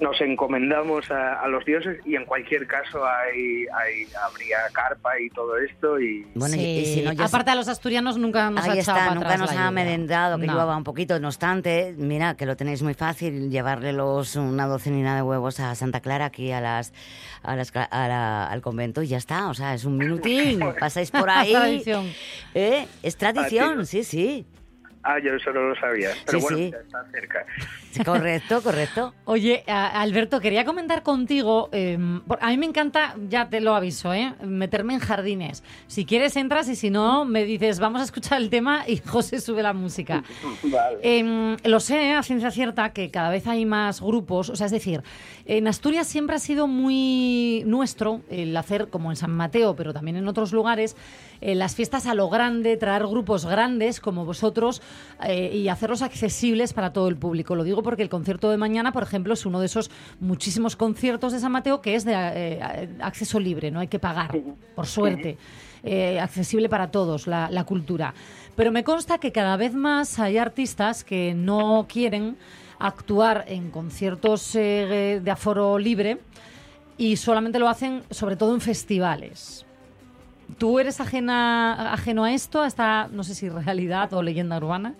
nos 0.00 0.20
encomendamos 0.20 1.08
a, 1.12 1.34
a 1.40 1.46
los 1.46 1.64
dioses 1.64 2.00
y 2.04 2.16
en 2.16 2.24
cualquier 2.24 2.66
caso 2.66 3.06
hay, 3.06 3.64
hay 3.72 4.06
habría 4.28 4.56
carpa 4.72 5.20
y 5.20 5.30
todo 5.30 5.56
esto 5.58 6.00
y 6.00 6.26
Bueno, 6.34 6.56
y- 6.56 6.60
y 6.80 6.84
Sí. 6.84 6.94
si 6.94 7.02
no, 7.02 7.12
ya 7.12 7.26
Aparte 7.26 7.50
a 7.52 7.54
los 7.54 7.68
asturianos 7.68 8.18
nunca 8.18 8.50
nos 8.50 8.66
ha 8.66 8.72
Ahí 8.72 8.80
echado 8.80 8.96
está, 8.98 9.08
para 9.10 9.14
nunca 9.14 9.34
atrás 9.34 9.40
nos 9.40 9.52
ha 9.52 9.70
merendado 9.70 10.36
que 10.40 10.46
No. 10.46 10.54
llueva 10.54 10.76
un 10.76 10.82
poquito. 10.82 11.20
No 11.20 11.28
obstante, 11.28 11.94
mira, 11.96 12.34
que 12.36 12.44
lo 12.44 12.56
tenéis 12.56 12.82
muy 12.82 12.94
fácil, 12.94 13.50
llevarle 13.50 13.92
los, 13.92 14.34
una 14.34 14.66
docenina 14.66 15.14
de 15.14 15.22
huevos 15.22 15.60
a 15.60 15.72
Santa 15.76 16.00
Clara 16.00 16.24
aquí 16.24 16.50
a 16.50 16.60
las, 16.60 16.92
a 17.44 17.54
las 17.54 17.70
a 17.76 18.08
la- 18.08 18.46
al 18.50 18.60
convento 18.62 19.02
y 19.02 19.06
ya 19.06 19.18
está. 19.18 19.48
O 19.48 19.54
sea, 19.54 19.74
es 19.74 19.84
un 19.84 19.96
minutín, 20.08 20.60
pasáis 20.80 21.10
por 21.10 21.28
ahí. 21.30 21.52
Tradición. 21.52 22.12
¿Eh? 22.54 22.86
Es 23.02 23.16
tradición, 23.16 23.86
sí, 23.86 24.04
sí. 24.04 24.46
Ah 25.02 25.18
yo 25.18 25.34
eso 25.34 25.52
no 25.52 25.60
lo 25.68 25.74
sabía, 25.76 26.10
pero 26.26 26.38
Sí, 26.38 26.42
bueno, 26.42 26.58
sí. 26.58 26.70
ya 26.70 26.78
está 26.78 27.04
cerca. 27.12 27.46
Correcto, 28.04 28.62
correcto. 28.62 29.14
Oye, 29.24 29.64
Alberto, 29.66 30.38
quería 30.40 30.64
comentar 30.64 31.02
contigo, 31.02 31.68
eh, 31.72 31.98
por- 32.28 32.38
a 32.40 32.48
mí 32.50 32.56
me 32.58 32.66
encanta, 32.66 33.16
ya 33.28 33.48
te 33.48 33.60
lo 33.60 33.74
aviso, 33.74 34.12
¿eh? 34.14 34.34
meterme 34.44 34.94
en 34.94 35.00
jardines. 35.00 35.64
Si 35.88 36.04
quieres 36.04 36.36
entras 36.36 36.68
y 36.68 36.76
si 36.76 36.90
no, 36.90 37.24
me 37.24 37.44
dices, 37.44 37.80
vamos 37.80 38.00
a 38.02 38.04
escuchar 38.04 38.40
el 38.40 38.50
tema 38.50 38.84
y 38.86 38.98
José 39.06 39.40
sube 39.40 39.62
la 39.64 39.72
música. 39.72 40.22
Vale. 40.62 40.98
Em, 41.02 41.56
lo 41.64 41.80
sé 41.80 42.12
a 42.12 42.22
ciencia 42.22 42.50
cierta 42.52 42.92
que 42.92 43.10
cada 43.10 43.30
vez 43.30 43.46
hay 43.48 43.64
más 43.64 44.00
grupos, 44.00 44.50
o 44.50 44.54
sea, 44.54 44.66
es 44.66 44.72
decir, 44.72 45.02
en 45.46 45.66
Asturias 45.66 46.06
siempre 46.06 46.36
ha 46.36 46.40
sido 46.40 46.68
muy 46.68 47.62
nuestro 47.66 48.20
el 48.30 48.56
hacer, 48.56 48.88
como 48.90 49.10
en 49.10 49.16
San 49.16 49.32
Mateo, 49.32 49.74
pero 49.74 49.92
también 49.92 50.16
en 50.18 50.28
otros 50.28 50.52
lugares, 50.52 50.94
eh, 51.40 51.54
las 51.56 51.74
fiestas 51.74 52.06
a 52.06 52.14
lo 52.14 52.28
grande, 52.28 52.76
traer 52.76 53.06
grupos 53.06 53.46
grandes 53.46 53.98
como 53.98 54.24
vosotros 54.24 54.82
eh, 55.24 55.50
y 55.54 55.68
hacerlos 55.68 56.02
accesibles 56.02 56.72
para 56.72 56.92
todo 56.92 57.08
el 57.08 57.16
público. 57.16 57.54
Lo 57.54 57.64
digo 57.64 57.82
porque 57.82 58.02
el 58.02 58.08
concierto 58.08 58.50
de 58.50 58.56
mañana, 58.56 58.92
por 58.92 59.02
ejemplo, 59.02 59.34
es 59.34 59.46
uno 59.46 59.60
de 59.60 59.66
esos 59.66 59.90
muchísimos 60.20 60.76
conciertos 60.76 61.32
de 61.32 61.40
San 61.40 61.52
Mateo 61.52 61.80
que 61.80 61.94
es 61.94 62.04
de 62.04 62.12
eh, 62.14 62.88
acceso 63.00 63.40
libre, 63.40 63.70
no 63.70 63.80
hay 63.80 63.88
que 63.88 63.98
pagar, 63.98 64.36
por 64.74 64.86
suerte. 64.86 65.38
Eh, 65.84 66.18
accesible 66.18 66.68
para 66.68 66.90
todos, 66.90 67.28
la, 67.28 67.48
la 67.50 67.62
cultura. 67.62 68.12
Pero 68.56 68.72
me 68.72 68.82
consta 68.82 69.18
que 69.18 69.30
cada 69.30 69.56
vez 69.56 69.74
más 69.74 70.18
hay 70.18 70.36
artistas 70.36 71.04
que 71.04 71.34
no 71.34 71.86
quieren 71.88 72.36
actuar 72.78 73.44
en 73.48 73.70
conciertos 73.70 74.54
eh, 74.54 75.20
de 75.22 75.30
aforo 75.30 75.78
libre 75.78 76.18
y 76.96 77.16
solamente 77.16 77.58
lo 77.58 77.68
hacen 77.68 78.02
sobre 78.10 78.36
todo 78.36 78.54
en 78.54 78.60
festivales. 78.60 79.64
¿Tú 80.56 80.78
eres 80.78 81.00
ajena, 81.00 81.92
ajeno 81.92 82.24
a 82.24 82.32
esto, 82.32 82.62
a 82.62 82.66
esta, 82.66 83.08
no 83.08 83.22
sé 83.22 83.34
si 83.34 83.48
realidad 83.48 84.12
o 84.14 84.22
leyenda 84.22 84.56
urbana? 84.56 84.94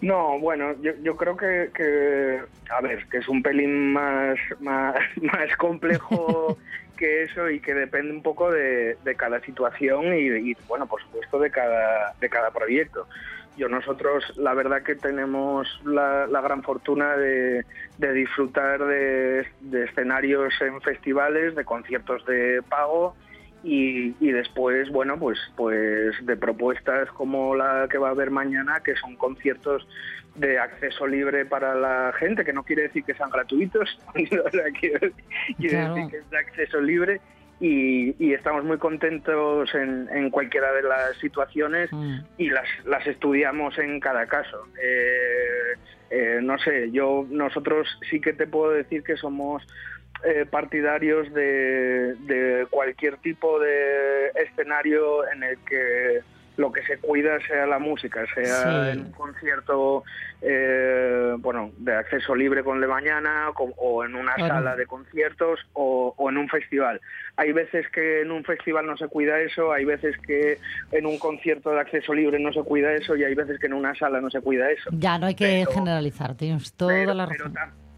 No, 0.00 0.38
bueno, 0.38 0.74
yo, 0.82 0.92
yo 1.02 1.16
creo 1.16 1.34
que, 1.36 1.70
que, 1.74 2.40
a 2.70 2.80
ver, 2.82 3.06
que 3.06 3.18
es 3.18 3.28
un 3.28 3.42
pelín 3.42 3.94
más, 3.94 4.38
más, 4.60 4.96
más 5.22 5.56
complejo 5.56 6.58
que 6.98 7.22
eso 7.22 7.48
y 7.48 7.58
que 7.60 7.74
depende 7.74 8.12
un 8.12 8.22
poco 8.22 8.52
de, 8.52 8.98
de 9.02 9.14
cada 9.14 9.40
situación 9.40 10.14
y, 10.14 10.50
y, 10.50 10.56
bueno, 10.68 10.86
por 10.86 11.00
supuesto, 11.00 11.38
de 11.38 11.50
cada, 11.50 12.12
de 12.20 12.28
cada 12.28 12.50
proyecto. 12.50 13.08
Yo 13.56 13.68
nosotros, 13.68 14.36
la 14.36 14.52
verdad 14.52 14.82
que 14.82 14.96
tenemos 14.96 15.68
la, 15.84 16.26
la 16.26 16.40
gran 16.40 16.62
fortuna 16.62 17.16
de, 17.16 17.64
de 17.98 18.12
disfrutar 18.12 18.84
de, 18.84 19.46
de 19.60 19.84
escenarios 19.84 20.52
en 20.60 20.80
festivales, 20.82 21.54
de 21.54 21.64
conciertos 21.64 22.26
de 22.26 22.62
pago 22.68 23.14
y, 23.64 24.14
y 24.20 24.30
después, 24.32 24.90
bueno, 24.90 25.18
pues, 25.18 25.38
pues 25.56 26.14
de 26.26 26.36
propuestas 26.36 27.08
como 27.12 27.56
la 27.56 27.88
que 27.90 27.98
va 27.98 28.08
a 28.08 28.12
haber 28.12 28.30
mañana, 28.30 28.80
que 28.84 28.94
son 28.96 29.16
conciertos 29.16 29.86
de 30.34 30.58
acceso 30.58 31.06
libre 31.06 31.44
para 31.46 31.74
la 31.74 32.12
gente, 32.18 32.44
que 32.44 32.52
no 32.52 32.62
quiere 32.62 32.82
decir 32.82 33.04
que 33.04 33.14
sean 33.14 33.30
gratuitos, 33.30 33.98
quiere, 34.14 35.12
quiere 35.58 35.70
Claro. 35.70 35.94
decir 35.94 36.10
que 36.10 36.16
es 36.18 36.30
de 36.30 36.38
acceso 36.38 36.80
libre 36.80 37.20
y, 37.60 38.16
y 38.18 38.34
estamos 38.34 38.64
muy 38.64 38.78
contentos 38.78 39.72
en, 39.74 40.08
en 40.12 40.28
cualquiera 40.30 40.72
de 40.72 40.82
las 40.82 41.16
situaciones 41.18 41.90
Mm. 41.92 42.16
y 42.36 42.50
las, 42.50 42.66
las 42.84 43.06
estudiamos 43.06 43.78
en 43.78 44.00
cada 44.00 44.26
caso. 44.26 44.66
Eh, 44.82 45.78
eh, 46.10 46.40
no 46.42 46.58
sé, 46.58 46.90
yo 46.90 47.24
nosotros 47.30 47.86
sí 48.10 48.20
que 48.20 48.32
te 48.32 48.46
puedo 48.46 48.72
decir 48.72 49.02
que 49.04 49.16
somos 49.16 49.62
eh, 50.24 50.46
partidarios 50.50 51.32
de, 51.32 52.14
de 52.20 52.66
cualquier 52.70 53.16
tipo 53.18 53.58
de 53.60 54.28
escenario 54.34 55.28
en 55.30 55.42
el 55.42 55.58
que 55.58 56.20
lo 56.56 56.70
que 56.70 56.84
se 56.84 56.98
cuida 56.98 57.36
sea 57.48 57.66
la 57.66 57.80
música, 57.80 58.24
sea 58.32 58.84
Sí. 58.84 58.90
en 58.92 59.06
un 59.06 59.12
concierto 59.12 60.04
eh, 60.40 61.34
bueno 61.38 61.72
de 61.78 61.94
acceso 61.96 62.32
libre 62.34 62.62
con 62.62 62.80
Le 62.80 62.86
Mañana 62.86 63.48
o 63.56 64.04
en 64.04 64.14
una 64.14 64.34
Claro. 64.34 64.54
sala 64.54 64.76
de 64.76 64.86
conciertos 64.86 65.58
o, 65.72 66.14
o 66.16 66.30
en 66.30 66.36
un 66.38 66.48
festival. 66.48 67.00
Hay 67.36 67.50
veces 67.52 67.88
que 67.90 68.20
en 68.20 68.30
un 68.30 68.44
festival 68.44 68.86
no 68.86 68.96
se 68.96 69.08
cuida 69.08 69.40
eso, 69.40 69.72
hay 69.72 69.84
veces 69.84 70.16
que 70.18 70.58
en 70.92 71.06
un 71.06 71.18
concierto 71.18 71.70
de 71.72 71.80
acceso 71.80 72.14
libre 72.14 72.38
no 72.38 72.52
se 72.52 72.62
cuida 72.62 72.92
eso 72.92 73.16
y 73.16 73.24
hay 73.24 73.34
veces 73.34 73.58
que 73.58 73.66
en 73.66 73.72
una 73.74 73.92
sala 73.96 74.20
no 74.20 74.30
se 74.30 74.40
cuida 74.40 74.70
eso. 74.70 74.90
Ya, 74.92 75.18
no 75.18 75.26
hay 75.26 75.34
que 75.34 75.64
Pero- 75.66 75.72
generalizar, 75.72 76.36
tienes 76.36 76.72
toda 76.74 76.92
pero, 76.94 77.14
la 77.14 77.26
razón. 77.26 77.52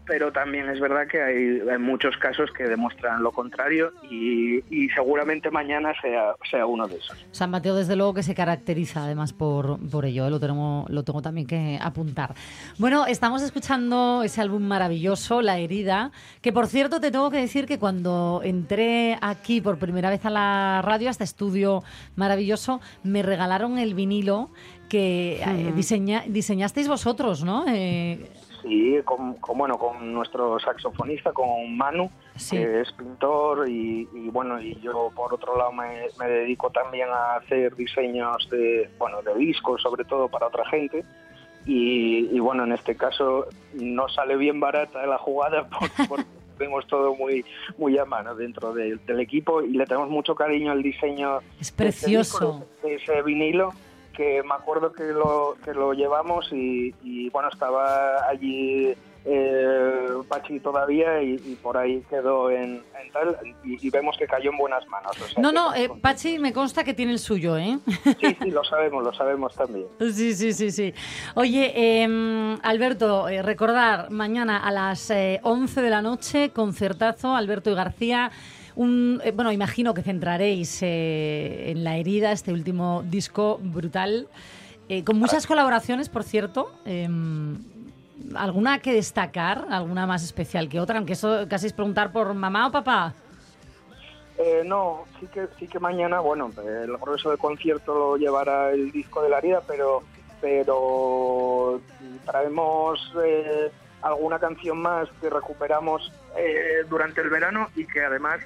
Pero 0.07 0.31
también 0.31 0.69
es 0.69 0.79
verdad 0.79 1.07
que 1.07 1.21
hay, 1.21 1.59
hay 1.69 1.77
muchos 1.77 2.15
casos 2.17 2.49
que 2.57 2.63
demuestran 2.63 3.21
lo 3.21 3.31
contrario 3.31 3.91
y, 4.09 4.57
y 4.69 4.89
seguramente 4.89 5.51
mañana 5.51 5.93
sea, 6.01 6.33
sea 6.49 6.65
uno 6.65 6.87
de 6.87 6.95
esos. 6.95 7.17
San 7.31 7.51
Mateo, 7.51 7.75
desde 7.75 7.95
luego, 7.95 8.13
que 8.13 8.23
se 8.23 8.33
caracteriza 8.33 9.03
además 9.03 9.33
por, 9.33 9.77
por 9.89 10.05
ello, 10.05 10.25
¿eh? 10.27 10.29
lo, 10.29 10.39
tengo, 10.39 10.85
lo 10.89 11.03
tengo 11.03 11.21
también 11.21 11.45
que 11.47 11.77
apuntar. 11.81 12.33
Bueno, 12.77 13.05
estamos 13.05 13.41
escuchando 13.41 14.23
ese 14.23 14.41
álbum 14.41 14.63
maravilloso, 14.63 15.41
La 15.41 15.57
Herida, 15.59 16.11
que 16.41 16.53
por 16.53 16.67
cierto 16.67 16.99
te 16.99 17.11
tengo 17.11 17.29
que 17.29 17.37
decir 17.37 17.65
que 17.65 17.77
cuando 17.77 18.41
entré 18.43 19.17
aquí 19.21 19.61
por 19.61 19.77
primera 19.77 20.09
vez 20.09 20.25
a 20.25 20.29
la 20.29 20.81
radio, 20.83 21.09
a 21.09 21.11
este 21.11 21.23
estudio 21.25 21.83
maravilloso, 22.15 22.79
me 23.03 23.23
regalaron 23.23 23.77
el 23.77 23.93
vinilo 23.93 24.49
que 24.89 25.41
eh, 25.45 25.73
diseña- 25.75 26.23
diseñasteis 26.27 26.87
vosotros, 26.87 27.43
¿no? 27.43 27.65
Eh, 27.67 28.25
Sí, 28.61 28.97
con, 29.05 29.35
con, 29.35 29.57
bueno, 29.57 29.77
con 29.77 30.13
nuestro 30.13 30.59
saxofonista, 30.59 31.31
con 31.31 31.77
Manu, 31.77 32.09
Sí. 32.35 32.57
que 32.57 32.81
es 32.81 32.91
pintor 32.93 33.67
y, 33.69 34.07
y, 34.13 34.29
bueno, 34.29 34.59
y 34.61 34.79
yo 34.81 35.11
por 35.15 35.33
otro 35.33 35.57
lado 35.57 35.71
me, 35.71 36.07
me 36.19 36.27
dedico 36.27 36.69
también 36.71 37.09
a 37.09 37.35
hacer 37.35 37.75
diseños 37.75 38.47
de, 38.49 38.89
bueno, 38.97 39.21
de 39.21 39.35
discos, 39.35 39.81
sobre 39.81 40.05
todo 40.05 40.27
para 40.27 40.47
otra 40.47 40.67
gente. 40.69 41.03
Y, 41.65 42.29
y, 42.31 42.39
bueno, 42.39 42.63
en 42.63 42.71
este 42.71 42.95
caso 42.95 43.47
no 43.73 44.07
sale 44.09 44.37
bien 44.37 44.59
barata 44.59 45.05
la 45.05 45.17
jugada 45.17 45.67
por- 45.69 46.07
porque 46.07 46.25
tenemos 46.57 46.87
todo 46.87 47.13
muy 47.13 47.45
muy 47.77 47.97
a 47.99 48.05
mano 48.05 48.33
dentro 48.35 48.73
del- 48.73 49.05
del 49.05 49.19
equipo 49.19 49.61
y 49.61 49.71
le 49.73 49.85
tenemos 49.85 50.09
mucho 50.09 50.33
cariño 50.33 50.71
al 50.71 50.81
diseño 50.81 51.39
es 51.59 51.75
de 51.77 51.87
ese 51.89 52.07
disco, 52.09 52.63
precioso. 52.63 52.67
de 52.83 52.95
ese 52.95 53.21
vinilo 53.21 53.73
que 54.17 54.41
me 54.43 54.55
acuerdo 54.55 54.91
que 54.91 55.03
lo 55.03 55.55
que 55.63 55.73
lo 55.73 55.93
llevamos 55.93 56.51
y, 56.51 56.93
y, 57.03 57.29
bueno 57.29 57.49
estaba 57.49 58.27
allí 58.27 58.95
eh, 59.29 60.07
Pachi 60.27 60.59
todavía 60.59 61.21
y, 61.21 61.33
y 61.45 61.55
por 61.61 61.77
ahí 61.77 62.01
quedó 62.09 62.49
en, 62.49 62.81
en 62.99 63.11
tal 63.13 63.37
y, 63.63 63.85
y 63.85 63.89
vemos 63.91 64.17
que 64.17 64.25
cayó 64.25 64.49
en 64.49 64.57
buenas 64.57 64.87
manos 64.87 65.11
o 65.21 65.25
sea 65.27 65.41
No, 65.41 65.51
no, 65.51 65.75
eh. 65.75 65.89
Pachi 66.01 66.39
me 66.39 66.51
consta 66.51 66.83
que 66.83 66.95
tiene 66.95 67.11
el 67.11 67.19
suyo, 67.19 67.57
¿eh? 67.57 67.77
sí 68.03 68.37
sí 68.41 68.49
lo 68.49 68.63
sabemos 68.63 69.03
lo 69.03 69.13
sabemos 69.13 69.53
también 69.53 69.85
Sí, 69.99 70.33
sí, 70.33 70.53
sí, 70.53 70.71
sí. 70.71 70.93
Oye, 71.35 71.73
eh, 71.75 72.57
Alberto, 72.63 73.29
eh, 73.29 73.43
recordar, 73.43 74.09
mañana 74.09 74.57
a 74.57 74.71
las 74.71 75.11
eh, 75.11 75.39
11 75.43 75.81
de 75.81 75.89
la 75.89 76.01
noche, 76.01 76.49
concertazo, 76.49 77.35
Alberto 77.35 77.69
y 77.69 77.75
García. 77.75 78.31
Un, 78.77 79.21
eh, 79.23 79.31
bueno, 79.31 79.51
imagino 79.51 79.95
que 79.95 80.03
centraréis 80.03 80.83
eh, 80.83 81.71
en 81.71 81.83
La 81.83 81.97
Herida, 81.97 82.31
este 82.31 82.53
último 82.53 83.03
disco 83.03 83.59
brutal, 83.59 84.27
eh, 84.87 85.03
con 85.03 85.17
muchas 85.17 85.47
colaboraciones, 85.47 86.09
por 86.09 86.23
cierto. 86.23 86.71
eh, 86.85 87.09
¿Alguna 88.35 88.79
que 88.79 88.93
destacar? 88.93 89.65
¿Alguna 89.71 90.05
más 90.05 90.23
especial 90.23 90.69
que 90.69 90.79
otra? 90.79 90.97
Aunque 90.97 91.13
eso 91.13 91.47
casi 91.49 91.67
es 91.67 91.73
preguntar 91.73 92.11
por 92.11 92.33
mamá 92.35 92.67
o 92.67 92.71
papá. 92.71 93.13
Eh, 94.37 94.61
no, 94.63 95.05
sí 95.19 95.25
que 95.33 95.47
sí 95.57 95.67
que 95.67 95.79
mañana, 95.79 96.19
bueno, 96.19 96.51
el 96.63 96.95
grueso 96.97 97.29
del 97.29 97.39
concierto 97.39 97.95
lo 97.95 98.17
llevará 98.17 98.71
el 98.71 98.91
disco 98.91 99.23
de 99.23 99.29
la 99.29 99.39
herida, 99.39 99.61
pero 99.65 100.03
pero 100.39 101.81
traemos 102.25 103.11
eh, 103.25 103.71
alguna 104.03 104.37
canción 104.37 104.77
más 104.79 105.09
que 105.19 105.31
recuperamos 105.31 106.11
eh, 106.37 106.83
durante 106.87 107.21
el 107.21 107.29
verano 107.29 107.69
y 107.75 107.85
que 107.87 108.03
además 108.03 108.39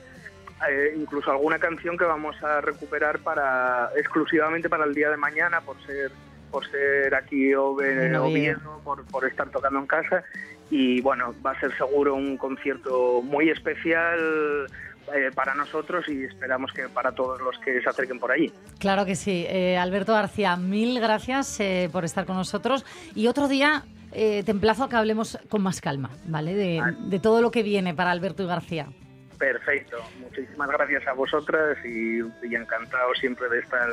eh, 0.70 0.94
incluso 0.98 1.32
alguna 1.32 1.60
canción 1.60 1.98
que 1.98 2.06
vamos 2.06 2.36
a 2.44 2.62
recuperar 2.62 3.20
para 3.20 3.90
exclusivamente 3.98 4.70
para 4.70 4.86
el 4.86 4.94
día 4.94 5.10
de 5.10 5.18
mañana 5.18 5.62
por 5.62 5.82
ser 5.86 6.12
por 6.52 6.70
ser 6.70 7.16
aquí 7.16 7.54
Oviedo. 7.54 8.26
Oviedo, 8.26 8.82
por, 8.84 9.06
por 9.06 9.26
estar 9.26 9.50
tocando 9.50 9.80
en 9.80 9.88
casa 9.88 10.24
y 10.70 11.02
bueno 11.02 11.34
va 11.46 11.52
a 11.52 11.60
ser 11.60 11.76
seguro 11.78 12.16
un 12.16 12.38
concierto 12.38 13.22
muy 13.22 13.50
especial 13.50 14.68
eh, 15.14 15.32
para 15.34 15.56
nosotros 15.56 16.08
y 16.08 16.24
esperamos 16.24 16.72
que 16.74 16.88
para 16.88 17.12
todos 17.14 17.42
los 17.42 17.58
que 17.60 17.82
se 17.82 17.90
acerquen 17.90 18.20
por 18.20 18.32
allí. 18.32 18.52
Claro 18.80 19.06
que 19.06 19.16
sí. 19.16 19.46
Eh, 19.50 19.78
Alberto 19.78 20.14
García, 20.14 20.56
mil 20.56 21.00
gracias 21.00 21.60
eh, 21.60 21.90
por 21.92 22.06
estar 22.06 22.26
con 22.26 22.36
nosotros. 22.36 22.86
Y 23.16 23.28
otro 23.28 23.48
día 23.48 23.84
eh, 24.14 24.44
te 24.44 24.52
emplazo 24.52 24.84
a 24.84 24.90
que 24.90 24.96
hablemos 24.96 25.38
con 25.50 25.64
más 25.64 25.82
calma, 25.82 26.12
¿vale? 26.26 26.54
De, 26.54 26.82
de 27.08 27.20
todo 27.20 27.42
lo 27.42 27.52
que 27.52 27.64
viene 27.64 27.94
para 27.94 28.12
Alberto 28.12 28.44
y 28.44 28.46
García. 28.46 28.88
Perfecto, 29.42 29.98
muchísimas 30.20 30.70
gracias 30.70 31.08
a 31.08 31.14
vosotras 31.14 31.76
y, 31.84 32.20
y 32.20 32.56
encantado 32.56 33.12
siempre 33.20 33.50
de 33.50 33.58
estar 33.60 33.90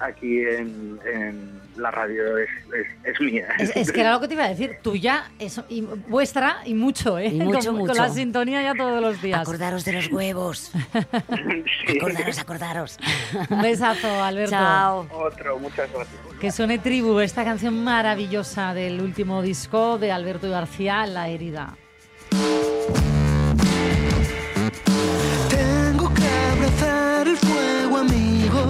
aquí 0.00 0.40
en, 0.44 0.98
en 1.06 1.60
la 1.76 1.92
radio, 1.92 2.36
es, 2.36 2.48
es- 2.76 3.04
es 3.14 3.20
mía. 3.20 3.46
Es, 3.60 3.76
es 3.76 3.92
que 3.92 4.00
era 4.00 4.10
lo 4.10 4.20
que 4.20 4.26
te 4.26 4.34
iba 4.34 4.42
a 4.44 4.48
decir, 4.48 4.78
tuya 4.82 5.30
es, 5.38 5.60
y 5.68 5.82
vuestra 5.82 6.62
y 6.64 6.74
mucho, 6.74 7.16
¿eh? 7.16 7.26
Y 7.28 7.38
mucho, 7.38 7.70
con, 7.70 7.78
con 7.78 7.86
mucho. 7.86 7.94
la 7.94 8.08
sintonía 8.08 8.60
ya 8.60 8.74
todos 8.74 9.00
los 9.00 9.22
días. 9.22 9.40
Acordaros 9.40 9.84
de 9.84 9.92
los 9.92 10.08
huevos. 10.10 10.72
Sí. 11.86 11.96
Acordaros, 11.98 12.38
acordaros. 12.38 12.98
Un 13.50 13.62
besazo, 13.62 14.22
Alberto. 14.22 14.50
Chao. 14.50 15.06
Otro, 15.12 15.58
muchas 15.60 15.90
gracias. 15.92 16.16
Que 16.40 16.50
suene 16.50 16.78
tribu, 16.80 17.20
esta 17.20 17.44
canción 17.44 17.82
maravillosa 17.84 18.74
del 18.74 19.00
último 19.00 19.42
disco 19.42 19.96
de 19.98 20.10
Alberto 20.10 20.50
García, 20.50 21.06
La 21.06 21.28
herida. 21.28 21.76
El 26.82 27.36
fuego, 27.36 27.98
amigo. 27.98 28.68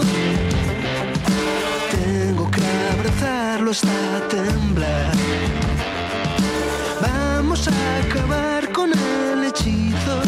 Tengo 1.90 2.50
que 2.50 2.62
abrazarlo 2.92 3.70
hasta 3.70 4.28
temblar. 4.28 5.12
Vamos 7.00 7.68
a 7.68 7.98
acabar 7.98 8.72
con 8.72 8.90
el 8.92 9.44
hechizo. 9.44 10.22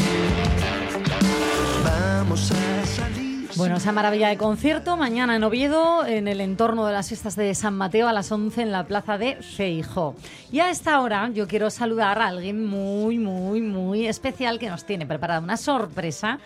Vamos 1.85 2.53
a 2.53 2.87
salir. 2.87 3.49
Bueno, 3.57 3.77
esa 3.77 3.93
maravilla 3.93 4.29
de 4.29 4.37
concierto 4.37 4.97
mañana 4.97 5.37
en 5.37 5.45
Oviedo, 5.45 6.07
en 6.07 6.29
el 6.29 6.41
entorno 6.41 6.87
de 6.87 6.93
las 6.93 7.09
fiestas 7.09 7.37
de 7.37 7.55
San 7.55 7.75
Mateo 7.75 8.09
a 8.09 8.13
las 8.13 8.31
11 8.31 8.63
en 8.63 8.73
la 8.73 8.85
plaza 8.85 9.19
de 9.19 9.37
Feijó. 9.37 10.15
Y 10.53 10.61
a 10.61 10.71
esta 10.71 11.01
hora 11.01 11.31
yo 11.33 11.47
quiero 11.47 11.71
saludar 11.71 12.21
a 12.21 12.29
alguien 12.29 12.67
muy, 12.67 13.19
muy, 13.19 13.61
muy 13.61 14.07
especial 14.07 14.59
que 14.59 14.71
nos 14.71 14.85
tiene 14.85 15.07
preparada 15.07 15.41
una 15.41 15.57
sorpresa 15.57 16.39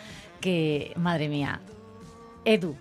que, 0.44 0.92
madre 0.96 1.30
mía, 1.30 1.58
Edu. 2.44 2.76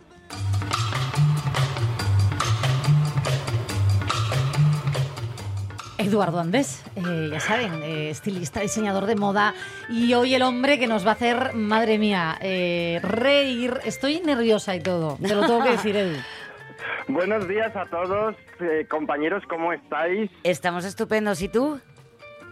Eduardo 5.97 6.41
Andés, 6.41 6.83
eh, 6.97 7.29
ya 7.31 7.39
saben, 7.39 7.81
eh, 7.81 8.09
estilista, 8.09 8.59
diseñador 8.59 9.05
de 9.05 9.15
moda 9.15 9.53
y 9.87 10.13
hoy 10.13 10.35
el 10.35 10.41
hombre 10.41 10.77
que 10.77 10.87
nos 10.87 11.05
va 11.05 11.11
a 11.11 11.13
hacer, 11.13 11.53
madre 11.53 11.97
mía, 11.97 12.37
eh, 12.41 12.99
reír. 13.01 13.79
Estoy 13.85 14.19
nerviosa 14.19 14.75
y 14.75 14.81
todo, 14.81 15.17
te 15.21 15.33
lo 15.33 15.45
tengo 15.47 15.63
que 15.63 15.71
decir, 15.71 15.95
Edu. 15.95 16.17
Buenos 17.07 17.47
días 17.47 17.73
a 17.77 17.85
todos, 17.85 18.35
eh, 18.59 18.85
compañeros, 18.89 19.41
¿cómo 19.47 19.71
estáis? 19.71 20.29
Estamos 20.43 20.83
estupendos, 20.83 21.41
¿y 21.41 21.47
tú? 21.47 21.79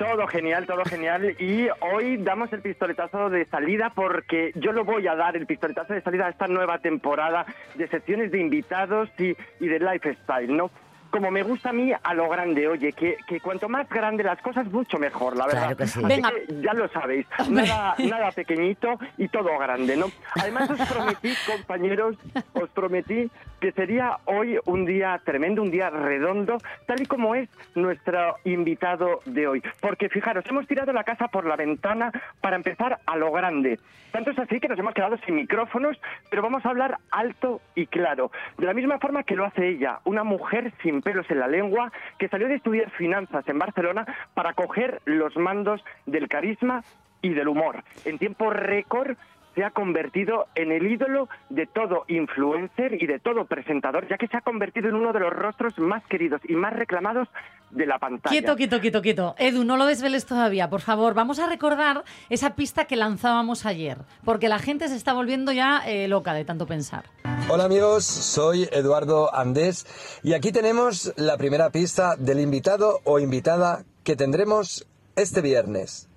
Todo 0.01 0.25
genial, 0.25 0.65
todo 0.65 0.83
genial. 0.83 1.35
Y 1.39 1.67
hoy 1.79 2.17
damos 2.17 2.51
el 2.53 2.61
pistoletazo 2.61 3.29
de 3.29 3.45
salida 3.45 3.91
porque 3.93 4.51
yo 4.55 4.71
lo 4.71 4.83
voy 4.83 5.07
a 5.07 5.15
dar, 5.15 5.37
el 5.37 5.45
pistoletazo 5.45 5.93
de 5.93 6.01
salida 6.01 6.25
a 6.25 6.29
esta 6.29 6.47
nueva 6.47 6.79
temporada 6.79 7.45
de 7.75 7.87
secciones 7.87 8.31
de 8.31 8.39
invitados 8.39 9.09
y, 9.19 9.35
y 9.59 9.67
de 9.67 9.79
lifestyle, 9.79 10.57
¿no? 10.57 10.71
Como 11.11 11.29
me 11.29 11.43
gusta 11.43 11.69
a 11.69 11.73
mí, 11.73 11.91
a 11.91 12.13
lo 12.15 12.27
grande, 12.29 12.67
oye, 12.67 12.93
que, 12.93 13.17
que 13.27 13.39
cuanto 13.41 13.69
más 13.69 13.87
grande 13.89 14.23
las 14.23 14.41
cosas, 14.41 14.65
mucho 14.71 14.97
mejor, 14.97 15.37
la 15.37 15.45
verdad. 15.45 15.61
Claro 15.61 15.77
que 15.77 15.85
sí. 15.85 15.99
Así 15.99 16.07
Venga. 16.07 16.31
que 16.31 16.61
ya 16.61 16.73
lo 16.73 16.87
sabéis, 16.87 17.27
nada, 17.49 17.93
nada 17.99 18.31
pequeñito 18.31 18.97
y 19.17 19.27
todo 19.27 19.55
grande, 19.59 19.97
¿no? 19.97 20.07
Además 20.41 20.67
os 20.67 20.79
prometí, 20.89 21.31
compañeros, 21.45 22.15
os 22.53 22.69
prometí 22.69 23.29
que 23.61 23.71
sería 23.71 24.17
hoy 24.25 24.57
un 24.65 24.85
día 24.85 25.21
tremendo, 25.23 25.61
un 25.61 25.71
día 25.71 25.89
redondo, 25.89 26.57
tal 26.87 27.01
y 27.01 27.05
como 27.05 27.35
es 27.35 27.47
nuestro 27.75 28.35
invitado 28.43 29.21
de 29.25 29.47
hoy. 29.47 29.63
Porque 29.79 30.09
fijaros, 30.09 30.43
hemos 30.49 30.67
tirado 30.67 30.91
la 30.91 31.03
casa 31.03 31.27
por 31.27 31.45
la 31.45 31.55
ventana 31.55 32.11
para 32.41 32.55
empezar 32.55 32.99
a 33.05 33.15
lo 33.15 33.31
grande. 33.31 33.79
Tanto 34.11 34.31
es 34.31 34.39
así 34.39 34.59
que 34.59 34.67
nos 34.67 34.79
hemos 34.79 34.93
quedado 34.93 35.17
sin 35.25 35.35
micrófonos, 35.35 35.97
pero 36.29 36.41
vamos 36.41 36.65
a 36.65 36.69
hablar 36.69 36.97
alto 37.11 37.61
y 37.75 37.85
claro. 37.85 38.31
De 38.57 38.65
la 38.65 38.73
misma 38.73 38.97
forma 38.97 39.23
que 39.23 39.35
lo 39.35 39.45
hace 39.45 39.69
ella, 39.69 39.99
una 40.03 40.23
mujer 40.23 40.73
sin 40.81 41.01
pelos 41.01 41.29
en 41.29 41.39
la 41.39 41.47
lengua, 41.47 41.91
que 42.17 42.27
salió 42.27 42.47
de 42.47 42.55
estudiar 42.55 42.89
finanzas 42.89 43.47
en 43.47 43.59
Barcelona 43.59 44.05
para 44.33 44.53
coger 44.53 45.01
los 45.05 45.37
mandos 45.37 45.81
del 46.07 46.27
carisma 46.27 46.83
y 47.21 47.29
del 47.29 47.47
humor. 47.47 47.83
En 48.05 48.17
tiempo 48.17 48.49
récord 48.49 49.15
se 49.55 49.63
ha 49.63 49.71
convertido 49.71 50.47
en 50.55 50.71
el 50.71 50.87
ídolo 50.87 51.27
de 51.49 51.67
todo 51.67 52.05
influencer 52.07 53.01
y 53.01 53.07
de 53.07 53.19
todo 53.19 53.45
presentador, 53.45 54.07
ya 54.07 54.17
que 54.17 54.27
se 54.27 54.37
ha 54.37 54.41
convertido 54.41 54.89
en 54.89 54.95
uno 54.95 55.13
de 55.13 55.19
los 55.19 55.33
rostros 55.33 55.77
más 55.77 56.03
queridos 56.05 56.41
y 56.47 56.55
más 56.55 56.73
reclamados 56.73 57.27
de 57.69 57.85
la 57.85 57.99
pantalla. 57.99 58.31
Quieto, 58.31 58.55
quieto, 58.55 58.79
quieto, 58.79 59.01
quieto. 59.01 59.35
Edu, 59.37 59.63
no 59.63 59.77
lo 59.77 59.85
desveles 59.85 60.25
todavía, 60.25 60.69
por 60.69 60.81
favor. 60.81 61.13
Vamos 61.13 61.39
a 61.39 61.47
recordar 61.47 62.03
esa 62.29 62.55
pista 62.55 62.85
que 62.85 62.95
lanzábamos 62.95 63.65
ayer, 63.65 63.97
porque 64.23 64.49
la 64.49 64.59
gente 64.59 64.87
se 64.87 64.95
está 64.95 65.13
volviendo 65.13 65.51
ya 65.51 65.81
eh, 65.85 66.07
loca 66.07 66.33
de 66.33 66.45
tanto 66.45 66.65
pensar. 66.65 67.05
Hola 67.49 67.65
amigos, 67.65 68.05
soy 68.05 68.69
Eduardo 68.71 69.33
Andés 69.33 70.19
y 70.23 70.33
aquí 70.33 70.51
tenemos 70.51 71.13
la 71.17 71.37
primera 71.37 71.69
pista 71.69 72.15
del 72.15 72.39
invitado 72.39 72.99
o 73.03 73.19
invitada 73.19 73.83
que 74.03 74.15
tendremos 74.15 74.87
este 75.15 75.41
viernes. 75.41 76.10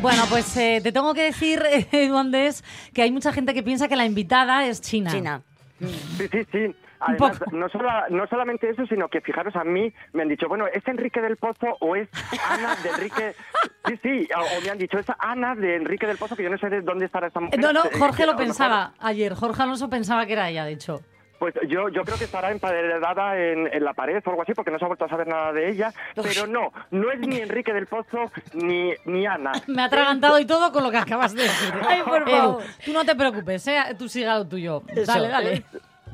Bueno, 0.00 0.24
pues 0.28 0.56
eh, 0.56 0.80
te 0.82 0.92
tengo 0.92 1.14
que 1.14 1.22
decir, 1.24 1.62
Edu 1.92 2.16
Andés, 2.16 2.64
que 2.94 3.02
hay 3.02 3.10
mucha 3.10 3.32
gente 3.32 3.54
que 3.54 3.62
piensa 3.62 3.88
que 3.88 3.96
la 3.96 4.04
invitada 4.04 4.66
es 4.66 4.80
China. 4.80 5.10
China. 5.10 5.42
Sí, 5.80 6.28
sí, 6.30 6.46
sí. 6.52 6.74
Además, 7.02 7.40
no, 7.52 7.66
sola- 7.70 8.04
no 8.10 8.26
solamente 8.26 8.68
eso, 8.68 8.84
sino 8.86 9.08
que 9.08 9.22
fijaros 9.22 9.56
a 9.56 9.64
mí, 9.64 9.90
me 10.12 10.20
han 10.22 10.28
dicho, 10.28 10.48
bueno, 10.48 10.66
¿es 10.66 10.86
Enrique 10.86 11.22
del 11.22 11.38
Pozo 11.38 11.78
o 11.80 11.96
es 11.96 12.08
Ana 12.46 12.76
de 12.82 12.88
Enrique? 12.90 13.34
Sí, 13.88 13.98
sí, 14.02 14.28
o, 14.36 14.40
o 14.40 14.60
me 14.62 14.68
han 14.70 14.76
dicho, 14.78 14.98
es 14.98 15.06
Ana 15.18 15.54
de 15.54 15.76
Enrique 15.76 16.06
del 16.06 16.18
Pozo, 16.18 16.36
que 16.36 16.42
yo 16.42 16.50
no 16.50 16.58
sé 16.58 16.68
de 16.68 16.82
dónde 16.82 17.06
estará 17.06 17.28
esa 17.28 17.40
mujer. 17.40 17.58
No, 17.58 17.72
no, 17.72 17.80
Jorge 17.98 18.26
lo 18.26 18.32
mejor- 18.32 18.36
pensaba 18.36 18.92
ayer. 19.00 19.32
Jorge 19.34 19.62
Alonso 19.62 19.88
pensaba 19.88 20.26
que 20.26 20.34
era 20.34 20.50
ella, 20.50 20.66
de 20.66 20.72
hecho. 20.72 21.00
Pues 21.40 21.54
yo, 21.68 21.88
yo 21.88 22.04
creo 22.04 22.18
que 22.18 22.24
estará 22.24 22.50
emparedada 22.50 23.36
en, 23.38 23.66
en 23.72 23.82
la 23.82 23.94
pared 23.94 24.22
o 24.24 24.30
algo 24.30 24.42
así, 24.42 24.52
porque 24.52 24.70
no 24.70 24.78
se 24.78 24.84
ha 24.84 24.88
vuelto 24.88 25.06
a 25.06 25.08
saber 25.08 25.26
nada 25.26 25.54
de 25.54 25.70
ella. 25.70 25.90
Pero 26.14 26.46
no, 26.46 26.70
no 26.90 27.10
es 27.10 27.18
ni 27.18 27.38
Enrique 27.38 27.72
del 27.72 27.86
Pozo 27.86 28.30
ni, 28.52 28.92
ni 29.06 29.26
Ana. 29.26 29.52
Me 29.66 29.80
ha 29.80 29.86
atragantado 29.86 30.38
y 30.38 30.44
todo 30.44 30.70
con 30.70 30.82
lo 30.84 30.90
que 30.90 30.98
acabas 30.98 31.34
de 31.34 31.44
decir. 31.44 31.74
Ay, 31.88 32.02
por 32.04 32.28
Edu, 32.28 32.30
favor. 32.30 32.62
tú 32.84 32.92
no 32.92 33.04
te 33.06 33.16
preocupes, 33.16 33.66
¿eh? 33.68 33.80
tú 33.98 34.06
siga 34.06 34.36
lo 34.36 34.46
tuyo. 34.46 34.82
Dale, 35.06 35.28
dale. 35.28 35.52
Es 35.54 35.64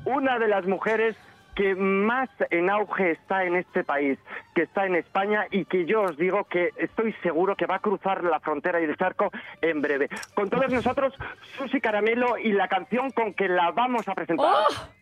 una 0.04 0.38
de 0.38 0.46
las 0.46 0.64
mujeres 0.64 1.16
que 1.56 1.74
más 1.74 2.28
en 2.50 2.70
auge 2.70 3.12
está 3.12 3.42
en 3.44 3.56
este 3.56 3.82
país, 3.82 4.18
que 4.54 4.62
está 4.62 4.86
en 4.86 4.94
España 4.94 5.46
y 5.50 5.64
que 5.64 5.86
yo 5.86 6.02
os 6.02 6.16
digo 6.18 6.44
que 6.44 6.68
estoy 6.76 7.14
seguro 7.22 7.56
que 7.56 7.66
va 7.66 7.76
a 7.76 7.78
cruzar 7.80 8.22
la 8.22 8.38
frontera 8.40 8.80
y 8.80 8.84
el 8.84 8.96
charco 8.96 9.32
en 9.62 9.80
breve. 9.82 10.08
Con 10.34 10.50
todos 10.50 10.70
nosotros, 10.70 11.14
Susi 11.56 11.80
Caramelo 11.80 12.38
y 12.38 12.52
la 12.52 12.68
canción 12.68 13.10
con 13.10 13.32
que 13.34 13.48
la 13.48 13.70
vamos 13.72 14.06
a 14.06 14.14
presentar. 14.14 14.46
No 14.46 14.95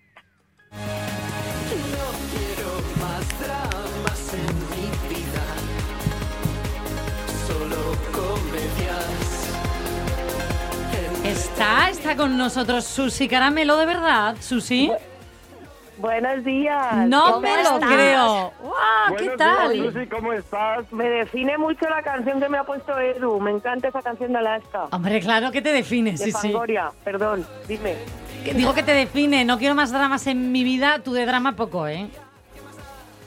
Está, 11.24 11.88
está 11.90 12.16
con 12.16 12.36
nosotros 12.36 12.84
Susi 12.84 13.28
Caramelo, 13.28 13.76
de 13.78 13.86
verdad, 13.86 14.36
Susi. 14.40 14.90
Buenos 15.96 16.44
días. 16.44 17.08
No 17.08 17.24
¿Cómo 17.24 17.40
me 17.40 17.62
lo 17.62 17.74
estás? 17.74 17.92
creo. 17.92 18.52
¡Guau! 18.60 19.16
¿Qué 19.16 19.24
Buenos 19.24 19.36
tal? 19.36 19.72
días, 19.72 19.94
Susi, 19.94 20.06
¿cómo 20.08 20.32
estás? 20.32 20.92
Me 20.92 21.08
define 21.08 21.56
mucho 21.56 21.88
la 21.88 22.02
canción 22.02 22.40
que 22.40 22.48
me 22.48 22.58
ha 22.58 22.64
puesto 22.64 22.98
Edu. 22.98 23.40
Me 23.40 23.52
encanta 23.52 23.88
esa 23.88 24.02
canción 24.02 24.32
de 24.32 24.38
Alaska. 24.38 24.88
Hombre, 24.90 25.20
claro 25.20 25.50
que 25.50 25.62
te 25.62 25.72
define, 25.72 26.10
de 26.12 26.18
sí, 26.18 26.32
sí. 26.32 26.52
Fangoria. 26.52 26.90
Perdón, 27.04 27.46
dime. 27.68 27.94
Digo 28.52 28.74
que 28.74 28.82
te 28.82 28.92
define, 28.92 29.44
no 29.44 29.58
quiero 29.58 29.74
más 29.74 29.90
dramas 29.90 30.26
en 30.26 30.52
mi 30.52 30.64
vida, 30.64 31.00
tú 31.02 31.12
de 31.12 31.24
drama 31.24 31.56
poco, 31.56 31.88
¿eh? 31.88 32.08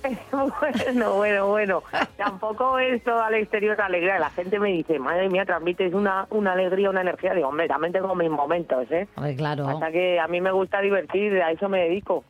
bueno, 0.32 1.16
bueno, 1.16 1.48
bueno. 1.48 1.84
Tampoco 2.18 2.80
es 2.80 3.04
toda 3.04 3.30
la 3.30 3.38
exterior 3.40 3.80
alegría. 3.82 4.20
La 4.20 4.30
gente 4.30 4.60
me 4.60 4.70
dice, 4.70 5.00
madre 5.00 5.30
mía, 5.30 5.46
transmites 5.46 5.94
una, 5.94 6.28
una 6.30 6.54
alegría, 6.54 6.90
una 6.90 7.02
energía. 7.02 7.34
Digo, 7.34 7.50
hombre, 7.50 7.68
también 7.68 7.94
tengo 7.94 8.14
mis 8.16 8.30
momentos, 8.30 8.90
¿eh? 8.92 9.08
Hombre, 9.16 9.36
claro. 9.36 9.68
Hasta 9.68 9.92
que 9.92 10.20
a 10.20 10.28
mí 10.28 10.40
me 10.40 10.52
gusta 10.52 10.82
divertir, 10.82 11.42
a 11.42 11.52
eso 11.52 11.68
me 11.68 11.80
dedico. 11.82 12.24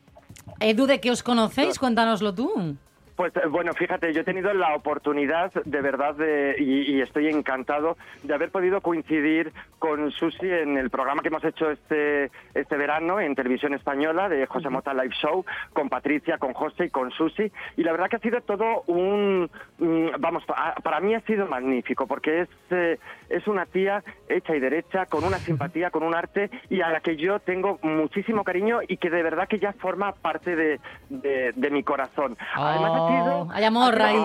Edu, 0.59 0.88
¿de 0.88 0.99
qué 0.99 1.11
os 1.11 1.23
conocéis? 1.23 1.77
Cuéntanoslo 1.77 2.33
tú. 2.33 2.77
Pues 3.18 3.36
eh, 3.36 3.47
bueno, 3.49 3.74
fíjate, 3.74 4.13
yo 4.13 4.22
he 4.22 4.24
tenido 4.24 4.53
la 4.53 4.76
oportunidad 4.76 5.51
de 5.65 5.82
verdad 5.82 6.13
de, 6.15 6.55
y, 6.59 7.01
estoy 7.01 7.28
encantado 7.28 7.97
de 8.24 8.34
haber 8.34 8.51
podido 8.51 8.80
coincidir 8.80 9.51
con 9.80 10.11
Susi 10.11 10.47
en 10.49 10.78
el 10.78 10.89
programa 10.91 11.22
que 11.24 11.28
hemos 11.30 11.43
hecho 11.43 11.70
este, 11.72 12.30
este 12.53 12.78
verano 12.78 13.20
en 13.20 13.34
televisión 13.36 13.74
española 13.74 14.30
de 14.30 14.45
José 14.45 14.70
Mota 14.70 14.93
Live 14.93 15.15
Show, 15.20 15.43
con 15.74 15.89
Patricia, 15.89 16.38
con 16.38 16.53
José 16.53 16.86
y 16.86 16.89
con 16.91 17.09
Susi. 17.11 17.51
Y 17.76 17.84
la 17.84 17.91
verdad 17.91 18.07
que 18.09 18.18
ha 18.18 18.20
sido 18.20 18.39
todo 18.41 18.84
un... 18.86 19.49
mm, 19.80 20.07
Vamos, 20.20 20.45
pa- 20.45 20.76
para 20.84 20.99
mí 20.99 21.15
ha 21.15 21.22
sido 21.22 21.47
magnífico 21.47 22.05
porque 22.07 22.41
es, 22.41 22.49
eh, 22.70 22.99
es 23.30 23.47
una 23.47 23.65
tía 23.65 24.03
hecha 24.30 24.55
y 24.55 24.59
derecha, 24.59 25.07
con 25.07 25.24
una 25.24 25.39
simpatía, 25.39 25.89
con 25.89 26.03
un 26.03 26.13
arte 26.13 26.51
y 26.70 26.82
a 26.82 26.89
la 26.89 26.99
que 26.99 27.15
yo 27.18 27.39
tengo 27.39 27.80
muchísimo 27.82 28.43
cariño 28.43 28.80
y 28.88 28.97
que 28.97 29.09
de 29.09 29.24
verdad 29.24 29.47
que 29.47 29.57
ya 29.59 29.74
forma 29.74 30.11
parte 30.13 30.55
de, 30.55 30.80
de- 31.09 31.53
mi 31.72 31.84
corazón. 31.84 32.38
Además, 32.55 33.06
Oh, 33.07 33.47
hay 33.51 33.63
amor 33.63 34.01
ahí. 34.01 34.23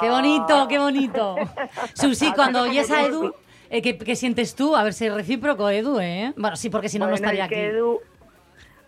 Qué 0.00 0.10
bonito, 0.10 0.68
qué 0.68 0.78
bonito. 0.78 1.36
Susi, 1.94 2.32
cuando 2.32 2.60
como 2.60 2.70
oyes 2.70 2.90
a 2.90 3.02
Edu, 3.02 3.34
eh, 3.70 3.82
¿qué, 3.82 3.98
qué 3.98 4.16
sientes 4.16 4.54
tú? 4.54 4.76
A 4.76 4.84
ver 4.84 4.92
si 4.92 5.06
es 5.06 5.14
recíproco, 5.14 5.68
Edu, 5.68 5.98
¿eh? 6.00 6.32
Bueno, 6.36 6.56
sí, 6.56 6.70
porque 6.70 6.88
si 6.88 6.98
no, 6.98 7.06
no 7.08 7.14
estaría 7.14 7.44
es 7.44 7.48
que 7.48 7.66
aquí. 7.66 7.76
Edu, 7.76 8.00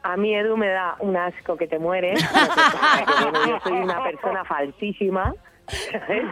a 0.02 0.16
mí 0.16 0.34
Edu 0.34 0.56
me 0.56 0.68
da 0.68 0.96
un 1.00 1.16
asco 1.16 1.56
que 1.56 1.66
te 1.66 1.78
mueres. 1.78 2.24
Bueno, 3.06 3.46
yo 3.46 3.60
soy 3.60 3.80
una 3.80 4.02
persona 4.02 4.44
falsísima. 4.44 5.34
¿sabes? 5.92 6.24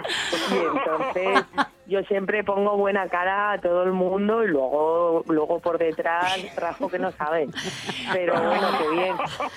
Y 0.50 0.76
entonces 0.76 1.44
yo 1.88 2.02
siempre 2.02 2.44
pongo 2.44 2.76
buena 2.76 3.08
cara 3.08 3.52
a 3.52 3.58
todo 3.58 3.82
el 3.82 3.92
mundo 3.92 4.44
y 4.44 4.48
luego 4.48 5.24
luego 5.26 5.58
por 5.58 5.78
detrás 5.78 6.36
rasgo 6.56 6.88
que 6.88 6.98
no 6.98 7.10
saben. 7.12 7.50
Pero 8.12 8.34
bueno, 8.40 8.68
qué 8.78 8.88
bien. 8.90 9.16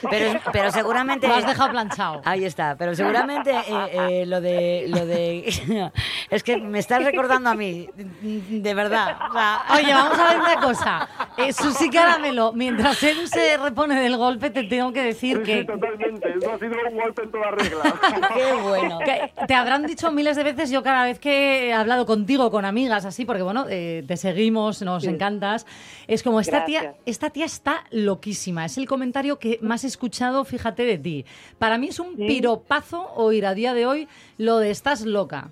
Pero, 0.10 0.40
pero 0.52 0.72
seguramente... 0.72 1.28
Lo 1.28 1.36
has 1.36 1.46
dejado 1.46 1.72
planchado. 1.72 2.22
Ahí 2.26 2.46
está, 2.46 2.76
pero 2.78 2.96
seguramente 2.96 3.52
eh, 3.52 3.90
eh, 3.92 4.26
lo 4.26 4.40
de... 4.40 4.86
Lo 4.88 5.06
de 5.06 5.92
es 6.30 6.44
que 6.44 6.58
me 6.58 6.80
estás 6.80 7.04
recordando 7.04 7.50
a 7.50 7.56
mí, 7.56 7.90
de 7.96 8.74
verdad. 8.74 9.18
o 9.30 9.34
sea, 9.34 9.64
Oye, 9.76 9.94
vamos 9.94 10.18
a 10.18 10.30
ver 10.30 10.40
una 10.40 10.56
cosa. 10.62 11.10
Eh, 11.38 11.54
Susi 11.54 11.90
Caramelo, 11.90 12.54
mientras 12.54 13.02
Edu 13.04 13.28
se 13.28 13.58
repone 13.58 14.00
del 14.00 14.18
golpe, 14.18 14.50
te 14.50 14.64
tengo 14.64 14.94
que 14.94 15.04
decir 15.04 15.38
Sí, 15.38 15.44
que... 15.44 15.60
sí, 15.60 15.66
totalmente. 15.66 16.34
Eso 16.38 16.54
ha 16.54 16.60
sido 16.60 16.76
un 16.90 16.98
golpe 16.98 17.24
en 17.24 17.32
toda 17.32 17.52
regla. 17.52 17.84
Qué 18.34 18.54
bueno. 18.62 19.00
que 19.00 19.32
te 19.48 19.54
habrán 19.54 19.86
dicho 19.86 20.12
miles 20.12 20.36
de 20.38 20.44
veces, 20.44 20.70
yo 20.72 20.82
cada 20.84 21.04
vez 21.06 21.20
que 21.20 21.68
he 21.68 21.74
hablado 21.74 22.06
contigo, 22.22 22.52
con 22.52 22.66
amigas, 22.66 23.04
así, 23.06 23.26
porque 23.26 23.42
bueno, 23.42 23.66
eh, 23.68 24.04
te 24.08 24.16
seguimos, 24.16 24.82
nos 24.84 25.04
Sí. 25.04 25.10
encantas, 25.10 25.66
es 26.08 26.22
como, 26.22 26.40
esta 26.40 26.66
tía, 26.66 26.82
Gracias. 26.84 27.04
esta 27.08 27.30
tía 27.32 27.46
está 27.46 27.84
loquísima. 27.90 28.64
Es 28.66 28.78
el 28.78 28.88
comentario 28.88 29.40
que 29.40 29.58
más 29.64 29.84
he 29.84 29.88
escuchado, 29.88 30.46
fíjate, 30.46 30.84
de 30.84 31.00
ti. 31.00 31.26
Para 31.58 31.80
mí 31.80 31.88
es 31.88 32.00
un 32.00 32.16
Sí. 32.16 32.28
piropazo 32.28 33.12
oír 33.16 33.46
a 33.48 33.56
día 33.56 33.74
de 33.74 33.88
hoy 33.88 34.08
lo 34.38 34.60
de 34.60 34.70
estás 34.70 35.04
loca. 35.04 35.50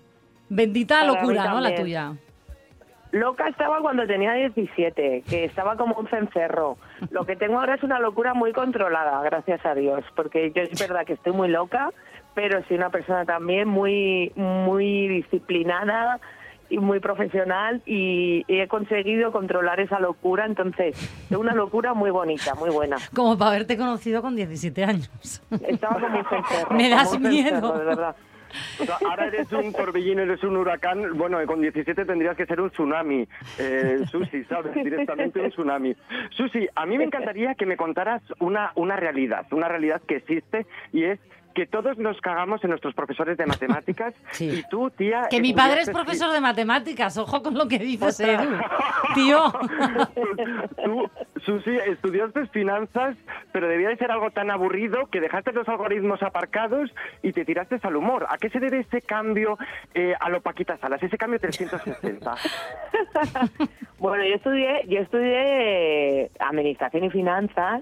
Bendita 0.49 0.99
Para 0.99 1.07
locura, 1.13 1.49
¿no? 1.49 1.59
La 1.59 1.73
tuya. 1.75 2.13
Loca 3.11 3.47
estaba 3.47 3.81
cuando 3.81 4.05
tenía 4.05 4.33
17, 4.33 5.23
que 5.27 5.45
estaba 5.45 5.75
como 5.75 5.95
un 5.95 6.07
cencerro. 6.07 6.77
Lo 7.09 7.25
que 7.25 7.35
tengo 7.35 7.59
ahora 7.59 7.73
es 7.75 7.81
una 7.83 7.99
locura 7.99 8.35
muy 8.35 8.53
controlada, 8.53 9.19
gracias 9.23 9.65
a 9.65 9.73
Dios, 9.73 10.03
porque 10.15 10.51
yo 10.55 10.61
es 10.61 10.79
verdad 10.79 11.03
que 11.07 11.13
estoy 11.13 11.33
muy 11.33 11.47
loca, 11.47 11.89
pero 12.35 12.63
soy 12.67 12.77
una 12.77 12.91
persona 12.91 13.25
también 13.25 13.67
muy 13.67 14.31
muy 14.35 15.07
disciplinada 15.07 16.19
y 16.69 16.77
muy 16.77 16.99
profesional 16.99 17.81
y, 17.85 18.43
y 18.47 18.59
he 18.59 18.67
conseguido 18.67 19.31
controlar 19.31 19.79
esa 19.79 19.99
locura. 19.99 20.45
Entonces, 20.45 20.95
es 21.29 21.37
una 21.37 21.53
locura 21.53 21.93
muy 21.93 22.11
bonita, 22.11 22.55
muy 22.55 22.69
buena. 22.69 22.97
Como 23.13 23.37
para 23.37 23.51
haberte 23.51 23.77
conocido 23.77 24.21
con 24.21 24.35
17 24.35 24.83
años. 24.83 25.41
Estaba 25.67 25.99
como 25.99 26.17
un 26.19 26.25
cencerro, 26.25 26.75
Me 26.75 26.89
das 26.89 27.09
como 27.09 27.25
un 27.25 27.29
miedo. 27.31 27.49
cencerro, 27.49 27.77
de 27.79 27.85
verdad. 27.85 28.15
O 28.79 28.83
sea, 28.83 28.97
ahora 29.07 29.27
eres 29.27 29.51
un 29.51 29.71
torbellino, 29.73 30.23
eres 30.23 30.43
un 30.43 30.57
huracán. 30.57 31.15
Bueno, 31.15 31.37
con 31.45 31.61
17 31.61 32.03
tendrías 32.05 32.35
que 32.35 32.47
ser 32.47 32.59
un 32.59 32.71
tsunami. 32.71 33.27
Eh, 33.59 33.99
Susi, 34.09 34.43
¿sabes? 34.45 34.73
Directamente 34.73 35.39
un 35.39 35.49
tsunami. 35.51 35.95
Susi, 36.31 36.67
a 36.75 36.85
mí 36.87 36.97
me 36.97 37.03
encantaría 37.03 37.53
que 37.53 37.67
me 37.67 37.77
contaras 37.77 38.23
una, 38.39 38.71
una 38.73 38.95
realidad, 38.95 39.45
una 39.51 39.67
realidad 39.67 40.01
que 40.07 40.15
existe 40.15 40.65
y 40.91 41.03
es 41.03 41.19
que 41.59 41.67
todos 41.67 41.97
nos 41.97 42.21
cagamos 42.21 42.63
en 42.63 42.69
nuestros 42.69 42.93
profesores 42.93 43.37
de 43.37 43.45
matemáticas 43.45 44.13
y 44.39 44.63
tú, 44.69 44.89
tía... 44.91 45.27
Que 45.29 45.41
mi 45.41 45.53
padre 45.53 45.81
es 45.81 45.89
profesor 45.89 46.31
de 46.31 46.39
matemáticas, 46.39 47.17
ojo 47.17 47.43
con 47.43 47.53
lo 47.53 47.67
que 47.67 47.77
dices, 47.77 48.17
Edu. 48.21 48.49
Tío. 49.13 49.51
Tú, 50.85 51.09
Susi, 51.45 51.75
estudiaste 51.75 52.47
finanzas, 52.47 53.17
pero 53.51 53.67
debía 53.67 53.89
de 53.89 53.97
ser 53.97 54.09
algo 54.09 54.31
tan 54.31 54.51
aburrido 54.51 55.07
que 55.07 55.19
dejaste 55.19 55.51
los 55.51 55.67
algoritmos 55.67 56.23
aparcados 56.23 56.93
y 57.23 57.33
te 57.33 57.43
tiraste 57.43 57.77
al 57.81 57.97
humor. 57.97 58.25
¿A 58.29 58.37
qué 58.37 58.49
se 58.49 58.61
debe 58.61 58.79
ese 58.79 59.01
cambio 59.01 59.57
eh, 59.93 60.13
a 60.17 60.29
lo 60.29 60.41
Paquita 60.41 60.77
Salas, 60.77 61.03
ese 61.03 61.17
cambio 61.17 61.41
360? 61.41 62.35
Bueno, 63.97 64.23
yo 64.23 64.35
estudié, 64.35 64.85
yo 64.87 64.99
estudié 65.01 66.23
eh, 66.23 66.31
administración 66.39 67.03
y 67.03 67.09
finanzas, 67.09 67.81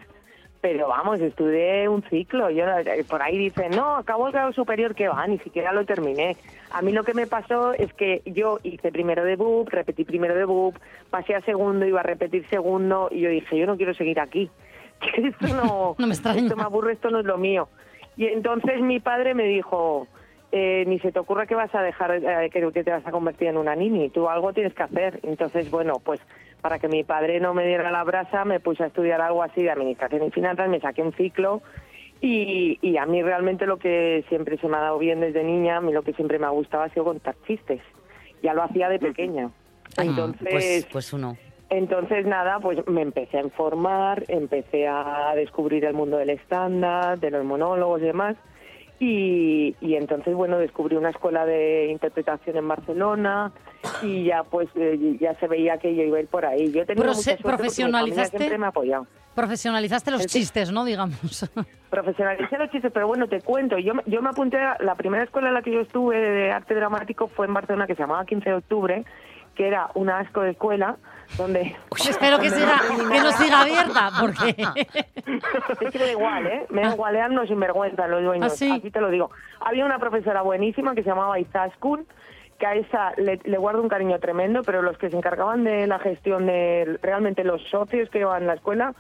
pero 0.62 0.88
vamos, 0.88 1.20
estudié 1.20 1.88
un 1.88 2.04
ciclo. 2.04 2.50
Yo 2.50 2.66
por 3.10 3.22
ahí 3.22 3.38
dicen, 3.38 3.72
no, 3.72 3.98
acabo 3.98 4.28
el 4.28 4.34
grado 4.34 4.54
superior 4.54 4.96
que 4.96 5.08
va, 5.08 5.26
ni 5.28 5.40
siquiera 5.40 5.72
lo 5.74 5.86
terminé. 5.86 6.38
A 6.72 6.82
mí 6.82 6.92
lo 6.92 7.04
que 7.04 7.14
me 7.14 7.28
pasó 7.28 7.74
es 7.74 7.94
que 7.94 8.22
yo 8.26 8.60
hice 8.64 8.92
primero 8.92 9.24
de 9.24 9.36
BUP, 9.36 9.70
repetí 9.70 10.04
primero 10.04 10.36
de 10.36 10.46
BUP, 10.46 10.76
pasé 11.10 11.36
a 11.36 11.42
segundo, 11.42 11.86
iba 11.86 12.00
a 12.00 12.04
repetir 12.04 12.48
segundo 12.50 13.10
y 13.12 13.22
yo 13.22 13.30
dije, 13.30 13.58
yo 13.58 13.66
no 13.66 13.78
quiero 13.78 13.94
seguir 13.94 14.20
aquí. 14.20 14.50
Esto 15.16 15.48
no, 15.56 15.96
No 16.00 16.08
me 16.08 16.14
extraña. 16.14 16.42
esto 16.42 16.56
me 16.56 16.64
aburre, 16.64 16.94
esto 16.94 17.10
no 17.10 17.20
es 17.20 17.26
lo 17.26 17.38
mío. 17.38 17.70
Y 18.16 18.26
entonces 18.26 18.82
mi 18.82 19.00
padre 19.00 19.36
me 19.36 19.44
dijo, 19.44 20.08
eh, 20.52 20.86
ni 20.88 21.00
se 21.00 21.12
te 21.12 21.20
ocurra 21.20 21.46
que 21.46 21.56
vas 21.56 21.74
a 21.76 21.82
dejar, 21.82 22.16
eh, 22.16 22.50
que, 22.52 22.72
que 22.72 22.84
te 22.84 22.92
vas 22.92 23.06
a 23.06 23.12
convertir 23.12 23.48
en 23.48 23.58
una 23.58 23.76
nini, 23.76 24.10
tú 24.10 24.28
algo 24.28 24.54
tienes 24.54 24.74
que 24.74 24.84
hacer. 24.84 25.20
Entonces, 25.24 25.70
bueno, 25.70 26.02
pues 26.04 26.20
para 26.68 26.80
que 26.80 26.90
mi 26.90 27.06
padre 27.06 27.40
no 27.40 27.54
me 27.54 27.66
diera 27.66 27.90
la 27.92 28.04
brasa, 28.04 28.44
me 28.44 28.60
puse 28.60 28.84
a 28.84 28.88
estudiar 28.88 29.22
algo 29.22 29.42
así 29.42 29.64
de 29.64 29.72
administración 29.72 30.22
y 30.26 30.32
finanzas, 30.32 30.68
me 30.68 30.82
saqué 30.82 31.02
un 31.02 31.14
ciclo 31.14 31.62
y, 32.20 32.78
y 32.82 32.98
a 32.98 33.06
mí 33.06 33.24
realmente 33.24 33.66
lo 33.66 33.78
que 33.78 34.26
siempre 34.28 34.58
se 34.58 34.68
me 34.68 34.76
ha 34.76 34.82
dado 34.82 34.98
bien 35.00 35.22
desde 35.22 35.46
niña, 35.46 35.78
a 35.78 35.82
mí 35.82 35.94
lo 35.94 36.02
que 36.02 36.12
siempre 36.12 36.40
me 36.40 36.46
ha 36.46 36.50
gustado 36.50 36.84
ha 36.84 36.90
sido 36.90 37.06
contar 37.06 37.36
chistes. 37.48 37.80
Ya 38.44 38.54
lo 38.54 38.64
hacía 38.64 38.90
de 38.90 39.00
pequeña. 39.00 39.50
Entonces, 39.98 40.46
Pues, 40.52 40.88
pues 40.92 41.14
uno. 41.14 41.38
entonces, 41.70 42.26
nada, 42.26 42.60
pues 42.60 42.86
me 42.86 43.02
empecé 43.02 43.38
a 43.38 43.44
informar, 43.44 44.26
empecé 44.28 44.90
a 44.90 45.32
descubrir 45.38 45.86
el 45.86 45.94
mundo 45.94 46.18
del 46.18 46.32
estándar, 46.32 47.18
de 47.18 47.32
los 47.32 47.46
monólogos 47.46 48.02
y 48.02 48.08
demás. 48.08 48.36
Y, 49.00 49.76
y 49.80 49.96
entonces, 49.96 50.34
bueno, 50.34 50.58
descubrí 50.58 50.96
una 50.96 51.12
escuela 51.12 51.46
de 51.46 51.88
interpretación 51.92 52.58
en 52.58 52.68
Barcelona 52.68 53.52
y 54.02 54.24
ya 54.26 54.44
pues 54.44 54.70
eh, 54.76 55.18
ya 55.20 55.36
se 55.36 55.48
veía 55.48 55.78
que 55.78 55.96
yo 55.96 56.02
iba 56.04 56.18
a 56.18 56.22
ir 56.22 56.28
por 56.28 56.46
ahí. 56.46 56.72
Yo 56.72 56.84
Profe- 56.84 57.16
mucha 57.16 57.38
profesionalizaste- 57.38 58.38
siempre 58.38 58.58
me 58.58 58.66
ha 58.66 58.70
apoyado. 58.70 59.06
Profesionalizaste 59.36 60.10
los 60.10 60.26
chistes, 60.26 60.72
¿no? 60.72 60.84
Digamos. 60.84 61.48
Profesionalicé 61.92 62.58
los 62.58 62.72
chistes, 62.72 62.92
pero 62.92 63.08
bueno, 63.08 63.28
te 63.28 63.40
cuento, 63.42 63.78
yo, 63.78 63.94
yo 64.08 64.22
me 64.24 64.30
apunté 64.30 64.58
a 64.58 64.78
la 64.80 64.96
primera 64.96 65.24
escuela 65.24 65.50
en 65.50 65.54
la 65.54 65.62
que 65.62 65.72
yo 65.72 65.80
estuve 65.82 66.18
de 66.20 66.52
arte 66.52 66.74
dramático 66.74 67.28
fue 67.28 67.46
en 67.46 67.54
Barcelona, 67.54 67.86
que 67.86 67.94
se 67.94 68.02
llamaba 68.02 68.26
15 68.26 68.50
de 68.50 68.56
octubre, 68.56 69.06
que 69.58 69.68
era 69.68 69.90
un 69.96 70.10
asco 70.10 70.42
de 70.42 70.52
escuela, 70.52 70.98
donde... 71.36 71.76
Espero 72.08 72.40
que, 72.40 72.52
siga, 72.52 72.80
que 73.12 73.20
no 73.20 73.32
siga 73.32 73.62
abierta, 73.62 74.12
porque... 74.22 74.56
Es 75.82 75.92
que 75.92 76.00
me 76.00 76.06
da 76.06 76.12
igual, 76.12 76.48
¿eh? 76.48 76.66
Me 76.70 76.84
da 76.84 76.94
igual, 76.94 77.16
eran 77.16 77.32
unos 77.32 77.50
sinvergüenza 77.50 78.08
los 78.08 78.24
dueños. 78.24 78.54
¿Ah, 78.54 78.56
sí? 78.56 78.72
Así 78.72 78.92
te 78.92 79.02
lo 79.02 79.10
digo. 79.10 79.32
Había 79.60 79.86
una 79.86 80.00
profesora 80.00 80.42
buenísima 80.42 80.96
que 80.96 81.04
se 81.04 81.10
llamaba 81.10 81.40
Izaskun, 81.40 82.06
que 82.60 82.66
a 82.66 82.76
esa 82.76 83.12
le, 83.18 83.40
le 83.44 83.58
guardo 83.58 83.82
un 83.82 83.90
cariño 83.90 84.20
tremendo, 84.20 84.62
pero 84.64 84.82
los 84.82 84.98
que 84.98 85.10
se 85.10 85.18
encargaban 85.18 85.64
de 85.64 85.88
la 85.88 86.00
gestión 86.00 86.46
de 86.46 86.98
realmente 87.02 87.44
los 87.44 87.62
socios 87.70 88.10
que 88.10 88.20
iban 88.20 88.44
a 88.44 88.46
la 88.46 88.54
escuela, 88.54 88.94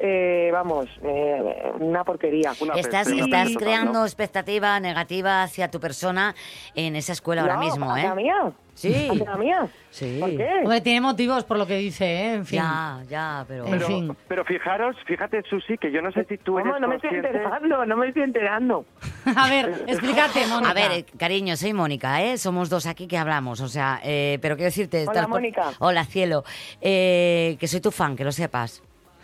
eh, 0.00 0.48
vamos, 0.52 0.88
eh, 1.02 1.72
una 1.78 2.04
porquería. 2.04 2.52
Estás, 2.74 3.08
estás 3.08 3.50
creando 3.56 4.04
expectativa 4.04 4.80
negativa 4.80 5.42
hacia 5.42 5.70
tu 5.70 5.78
persona 5.78 6.34
en 6.74 6.96
esa 6.96 7.12
escuela 7.12 7.42
ahora 7.42 7.58
mismo, 7.58 7.94
¿eh? 7.96 8.00
¿hacia 8.00 8.14
mía? 8.14 8.52
Sí. 8.72 9.08
¿Hacia 9.10 9.24
la 9.26 9.36
mía? 9.36 9.68
Sí. 9.90 10.16
¿Por 10.18 10.30
qué? 10.30 10.48
Hombre, 10.62 10.80
tiene 10.80 11.02
motivos 11.02 11.44
por 11.44 11.58
lo 11.58 11.66
que 11.66 11.76
dice, 11.76 12.06
¿eh? 12.06 12.34
En 12.34 12.46
fin. 12.46 12.60
Ya, 12.60 13.02
ya, 13.10 13.44
pero... 13.46 13.66
En 13.66 13.72
Pero, 13.72 13.86
fin. 13.86 14.16
pero 14.26 14.44
fijaros, 14.46 14.96
fíjate, 15.06 15.42
Susi, 15.42 15.76
que 15.76 15.92
yo 15.92 16.00
no 16.00 16.10
sé 16.12 16.24
si 16.24 16.38
tú 16.38 16.58
eres. 16.58 16.72
No 16.80 16.88
me 16.88 16.96
estoy 16.96 17.16
enterando, 17.16 17.84
no 17.84 17.96
me 17.98 18.08
estoy 18.08 18.22
enterando. 18.22 18.86
A 19.36 19.50
ver, 19.50 19.84
explícate, 19.86 20.46
Mónica. 20.46 20.70
A 20.70 20.72
ver, 20.74 20.92
eh, 20.92 21.04
cariño, 21.18 21.56
soy 21.56 21.74
Mónica, 21.74 22.22
¿eh? 22.22 22.38
Somos 22.38 22.70
dos 22.70 22.86
aquí 22.86 23.06
que 23.06 23.18
hablamos, 23.18 23.60
o 23.60 23.68
sea, 23.68 24.00
eh, 24.02 24.38
pero 24.40 24.56
quiero 24.56 24.68
decirte... 24.68 25.04
Hola, 25.06 25.26
Mónica. 25.28 25.72
Hola, 25.80 26.04
cielo. 26.06 26.44
Eh, 26.80 27.58
que 27.60 27.68
soy 27.68 27.82
tu 27.82 27.90
fan, 27.90 28.16
que 28.16 28.24
lo 28.24 28.32
sepas. 28.32 28.82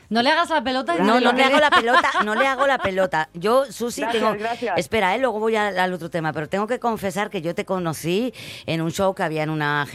No 0.08 0.22
le 0.22 0.30
hagas 0.30 0.50
la 0.50 0.62
pelota. 0.62 0.94
y 0.96 0.98
No, 1.02 1.20
no 1.20 1.32
le 1.32 1.42
hago 1.44 1.58
la 1.58 1.70
pelota, 1.70 2.10
no 2.24 2.34
le 2.34 2.46
hago 2.46 2.66
la 2.66 2.78
pelota. 2.78 3.28
Yo, 3.34 3.64
Susi, 3.70 4.00
Gracias, 4.02 4.22
tengo... 4.22 4.38
gracias. 4.38 4.78
Espera, 4.78 5.14
¿eh? 5.14 5.18
luego 5.18 5.40
voy 5.40 5.56
al, 5.56 5.78
al 5.78 5.92
otro 5.92 6.10
tema, 6.10 6.32
pero 6.32 6.48
tengo 6.48 6.66
que 6.66 6.78
confesar 6.78 7.30
que 7.30 7.42
yo 7.42 7.54
te 7.54 7.64
conocí 7.64 8.32
en 8.66 8.80
un 8.82 8.90
show 8.92 9.14
que 9.14 9.22
había 9.22 9.42
en 9.42 9.50
una, 9.50 9.86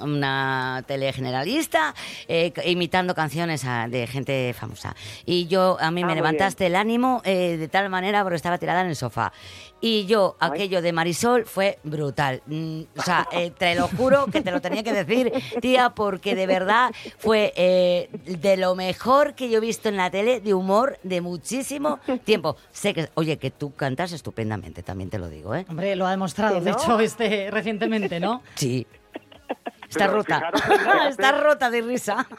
una 0.00 0.82
tele 0.86 1.12
generalista, 1.12 1.94
eh, 2.28 2.52
imitando 2.64 3.14
canciones 3.14 3.64
a- 3.64 3.88
de 3.88 4.06
gente 4.06 4.54
famosa. 4.58 4.94
Y 5.26 5.46
yo, 5.46 5.76
a 5.80 5.90
mí 5.90 6.02
Ah, 6.02 6.06
me 6.06 6.14
levantaste 6.14 6.66
el 6.66 6.74
ánimo 6.76 7.20
eh, 7.24 7.56
de 7.58 7.68
tal 7.68 7.88
manera 7.88 8.22
porque 8.22 8.36
estaba 8.36 8.58
tirada 8.58 8.80
en 8.80 8.88
el 8.88 8.96
sofá. 8.96 9.32
Y 9.84 10.06
yo, 10.06 10.36
aquello 10.38 10.80
de 10.80 10.92
Marisol 10.92 11.44
fue 11.44 11.78
brutal. 11.82 12.40
Mm, 12.46 12.82
o 12.96 13.02
sea, 13.02 13.26
eh, 13.32 13.50
te 13.50 13.74
lo 13.74 13.88
juro 13.88 14.26
que 14.26 14.40
te 14.40 14.52
lo 14.52 14.60
tenía 14.60 14.84
que 14.84 14.92
decir, 14.92 15.32
tía, 15.60 15.90
porque 15.90 16.36
de 16.36 16.46
verdad 16.46 16.92
fue 17.18 17.52
eh, 17.56 18.08
de 18.24 18.56
lo 18.56 18.76
mejor 18.76 19.34
que 19.34 19.41
yo 19.50 19.58
he 19.58 19.60
visto 19.60 19.88
en 19.88 19.96
la 19.96 20.10
tele, 20.10 20.40
de 20.40 20.54
humor, 20.54 20.98
de 21.02 21.20
muchísimo 21.20 21.98
tiempo. 22.24 22.56
Sé 22.72 22.94
que, 22.94 23.08
oye, 23.14 23.38
que 23.38 23.50
tú 23.50 23.74
cantas 23.74 24.12
estupendamente, 24.12 24.82
también 24.82 25.10
te 25.10 25.18
lo 25.18 25.28
digo, 25.28 25.54
¿eh? 25.54 25.66
Hombre, 25.68 25.96
lo 25.96 26.06
ha 26.06 26.10
demostrado, 26.10 26.54
¿Que 26.58 26.60
de 26.64 26.70
no? 26.72 26.76
hecho, 26.76 27.00
este 27.00 27.50
recientemente, 27.50 28.20
¿no? 28.20 28.42
Sí. 28.54 28.86
Está 29.92 30.06
Pero 30.06 30.16
rota. 30.18 30.36
fijaros. 30.52 31.06
Está 31.10 31.32
rota 31.42 31.70
de 31.70 31.82
risa. 31.82 32.26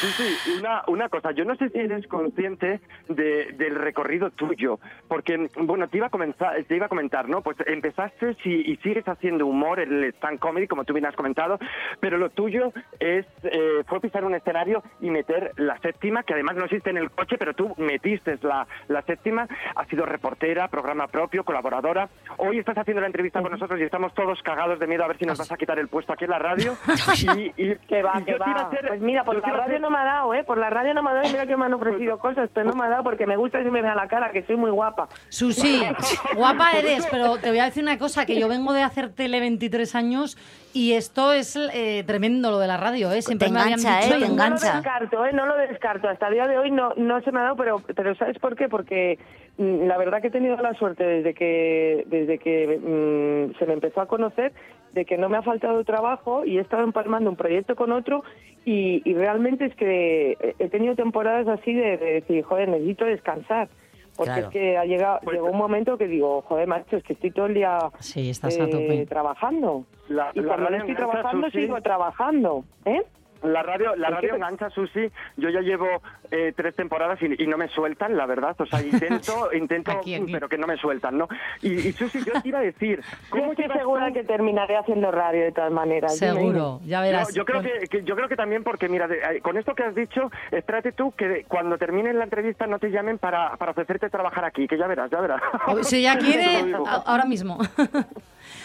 Sí, 0.00 0.06
sí, 0.16 0.50
una, 0.60 0.82
una 0.86 1.08
cosa, 1.08 1.30
yo 1.32 1.44
no 1.44 1.54
sé 1.56 1.68
si 1.70 1.78
eres 1.78 2.06
consciente 2.06 2.80
de- 3.08 3.52
del 3.52 3.74
recorrido 3.74 4.30
tuyo, 4.30 4.78
porque, 5.08 5.48
bueno, 5.56 5.88
te 5.88 5.98
iba 5.98 6.06
a 6.06 6.10
comenzar, 6.10 6.62
te 6.64 6.76
iba 6.76 6.86
a 6.86 6.88
comentar, 6.88 7.28
¿no? 7.28 7.42
Pues 7.42 7.56
empezaste 7.66 8.36
y, 8.44 8.72
y 8.72 8.76
sigues 8.78 9.06
haciendo 9.06 9.46
humor, 9.46 9.80
el 9.80 10.04
stand 10.14 10.38
comedy, 10.38 10.66
como 10.68 10.84
tú 10.84 10.94
bien 10.94 11.06
has 11.06 11.14
comentado, 11.16 11.58
pero 12.00 12.16
lo 12.18 12.30
tuyo 12.30 12.72
es, 12.98 13.26
eh, 13.44 13.82
fue 13.86 14.00
pisar 14.00 14.24
un 14.24 14.34
escenario 14.34 14.82
y 15.00 15.10
meter 15.10 15.52
la 15.56 15.78
séptima, 15.80 16.22
que 16.22 16.32
además 16.34 16.56
no 16.56 16.64
existe 16.64 16.90
en 16.90 16.96
el 16.98 17.10
coche, 17.10 17.36
pero 17.38 17.54
tú 17.54 17.74
metiste 17.76 18.38
la, 18.42 18.66
la 18.88 19.02
séptima, 19.02 19.46
has 19.76 19.88
sido 19.88 20.06
reportera, 20.06 20.68
programa 20.68 21.08
propio, 21.08 21.44
colaboradora. 21.44 22.08
Hoy 22.38 22.58
estás 22.58 22.78
haciendo 22.78 23.00
la 23.00 23.06
entrevista 23.08 23.42
con 23.42 23.52
nosotros 23.52 23.78
y 23.80 23.84
estamos 23.84 24.13
todos 24.14 24.40
cagados 24.42 24.78
de 24.78 24.86
miedo 24.86 25.04
a 25.04 25.08
ver 25.08 25.18
si 25.18 25.24
nos 25.24 25.38
vas 25.38 25.50
a 25.52 25.56
quitar 25.56 25.78
el 25.78 25.88
puesto 25.88 26.12
aquí 26.12 26.24
en 26.24 26.30
la 26.30 26.38
radio. 26.38 26.76
Y, 27.36 27.52
y- 27.62 27.76
Que 27.88 28.02
va, 28.02 28.20
y 28.20 28.24
que 28.24 28.36
va. 28.38 28.46
hacer- 28.68 28.86
Pues 28.88 29.00
mira, 29.00 29.24
por 29.24 29.36
la 29.36 29.48
radio 29.48 29.62
hacer- 29.64 29.80
no 29.80 29.90
me 29.90 29.98
ha 29.98 30.04
dado, 30.04 30.34
¿eh? 30.34 30.44
Por 30.44 30.58
la 30.58 30.70
radio 30.70 30.94
no 30.94 31.02
me 31.02 31.10
ha 31.10 31.14
dado 31.14 31.28
y 31.28 31.32
mira 31.32 31.46
que 31.46 31.56
me 31.56 31.64
han 31.66 31.74
ofrecido 31.74 32.18
cosas, 32.18 32.48
pero 32.52 32.70
no 32.70 32.76
me 32.76 32.84
ha 32.84 32.88
dado 32.88 33.02
porque 33.04 33.26
me 33.26 33.36
gusta 33.36 33.62
que 33.62 33.70
me 33.70 33.82
vea 33.82 33.94
la 33.94 34.08
cara, 34.08 34.30
que 34.30 34.42
soy 34.44 34.56
muy 34.56 34.70
guapa. 34.70 35.08
Susi, 35.28 35.82
guapa 36.34 36.72
eres, 36.72 37.06
pero 37.10 37.36
te 37.38 37.50
voy 37.50 37.58
a 37.58 37.64
decir 37.66 37.82
una 37.82 37.98
cosa, 37.98 38.24
que 38.26 38.38
yo 38.38 38.48
vengo 38.48 38.72
de 38.72 38.82
hacer 38.82 39.10
tele 39.12 39.40
23 39.40 39.94
años 39.94 40.36
y 40.72 40.94
esto 40.94 41.32
es 41.32 41.56
eh, 41.56 42.02
tremendo 42.06 42.50
lo 42.50 42.58
de 42.58 42.66
la 42.66 42.76
radio, 42.76 43.10
¿eh? 43.12 43.22
Siempre 43.22 43.48
Te 43.48 43.54
me 43.54 43.60
habían 43.60 43.78
engancha, 43.78 44.00
dicho... 44.06 44.14
¿eh? 44.16 44.18
Te 44.18 44.24
y- 44.26 44.28
No 44.28 44.28
lo 44.28 44.32
engancha. 44.44 44.74
descarto, 44.74 45.26
¿eh? 45.26 45.32
No 45.32 45.46
lo 45.46 45.56
descarto. 45.56 46.08
Hasta 46.08 46.28
el 46.28 46.34
día 46.34 46.46
de 46.46 46.58
hoy 46.58 46.70
no, 46.70 46.92
no 46.96 47.20
se 47.20 47.30
me 47.32 47.40
ha 47.40 47.44
dado, 47.44 47.56
pero, 47.56 47.80
pero 47.94 48.14
¿sabes 48.16 48.38
por 48.38 48.56
qué? 48.56 48.68
Porque 48.68 49.18
la 49.58 49.96
verdad 49.98 50.20
que 50.20 50.28
he 50.28 50.30
tenido 50.32 50.56
la 50.56 50.74
suerte 50.74 51.04
desde 51.04 51.32
que, 51.34 52.04
desde 52.08 52.38
que 52.38 52.78
mm, 52.78 53.58
se 53.58 53.66
me 53.66 53.74
empezó 53.74 54.00
a 54.00 54.06
conocer 54.06 54.52
de 54.92 55.04
que 55.04 55.16
no 55.18 55.28
me 55.28 55.36
ha 55.36 55.42
faltado 55.42 55.82
trabajo 55.84 56.44
y 56.44 56.58
he 56.58 56.60
estado 56.60 56.82
empalmando 56.84 57.30
un 57.30 57.36
proyecto 57.36 57.76
con 57.76 57.92
otro 57.92 58.22
y, 58.64 59.02
y 59.08 59.14
realmente 59.14 59.66
es 59.66 59.74
que 59.76 60.54
he 60.58 60.68
tenido 60.68 60.94
temporadas 60.96 61.46
así 61.48 61.72
de, 61.74 61.96
de 61.98 62.12
decir, 62.14 62.42
joder, 62.42 62.68
necesito 62.68 63.04
descansar. 63.04 63.68
Porque 64.16 64.30
Claro. 64.32 64.46
es 64.46 64.52
que 64.52 64.76
ha 64.78 64.84
llegado, 64.84 65.18
llegó 65.30 65.50
un 65.50 65.58
momento 65.58 65.98
que 65.98 66.06
digo, 66.06 66.42
joder, 66.42 66.68
macho, 66.68 66.96
es 66.96 67.02
que 67.02 67.14
estoy 67.14 67.32
todo 67.32 67.46
el 67.46 67.54
día 67.54 67.78
Sí, 67.98 68.30
estás 68.30 68.56
a 68.60 68.64
eh, 68.64 68.68
tope. 68.68 69.06
trabajando. 69.06 69.84
La- 70.08 70.30
y 70.34 70.40
la 70.40 70.46
cuando 70.46 70.70
no 70.70 70.76
estoy 70.76 70.94
trabajando, 70.94 71.50
sigo 71.50 71.80
trabajando. 71.80 72.64
¿Eh? 72.84 73.02
La 73.44 73.62
radio, 73.62 73.94
la 73.96 74.10
radio 74.10 74.30
que- 74.30 74.36
engancha, 74.36 74.70
Susi. 74.70 75.10
Yo 75.36 75.50
ya 75.50 75.60
llevo 75.60 75.86
eh, 76.30 76.52
tres 76.56 76.74
temporadas 76.74 77.18
y, 77.22 77.42
y 77.42 77.46
no 77.46 77.56
me 77.56 77.68
sueltan, 77.68 78.16
la 78.16 78.26
verdad. 78.26 78.56
O 78.58 78.66
sea, 78.66 78.80
intento, 78.84 79.52
intento, 79.52 79.90
Aquí, 79.92 80.14
aquí. 80.14 80.32
pero 80.32 80.48
que 80.48 80.58
no 80.58 80.66
me 80.66 80.76
sueltan, 80.76 81.18
¿no? 81.18 81.28
Y, 81.62 81.72
y 81.88 81.92
Susi, 81.92 82.24
yo 82.24 82.40
te 82.40 82.48
iba 82.48 82.58
a 82.58 82.62
decir, 82.62 83.00
Yo 83.22 83.30
¿cómo 83.30 83.50
estoy 83.52 83.64
llevas 83.64 83.78
segura 83.78 84.08
tú- 84.08 84.14
que 84.14 84.24
terminaré 84.24 84.76
haciendo 84.76 85.10
radio 85.10 85.42
de 85.44 85.52
todas 85.52 85.72
maneras. 85.72 86.16
Seguro, 86.16 86.80
ya 86.84 87.00
verás. 87.00 87.28
Yo, 87.28 87.42
yo 87.42 87.44
creo 87.44 87.62
que, 87.62 87.86
que- 87.88 88.02
yo 88.02 88.16
creo 88.16 88.28
que 88.28 88.36
también 88.36 88.64
porque 88.64 88.88
mira, 88.88 89.06
de- 89.08 89.18
eh, 89.18 89.40
con 89.42 89.56
esto 89.58 89.74
que 89.74 89.82
has 89.84 89.94
dicho, 89.94 90.30
espérate 90.50 90.92
tú 90.92 91.12
que 91.12 91.44
cuando 91.46 91.78
termine 91.78 92.12
la 92.12 92.24
entrevista 92.24 92.66
no 92.66 92.78
te 92.78 92.90
llamen 92.90 93.18
para, 93.18 93.56
para 93.56 93.72
ofrecerte 93.72 94.08
trabajar 94.10 94.44
aquí, 94.44 94.66
que 94.66 94.78
ya 94.78 94.86
verás, 94.86 95.10
ya 95.10 95.20
verás. 95.20 95.40
O- 95.66 95.82
Si 95.82 96.02
Te 96.14 96.18
quiere, 96.18 96.74
ahora 97.06 97.24
mismo. 97.24 97.58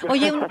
Oye, 0.09 0.31
un- 0.31 0.45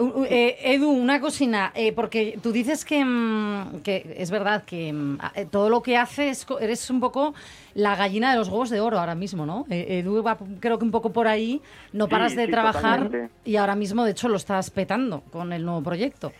un- 0.00 0.26
eh, 0.28 0.56
Edu, 0.74 0.90
una 0.90 1.20
cocina, 1.20 1.72
eh, 1.74 1.92
porque 1.92 2.38
tú 2.42 2.52
dices 2.52 2.84
que, 2.84 3.04
mm, 3.04 3.82
que 3.84 4.14
es 4.18 4.30
verdad 4.30 4.64
que 4.64 4.92
mm, 4.92 5.18
eh, 5.34 5.46
todo 5.50 5.68
lo 5.70 5.82
que 5.82 5.96
haces, 5.96 6.46
eres 6.60 6.88
un 6.90 7.00
poco 7.00 7.34
la 7.74 7.94
gallina 7.96 8.32
de 8.32 8.38
los 8.38 8.48
huevos 8.48 8.70
de 8.70 8.80
oro 8.80 8.98
ahora 8.98 9.14
mismo, 9.14 9.46
¿no? 9.46 9.66
Eh, 9.70 10.00
Edu 10.00 10.22
va 10.22 10.36
creo 10.60 10.78
que 10.78 10.84
un 10.84 10.90
poco 10.90 11.10
por 11.12 11.28
ahí, 11.28 11.60
no 11.92 12.06
Sí, 12.06 12.10
paras 12.10 12.34
de 12.34 12.46
sí, 12.46 12.50
trabajar 12.50 13.02
totalmente. 13.04 13.34
y 13.44 13.56
ahora 13.56 13.74
mismo, 13.76 14.04
de 14.04 14.10
hecho, 14.12 14.28
lo 14.28 14.36
estás 14.36 14.70
petando 14.70 15.22
con 15.30 15.52
el 15.52 15.64
nuevo 15.64 15.82
proyecto. 15.82 16.32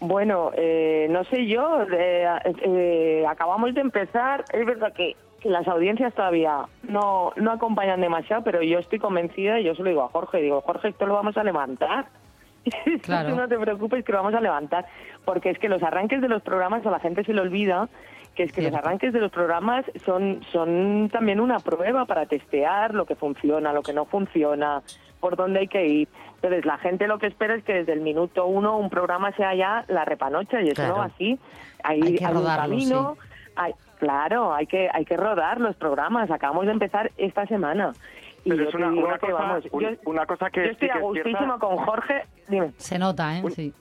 Bueno, 0.00 0.50
eh, 0.56 1.08
no 1.10 1.24
sé 1.24 1.46
yo, 1.46 1.62
acabamos 3.28 3.74
de 3.74 3.80
empezar, 3.82 4.44
es 4.52 4.64
verdad 4.64 4.92
que, 4.94 5.14
que 5.40 5.50
las 5.50 5.68
audiencias 5.68 6.14
todavía 6.14 6.66
no, 6.84 7.32
no 7.36 7.52
acompañan 7.52 8.00
demasiado, 8.00 8.42
pero 8.42 8.62
yo 8.62 8.78
estoy 8.78 8.98
convencida 8.98 9.60
y 9.60 9.64
yo 9.64 9.74
se 9.74 9.82
lo 9.82 9.90
digo 9.90 10.02
a 10.02 10.08
Jorge, 10.08 10.40
digo, 10.40 10.62
Jorge, 10.62 10.88
esto 10.88 11.04
lo 11.06 11.14
vamos 11.14 11.36
a 11.36 11.44
levantar. 11.44 12.06
Claro. 13.02 13.30
Tú 13.30 13.36
no 13.36 13.48
te 13.48 13.58
preocupes 13.58 14.04
que 14.04 14.12
lo 14.12 14.18
vamos 14.18 14.34
a 14.34 14.40
levantar, 14.40 14.86
porque 15.24 15.50
es 15.50 15.58
que 15.58 15.68
los 15.68 15.82
arranques 15.82 16.20
de 16.20 16.28
los 16.28 16.42
programas 16.42 16.84
a 16.86 16.90
la 16.90 17.00
gente 17.00 17.24
se 17.24 17.32
le 17.32 17.40
olvida 17.40 17.88
que 18.36 18.44
es 18.44 18.52
que 18.52 18.62
los 18.62 18.72
arranques 18.74 19.12
de 19.12 19.18
los 19.20 19.32
programas 19.32 19.84
son, 20.06 20.40
son 20.52 21.08
también 21.12 21.40
una 21.40 21.58
prueba 21.58 22.04
para 22.04 22.26
testear 22.26 22.94
lo 22.94 23.04
que 23.04 23.16
funciona, 23.16 23.72
lo 23.72 23.82
que 23.82 23.92
no 23.92 24.04
funciona, 24.04 24.82
por 25.18 25.34
dónde 25.36 25.58
hay 25.60 25.66
que 25.68 25.84
ir. 25.86 26.08
Entonces, 26.36 26.64
la 26.64 26.78
gente 26.78 27.08
lo 27.08 27.18
que 27.18 27.26
espera 27.26 27.54
es 27.56 27.64
que 27.64 27.74
desde 27.74 27.92
el 27.92 28.00
minuto 28.00 28.46
uno 28.46 28.78
un 28.78 28.88
programa 28.88 29.32
sea 29.32 29.52
ya 29.56 29.84
la 29.88 30.04
repanocha 30.04 30.62
y 30.62 30.66
eso 30.68 30.76
Claro. 30.76 30.96
no 30.98 31.02
así. 31.02 31.38
Hay, 31.82 32.00
Hay 32.02 32.14
que 32.14 32.26
rodarlo, 32.28 32.62
camino, 32.62 33.16
hay- 33.56 33.74
claro, 33.98 34.54
hay 34.54 34.66
que, 34.66 34.88
hay 34.92 35.04
que 35.04 35.16
rodar 35.16 35.60
los 35.60 35.74
programas. 35.74 36.30
Acabamos 36.30 36.66
de 36.66 36.72
empezar 36.72 37.10
esta 37.18 37.46
semana. 37.46 37.92
Y 38.44 38.50
Pero 38.50 38.62
yo 38.62 38.68
es 38.68 38.70
te 38.70 38.76
una, 38.78 38.90
digo 38.90 39.06
una 39.06 39.18
que, 39.18 39.26
cosa, 39.30 39.34
vamos, 39.42 39.64
un- 39.70 39.80
yo, 39.82 39.88
una 40.06 40.26
cosa 40.26 40.50
que 40.50 40.60
yo 40.60 40.66
sí 40.66 40.70
estoy 40.72 40.88
que 40.88 40.92
a 40.92 40.96
es 40.96 41.00
cierta- 41.12 41.30
gustísimo 41.30 41.58
con 41.58 41.76
Jorge. 41.78 42.24
Dime. 42.48 42.72
Se 42.76 42.98
nota, 42.98 43.36
¿eh? 43.38 43.42
Sí. 43.50 43.72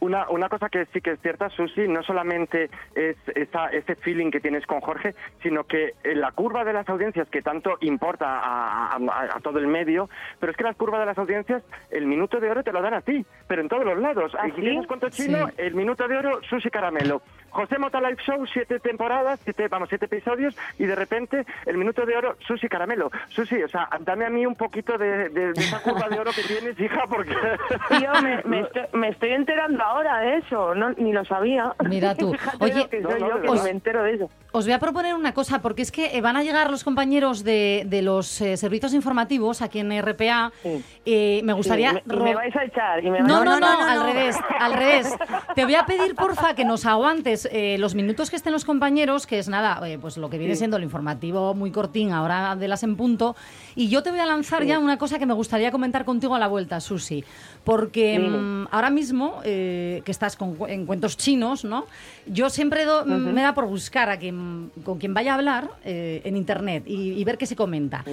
Una, 0.00 0.28
una 0.28 0.50
cosa 0.50 0.68
que 0.68 0.84
sí 0.92 1.00
que 1.00 1.12
es 1.12 1.20
cierta, 1.22 1.48
Susi, 1.48 1.88
no 1.88 2.02
solamente 2.02 2.68
es 2.94 3.16
esa, 3.34 3.68
ese 3.68 3.94
feeling 3.96 4.30
que 4.30 4.38
tienes 4.38 4.66
con 4.66 4.80
Jorge, 4.82 5.14
sino 5.42 5.64
que 5.64 5.92
la 6.04 6.30
curva 6.32 6.62
de 6.62 6.74
las 6.74 6.86
audiencias 6.90 7.26
que 7.30 7.40
tanto 7.40 7.78
importa 7.80 8.26
a, 8.38 8.96
a- 8.96 9.36
a 9.36 9.40
todo 9.40 9.58
el 9.60 9.66
medio, 9.66 10.10
pero 10.40 10.52
es 10.52 10.58
que 10.58 10.64
la 10.64 10.74
curva 10.74 11.00
de 11.00 11.06
las 11.06 11.16
audiencias, 11.16 11.62
el 11.90 12.04
minuto 12.04 12.38
de 12.38 12.50
oro 12.50 12.62
te 12.62 12.70
lo 12.72 12.82
dan 12.82 12.92
a 12.92 13.00
ti, 13.00 13.24
pero 13.48 13.62
en 13.62 13.68
todos 13.70 13.86
los 13.86 13.98
lados. 13.98 14.32
¿Ah, 14.38 14.46
Y 14.48 14.50
sí? 14.52 14.60
tienes 14.60 14.86
cuento 14.86 15.08
chino, 15.08 15.48
Sí. 15.48 15.54
el 15.58 15.74
minuto 15.74 16.06
de 16.06 16.18
oro, 16.18 16.38
Susi 16.50 16.68
Caramelo. 16.68 17.22
José 17.54 17.78
Mota 17.78 18.00
Live 18.00 18.16
Show, 18.26 18.44
siete 18.52 18.80
temporadas, 18.80 19.38
siete, 19.44 19.68
vamos, 19.68 19.88
siete 19.88 20.06
episodios, 20.06 20.54
y 20.78 20.84
de 20.84 20.94
repente 20.94 21.46
el 21.66 21.78
minuto 21.78 22.04
de 22.04 22.16
oro, 22.16 22.36
Susi 22.46 22.68
Caramelo. 22.68 23.10
Susi, 23.28 23.62
o 23.62 23.68
sea, 23.68 23.88
dame 24.00 24.26
a 24.26 24.30
mí 24.30 24.44
un 24.44 24.56
poquito 24.56 24.98
de, 24.98 25.28
de- 25.30 25.52
de 25.52 25.60
esa 25.60 25.80
curva 25.80 26.08
de 26.08 26.18
oro 26.18 26.32
que 26.32 26.42
tienes, 26.42 26.78
hija, 26.80 27.04
porque... 27.08 27.34
Tío, 27.88 28.10
me, 28.22 28.42
me 28.44 28.60
estoy, 28.62 28.82
me 28.92 29.08
estoy 29.08 29.30
enterando 29.30 29.82
ahora 29.84 30.18
de 30.18 30.36
eso, 30.38 30.74
no, 30.74 30.90
ni 30.94 31.12
lo 31.12 31.24
sabía. 31.24 31.72
Mira 31.88 32.14
tú. 32.16 32.34
Oye, 32.60 32.88
que 32.88 33.00
no, 33.00 33.10
no, 33.10 33.18
yo, 33.18 33.40
que 33.42 33.48
os- 33.48 33.62
me 33.62 33.70
entero 33.70 34.02
de 34.02 34.14
eso. 34.14 34.30
Os 34.50 34.64
voy 34.66 34.72
a 34.72 34.78
proponer 34.78 35.14
una 35.14 35.34
cosa, 35.34 35.60
porque 35.62 35.82
es 35.82 35.90
que 35.90 36.16
eh, 36.16 36.20
van 36.20 36.36
a 36.36 36.42
llegar 36.44 36.70
los 36.70 36.84
compañeros 36.84 37.42
de, 37.42 37.82
de 37.86 38.02
los 38.02 38.40
eh, 38.40 38.56
servicios 38.56 38.94
informativos 38.94 39.62
aquí 39.62 39.80
en 39.80 39.90
RPA. 40.00 40.52
Sí. 40.62 40.84
Eh, 41.04 41.40
me 41.44 41.52
gustaría... 41.52 41.90
Sí, 41.92 42.00
me, 42.06 42.34
vais 42.34 42.54
a 42.54 42.64
echar. 42.64 43.00
Y 43.04 43.10
me 43.10 43.18
vais 43.20 43.24
No, 43.28 43.38
a- 43.40 43.44
no, 43.44 43.58
no, 43.60 43.66
al 43.80 44.04
revés, 44.04 44.36
al 44.60 44.72
revés. 44.74 45.12
Te 45.56 45.64
voy 45.64 45.74
a 45.74 45.84
pedir, 45.86 46.14
porfa, 46.14 46.54
que 46.54 46.64
nos 46.64 46.86
aguantes 46.86 47.43
eh, 47.52 47.76
los 47.78 47.94
minutos 47.94 48.30
que 48.30 48.36
estén 48.36 48.52
los 48.52 48.64
compañeros, 48.64 49.26
que 49.26 49.38
es 49.38 49.48
nada, 49.48 49.80
eh, 49.88 49.98
pues 50.00 50.16
lo 50.16 50.30
que 50.30 50.38
viene 50.38 50.56
siendo 50.56 50.76
el 50.76 50.82
informativo 50.82 51.54
muy 51.54 51.70
cortín, 51.70 52.12
ahora 52.12 52.56
de 52.56 52.68
las 52.68 52.82
en 52.82 52.96
punto. 52.96 53.36
Y 53.74 53.88
yo 53.88 54.02
te 54.02 54.10
voy 54.10 54.20
a 54.20 54.26
lanzar 54.26 54.64
ya 54.64 54.78
una 54.78 54.98
cosa 54.98 55.18
que 55.18 55.26
me 55.26 55.34
gustaría 55.34 55.70
comentar 55.70 56.04
contigo 56.04 56.34
a 56.34 56.38
la 56.38 56.46
vuelta, 56.48 56.80
Susi. 56.80 57.24
Porque 57.64 58.18
mm, 58.18 58.68
ahora 58.70 58.90
mismo, 58.90 59.40
eh, 59.44 60.02
que 60.04 60.10
estás 60.12 60.36
con, 60.36 60.56
en 60.68 60.86
cuentos 60.86 61.16
chinos, 61.16 61.64
¿no? 61.64 61.86
Yo 62.26 62.50
siempre 62.50 62.84
do- 62.84 63.04
me 63.04 63.42
da 63.42 63.54
por 63.54 63.66
buscar 63.66 64.10
a 64.10 64.18
quien, 64.18 64.70
con 64.84 64.98
quien 64.98 65.14
vaya 65.14 65.32
a 65.32 65.34
hablar 65.34 65.70
en 65.84 66.36
internet 66.36 66.84
y, 66.86 67.12
y 67.12 67.24
ver 67.24 67.38
qué 67.38 67.46
se 67.46 67.56
comenta. 67.56 68.04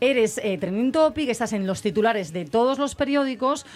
Eres 0.00 0.38
eh, 0.42 0.56
trending 0.58 0.92
topic, 0.92 1.28
estás 1.28 1.52
en 1.52 1.66
los 1.66 1.82
titulares 1.82 2.32
de 2.32 2.44
todos 2.46 2.78
los 2.78 2.94
periódicos, 2.94 3.66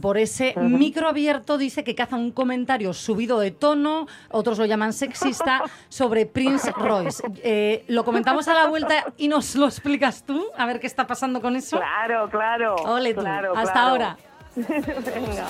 por 0.00 0.16
ese 0.16 0.54
micro 0.60 1.08
abierto 1.08 1.58
dice 1.58 1.82
que 1.84 1.94
caza 1.94 2.16
un 2.16 2.30
comentario 2.30 2.92
subido 2.92 3.40
de 3.40 3.50
tono, 3.50 4.06
otros 4.30 4.58
lo 4.62 4.66
llaman 4.66 4.92
sexista, 4.92 5.62
sobre 5.88 6.24
Prince 6.24 6.70
Royce. 6.72 7.22
Eh, 7.42 7.84
lo 7.88 8.04
comentamos 8.04 8.46
a 8.46 8.54
la 8.54 8.66
vuelta 8.66 9.06
y 9.16 9.26
nos 9.26 9.56
lo 9.56 9.66
explicas 9.66 10.22
tú, 10.22 10.46
a 10.56 10.66
ver 10.66 10.78
qué 10.78 10.86
está 10.86 11.06
pasando 11.06 11.40
con 11.40 11.56
eso. 11.56 11.78
Claro, 11.78 12.30
claro. 12.30 12.76
Ole 12.76 13.12
tú. 13.12 13.20
claro, 13.20 13.56
Hasta 13.56 13.72
claro. 13.72 13.88
ahora. 13.88 14.16
Venga. 14.54 15.46